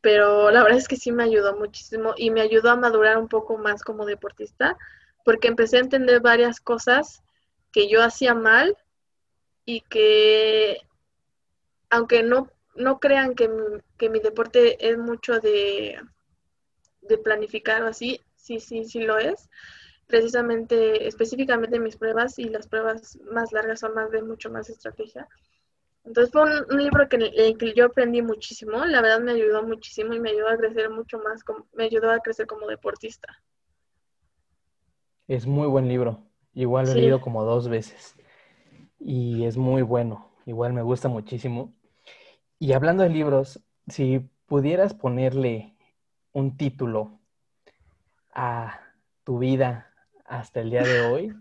pero 0.03 0.51
la 0.51 0.63
verdad 0.63 0.79
es 0.79 0.89
que 0.89 0.97
sí 0.97 1.13
me 1.13 1.23
ayudó 1.23 1.55
muchísimo 1.55 2.13
y 2.17 2.29
me 2.29 2.41
ayudó 2.41 2.71
a 2.71 2.75
madurar 2.75 3.17
un 3.17 3.29
poco 3.29 3.57
más 3.57 3.83
como 3.83 4.05
deportista, 4.05 4.77
porque 5.23 5.47
empecé 5.47 5.77
a 5.77 5.79
entender 5.79 6.19
varias 6.19 6.59
cosas 6.59 7.23
que 7.71 7.87
yo 7.87 8.03
hacía 8.03 8.33
mal 8.35 8.77
y 9.63 9.79
que 9.79 10.81
aunque 11.89 12.21
no, 12.21 12.49
no 12.75 12.99
crean 12.99 13.33
que, 13.33 13.49
que 13.97 14.09
mi 14.09 14.19
deporte 14.19 14.89
es 14.89 14.97
mucho 14.97 15.39
de, 15.39 15.97
de 17.01 17.17
planificar 17.17 17.81
o 17.83 17.87
así, 17.87 18.19
sí, 18.35 18.59
sí, 18.59 18.83
sí 18.83 18.99
lo 18.99 19.17
es 19.17 19.49
precisamente, 20.05 21.07
específicamente 21.07 21.79
mis 21.79 21.95
pruebas 21.95 22.37
y 22.39 22.49
las 22.49 22.67
pruebas 22.67 23.17
más 23.31 23.53
largas 23.53 23.79
son 23.79 23.93
más 23.93 24.11
de 24.11 24.21
mucho 24.21 24.51
más 24.51 24.69
estrategia. 24.69 25.29
Entonces 26.05 26.31
fue 26.31 26.43
un, 26.43 26.77
libro 26.77 27.07
que, 27.07 27.31
en 27.33 27.57
que 27.57 27.73
yo 27.73 27.85
aprendí 27.85 28.21
muchísimo, 28.21 28.83
la 28.85 29.01
verdad 29.01 29.21
me 29.21 29.31
ayudó 29.31 29.63
muchísimo 29.63 30.13
y 30.13 30.19
me 30.19 30.31
ayudó 30.31 30.49
a 30.49 30.57
crecer 30.57 30.89
mucho 30.89 31.17
más, 31.19 31.43
como, 31.43 31.65
me 31.73 31.85
ayudó 31.85 32.11
a 32.11 32.19
crecer 32.19 32.45
como 32.45 32.67
deportista. 32.67 33.41
Es 35.27 35.47
muy 35.47 35.67
buen 35.67 35.87
libro, 35.87 36.23
igual 36.53 36.85
lo 36.85 36.91
he 36.91 36.95
leído 36.95 37.21
como 37.21 37.43
dos 37.43 37.69
veces 37.69 38.15
y 39.03 39.45
es 39.45 39.57
muy 39.57 39.81
bueno, 39.81 40.31
igual 40.45 40.73
me 40.73 40.81
gusta 40.81 41.09
muchísimo. 41.09 41.73
Y 42.57 42.73
hablando 42.73 43.03
de 43.03 43.09
libros, 43.09 43.61
si 43.87 44.19
pudieras 44.45 44.93
ponerle 44.93 45.75
un 46.31 46.55
título 46.55 47.19
a 48.33 48.79
tu 49.23 49.39
vida 49.39 49.91
hasta 50.25 50.61
el 50.61 50.69
día 50.69 50.83
de 50.83 51.01
hoy, 51.01 51.35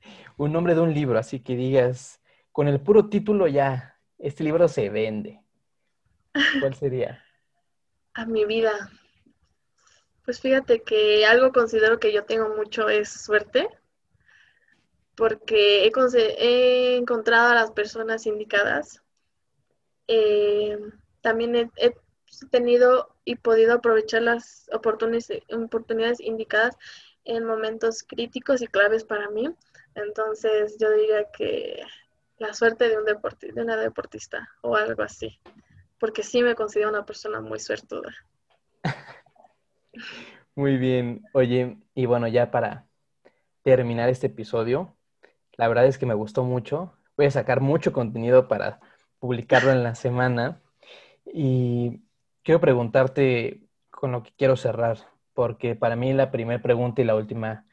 un 0.38 0.52
nombre 0.52 0.74
de 0.74 0.80
un 0.80 0.94
libro, 0.94 1.18
así 1.18 1.40
que 1.40 1.56
digas, 1.56 2.17
con 2.58 2.66
el 2.66 2.80
puro 2.80 3.08
título 3.08 3.46
ya, 3.46 4.00
este 4.18 4.42
libro 4.42 4.66
se 4.66 4.90
vende. 4.90 5.40
¿Cuál 6.58 6.74
sería? 6.74 7.24
A 8.14 8.26
mi 8.26 8.44
vida. 8.46 8.90
Pues 10.24 10.40
fíjate 10.40 10.82
que 10.82 11.24
algo 11.24 11.52
considero 11.52 12.00
que 12.00 12.12
yo 12.12 12.24
tengo 12.24 12.48
mucho 12.56 12.88
es 12.88 13.10
suerte, 13.10 13.68
porque 15.14 15.86
he, 15.86 16.96
encontrado 16.96 17.50
a 17.50 17.54
las 17.54 17.70
personas 17.70 18.26
indicadas. 18.26 19.04
Eh, 20.08 20.80
también 21.20 21.54
he, 21.54 21.70
he, 21.76 21.94
tenido 22.50 23.14
y 23.24 23.36
podido 23.36 23.74
aprovechar 23.74 24.22
las 24.22 24.68
oportunidades, 24.72 25.44
oportunidades 25.52 26.18
indicadas 26.18 26.76
en 27.22 27.44
momentos 27.44 28.02
críticos 28.02 28.62
y 28.62 28.66
claves 28.66 29.04
para 29.04 29.30
mí. 29.30 29.48
Entonces 29.94 30.76
yo 30.80 30.90
diría 30.90 31.30
que 31.30 31.84
la 32.38 32.54
suerte 32.54 32.88
de, 32.88 32.98
un 32.98 33.04
deportista, 33.04 33.54
de 33.54 33.62
una 33.62 33.76
deportista 33.76 34.48
o 34.62 34.76
algo 34.76 35.02
así, 35.02 35.40
porque 35.98 36.22
sí 36.22 36.42
me 36.42 36.54
considero 36.54 36.90
una 36.90 37.04
persona 37.04 37.40
muy 37.40 37.58
suertuda. 37.58 38.14
Muy 40.54 40.76
bien. 40.76 41.22
Oye, 41.32 41.78
y 41.94 42.06
bueno, 42.06 42.26
ya 42.28 42.50
para 42.50 42.86
terminar 43.62 44.08
este 44.08 44.28
episodio, 44.28 44.96
la 45.52 45.68
verdad 45.68 45.86
es 45.86 45.98
que 45.98 46.06
me 46.06 46.14
gustó 46.14 46.44
mucho. 46.44 46.94
Voy 47.16 47.26
a 47.26 47.30
sacar 47.30 47.60
mucho 47.60 47.92
contenido 47.92 48.48
para 48.48 48.80
publicarlo 49.18 49.70
en 49.70 49.82
la 49.82 49.94
semana. 49.94 50.60
Y 51.26 52.00
quiero 52.42 52.60
preguntarte 52.60 53.68
con 53.90 54.12
lo 54.12 54.22
que 54.22 54.32
quiero 54.36 54.56
cerrar 54.56 54.98
porque 55.38 55.76
para 55.76 55.94
mí 55.94 56.12
la 56.12 56.32
primera 56.32 56.60
pregunta 56.60 57.00
y 57.00 57.04
la 57.04 57.14
última 57.14 57.64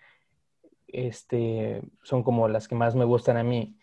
este, 0.88 1.82
son 2.03 2.22
como 2.22 2.47
las 2.47 2.68
que 2.68 2.76
más 2.76 2.93
me 2.93 3.05
gustan 3.05 3.38
a 3.38 3.43
mí, 3.43 3.76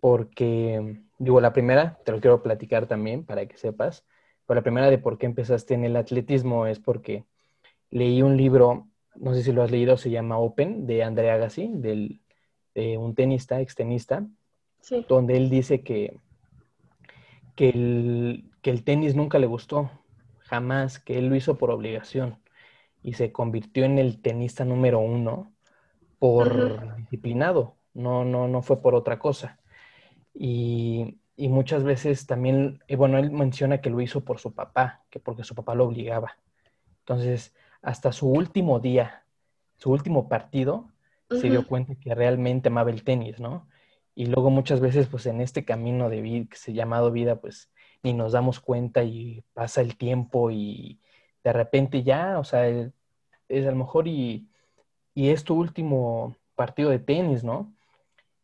porque, 0.00 1.00
digo, 1.18 1.40
la 1.40 1.52
primera, 1.52 1.98
te 2.04 2.12
lo 2.12 2.20
quiero 2.20 2.42
platicar 2.42 2.86
también 2.86 3.24
para 3.24 3.46
que 3.46 3.56
sepas, 3.56 4.04
pero 4.46 4.60
la 4.60 4.62
primera 4.62 4.90
de 4.90 4.98
por 4.98 5.18
qué 5.18 5.26
empezaste 5.26 5.74
en 5.74 5.84
el 5.84 5.96
atletismo 5.96 6.66
es 6.66 6.78
porque 6.78 7.24
leí 7.90 8.22
un 8.22 8.36
libro, 8.36 8.88
no 9.14 9.34
sé 9.34 9.42
si 9.42 9.52
lo 9.52 9.62
has 9.62 9.70
leído, 9.70 9.96
se 9.96 10.10
llama 10.10 10.38
Open, 10.38 10.86
de 10.86 11.02
Andrea 11.02 11.34
Agassi, 11.34 11.70
del, 11.74 12.20
de 12.74 12.96
un 12.96 13.14
tenista, 13.14 13.60
extenista, 13.60 14.26
donde 15.08 15.36
él 15.36 15.50
dice 15.50 15.82
que, 15.82 16.18
que, 17.56 17.70
el, 17.70 18.50
que 18.62 18.70
el 18.70 18.84
tenis 18.84 19.14
nunca 19.14 19.38
le 19.38 19.46
gustó, 19.46 19.90
jamás, 20.38 20.98
que 20.98 21.18
él 21.18 21.28
lo 21.28 21.36
hizo 21.36 21.58
por 21.58 21.70
obligación 21.70 22.38
y 23.02 23.14
se 23.14 23.32
convirtió 23.32 23.84
en 23.84 23.98
el 23.98 24.20
tenista 24.20 24.64
número 24.64 24.98
uno 24.98 25.52
por 26.18 26.96
disciplinado, 26.96 27.76
no, 27.94 28.24
no, 28.24 28.48
no 28.48 28.62
fue 28.62 28.80
por 28.80 28.94
otra 28.94 29.18
cosa. 29.18 29.58
Y, 30.40 31.18
y 31.36 31.48
muchas 31.48 31.82
veces 31.82 32.26
también, 32.26 32.80
y 32.86 32.94
bueno, 32.94 33.18
él 33.18 33.32
menciona 33.32 33.80
que 33.80 33.90
lo 33.90 34.00
hizo 34.00 34.24
por 34.24 34.38
su 34.38 34.54
papá, 34.54 35.02
que 35.10 35.18
porque 35.18 35.42
su 35.42 35.54
papá 35.54 35.74
lo 35.74 35.84
obligaba. 35.84 36.38
Entonces, 37.00 37.54
hasta 37.82 38.12
su 38.12 38.28
último 38.28 38.78
día, 38.78 39.24
su 39.76 39.90
último 39.90 40.28
partido, 40.28 40.92
se 41.30 41.50
dio 41.50 41.66
cuenta 41.66 41.94
que 41.96 42.14
realmente 42.14 42.68
amaba 42.68 42.90
el 42.90 43.04
tenis, 43.04 43.38
¿no? 43.38 43.68
Y 44.14 44.26
luego 44.26 44.50
muchas 44.50 44.80
veces, 44.80 45.08
pues 45.08 45.26
en 45.26 45.40
este 45.40 45.64
camino 45.64 46.08
de 46.08 46.22
vida, 46.22 46.46
que 46.48 46.56
se 46.56 46.72
llamado 46.72 47.10
vida, 47.12 47.36
pues 47.36 47.70
ni 48.02 48.14
nos 48.14 48.32
damos 48.32 48.60
cuenta 48.60 49.04
y 49.04 49.44
pasa 49.52 49.80
el 49.80 49.96
tiempo 49.96 50.50
y, 50.50 51.00
de 51.44 51.52
repente 51.52 52.02
ya, 52.02 52.38
o 52.38 52.44
sea, 52.44 52.68
es, 52.68 52.92
a 53.50 53.70
lo 53.70 53.76
mejor 53.76 54.08
y, 54.08 54.48
y, 55.14 55.30
es 55.30 55.44
tu 55.44 55.54
último 55.54 56.36
partido 56.54 56.90
de 56.90 56.98
tenis, 56.98 57.44
¿no? 57.44 57.72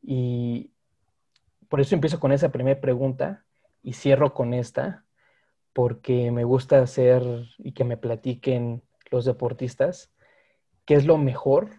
Y 0.02 0.70
por 1.68 1.80
eso 1.80 1.94
empiezo 1.94 2.20
con 2.20 2.32
esa 2.32 2.50
primera 2.50 2.80
pregunta 2.80 3.44
y 3.82 3.94
cierro 3.94 4.34
con 4.34 4.54
esta, 4.54 5.04
porque 5.72 6.30
me 6.30 6.44
gusta 6.44 6.80
hacer 6.80 7.22
y 7.58 7.72
que 7.72 7.84
me 7.84 7.96
platiquen 7.96 8.82
los 9.10 9.24
deportistas 9.24 10.12
qué 10.84 10.94
es 10.94 11.06
lo 11.06 11.18
mejor 11.18 11.70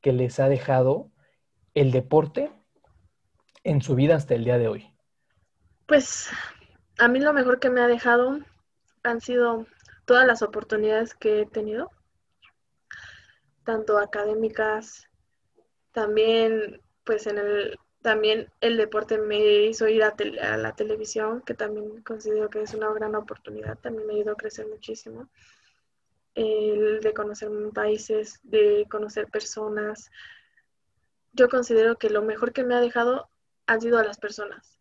que 0.00 0.12
les 0.12 0.38
ha 0.40 0.48
dejado 0.48 1.10
el 1.74 1.90
deporte 1.90 2.52
en 3.64 3.80
su 3.80 3.94
vida 3.94 4.16
hasta 4.16 4.34
el 4.34 4.44
día 4.44 4.58
de 4.58 4.68
hoy. 4.68 4.94
Pues 5.86 6.30
a 6.98 7.08
mí 7.08 7.20
lo 7.20 7.32
mejor 7.32 7.58
que 7.58 7.70
me 7.70 7.80
ha 7.80 7.88
dejado 7.88 8.38
han 9.02 9.20
sido 9.20 9.66
todas 10.04 10.26
las 10.26 10.42
oportunidades 10.42 11.14
que 11.14 11.40
he 11.40 11.46
tenido, 11.46 11.90
tanto 13.64 13.98
académicas, 13.98 15.08
también 15.92 16.80
pues 17.04 17.26
en 17.26 17.38
el 17.38 17.78
también 18.04 18.50
el 18.60 18.76
deporte 18.76 19.16
me 19.16 19.64
hizo 19.64 19.88
ir 19.88 20.04
a, 20.04 20.14
la 20.58 20.72
televisión, 20.76 21.40
que 21.40 21.54
también 21.54 22.02
considero 22.02 22.50
que 22.50 22.60
es 22.60 22.74
una 22.74 22.92
gran 22.92 23.14
oportunidad, 23.14 23.78
también 23.78 24.06
me 24.06 24.12
ayudó 24.12 24.32
a 24.32 24.36
crecer 24.36 24.66
muchísimo. 24.66 25.26
El 26.34 27.00
de 27.00 27.14
conocer 27.14 27.48
países, 27.72 28.40
de 28.42 28.86
conocer 28.90 29.28
personas. 29.28 30.10
Yo 31.32 31.48
considero 31.48 31.96
que 31.96 32.10
lo 32.10 32.20
mejor 32.20 32.52
que 32.52 32.62
me 32.62 32.74
ha 32.74 32.80
dejado 32.82 33.30
han 33.66 33.80
sido 33.80 33.98
a 33.98 34.04
las 34.04 34.18
personas, 34.18 34.78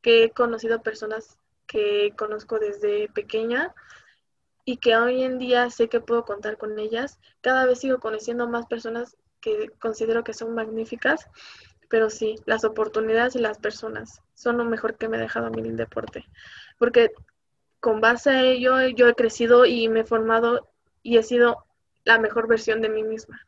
que 0.00 0.22
he 0.22 0.30
conocido 0.30 0.80
personas 0.80 1.40
que 1.66 2.12
conozco 2.16 2.60
desde 2.60 3.08
pequeña 3.08 3.74
y 4.64 4.76
que 4.76 4.94
hoy 4.96 5.24
en 5.24 5.40
día 5.40 5.70
sé 5.70 5.88
que 5.88 5.98
puedo 5.98 6.24
contar 6.24 6.56
con 6.56 6.78
ellas. 6.78 7.18
Cada 7.40 7.66
vez 7.66 7.80
sigo 7.80 7.98
conociendo 7.98 8.46
más 8.46 8.66
personas 8.66 9.16
que 9.40 9.70
considero 9.80 10.22
que 10.22 10.34
son 10.34 10.54
magníficas 10.54 11.28
pero 11.94 12.10
sí, 12.10 12.34
las 12.44 12.64
oportunidades 12.64 13.36
y 13.36 13.38
las 13.38 13.58
personas 13.58 14.20
son 14.34 14.58
lo 14.58 14.64
mejor 14.64 14.96
que 14.96 15.08
me 15.08 15.16
ha 15.16 15.20
dejado 15.20 15.46
a 15.46 15.50
mí 15.50 15.62
deporte, 15.62 16.24
porque 16.76 17.12
con 17.78 18.00
base 18.00 18.30
a 18.30 18.42
ello 18.42 18.80
yo 18.88 19.06
he 19.06 19.14
crecido 19.14 19.64
y 19.64 19.88
me 19.88 20.00
he 20.00 20.04
formado 20.04 20.68
y 21.04 21.18
he 21.18 21.22
sido 21.22 21.64
la 22.02 22.18
mejor 22.18 22.48
versión 22.48 22.80
de 22.80 22.88
mí 22.88 23.04
misma. 23.04 23.46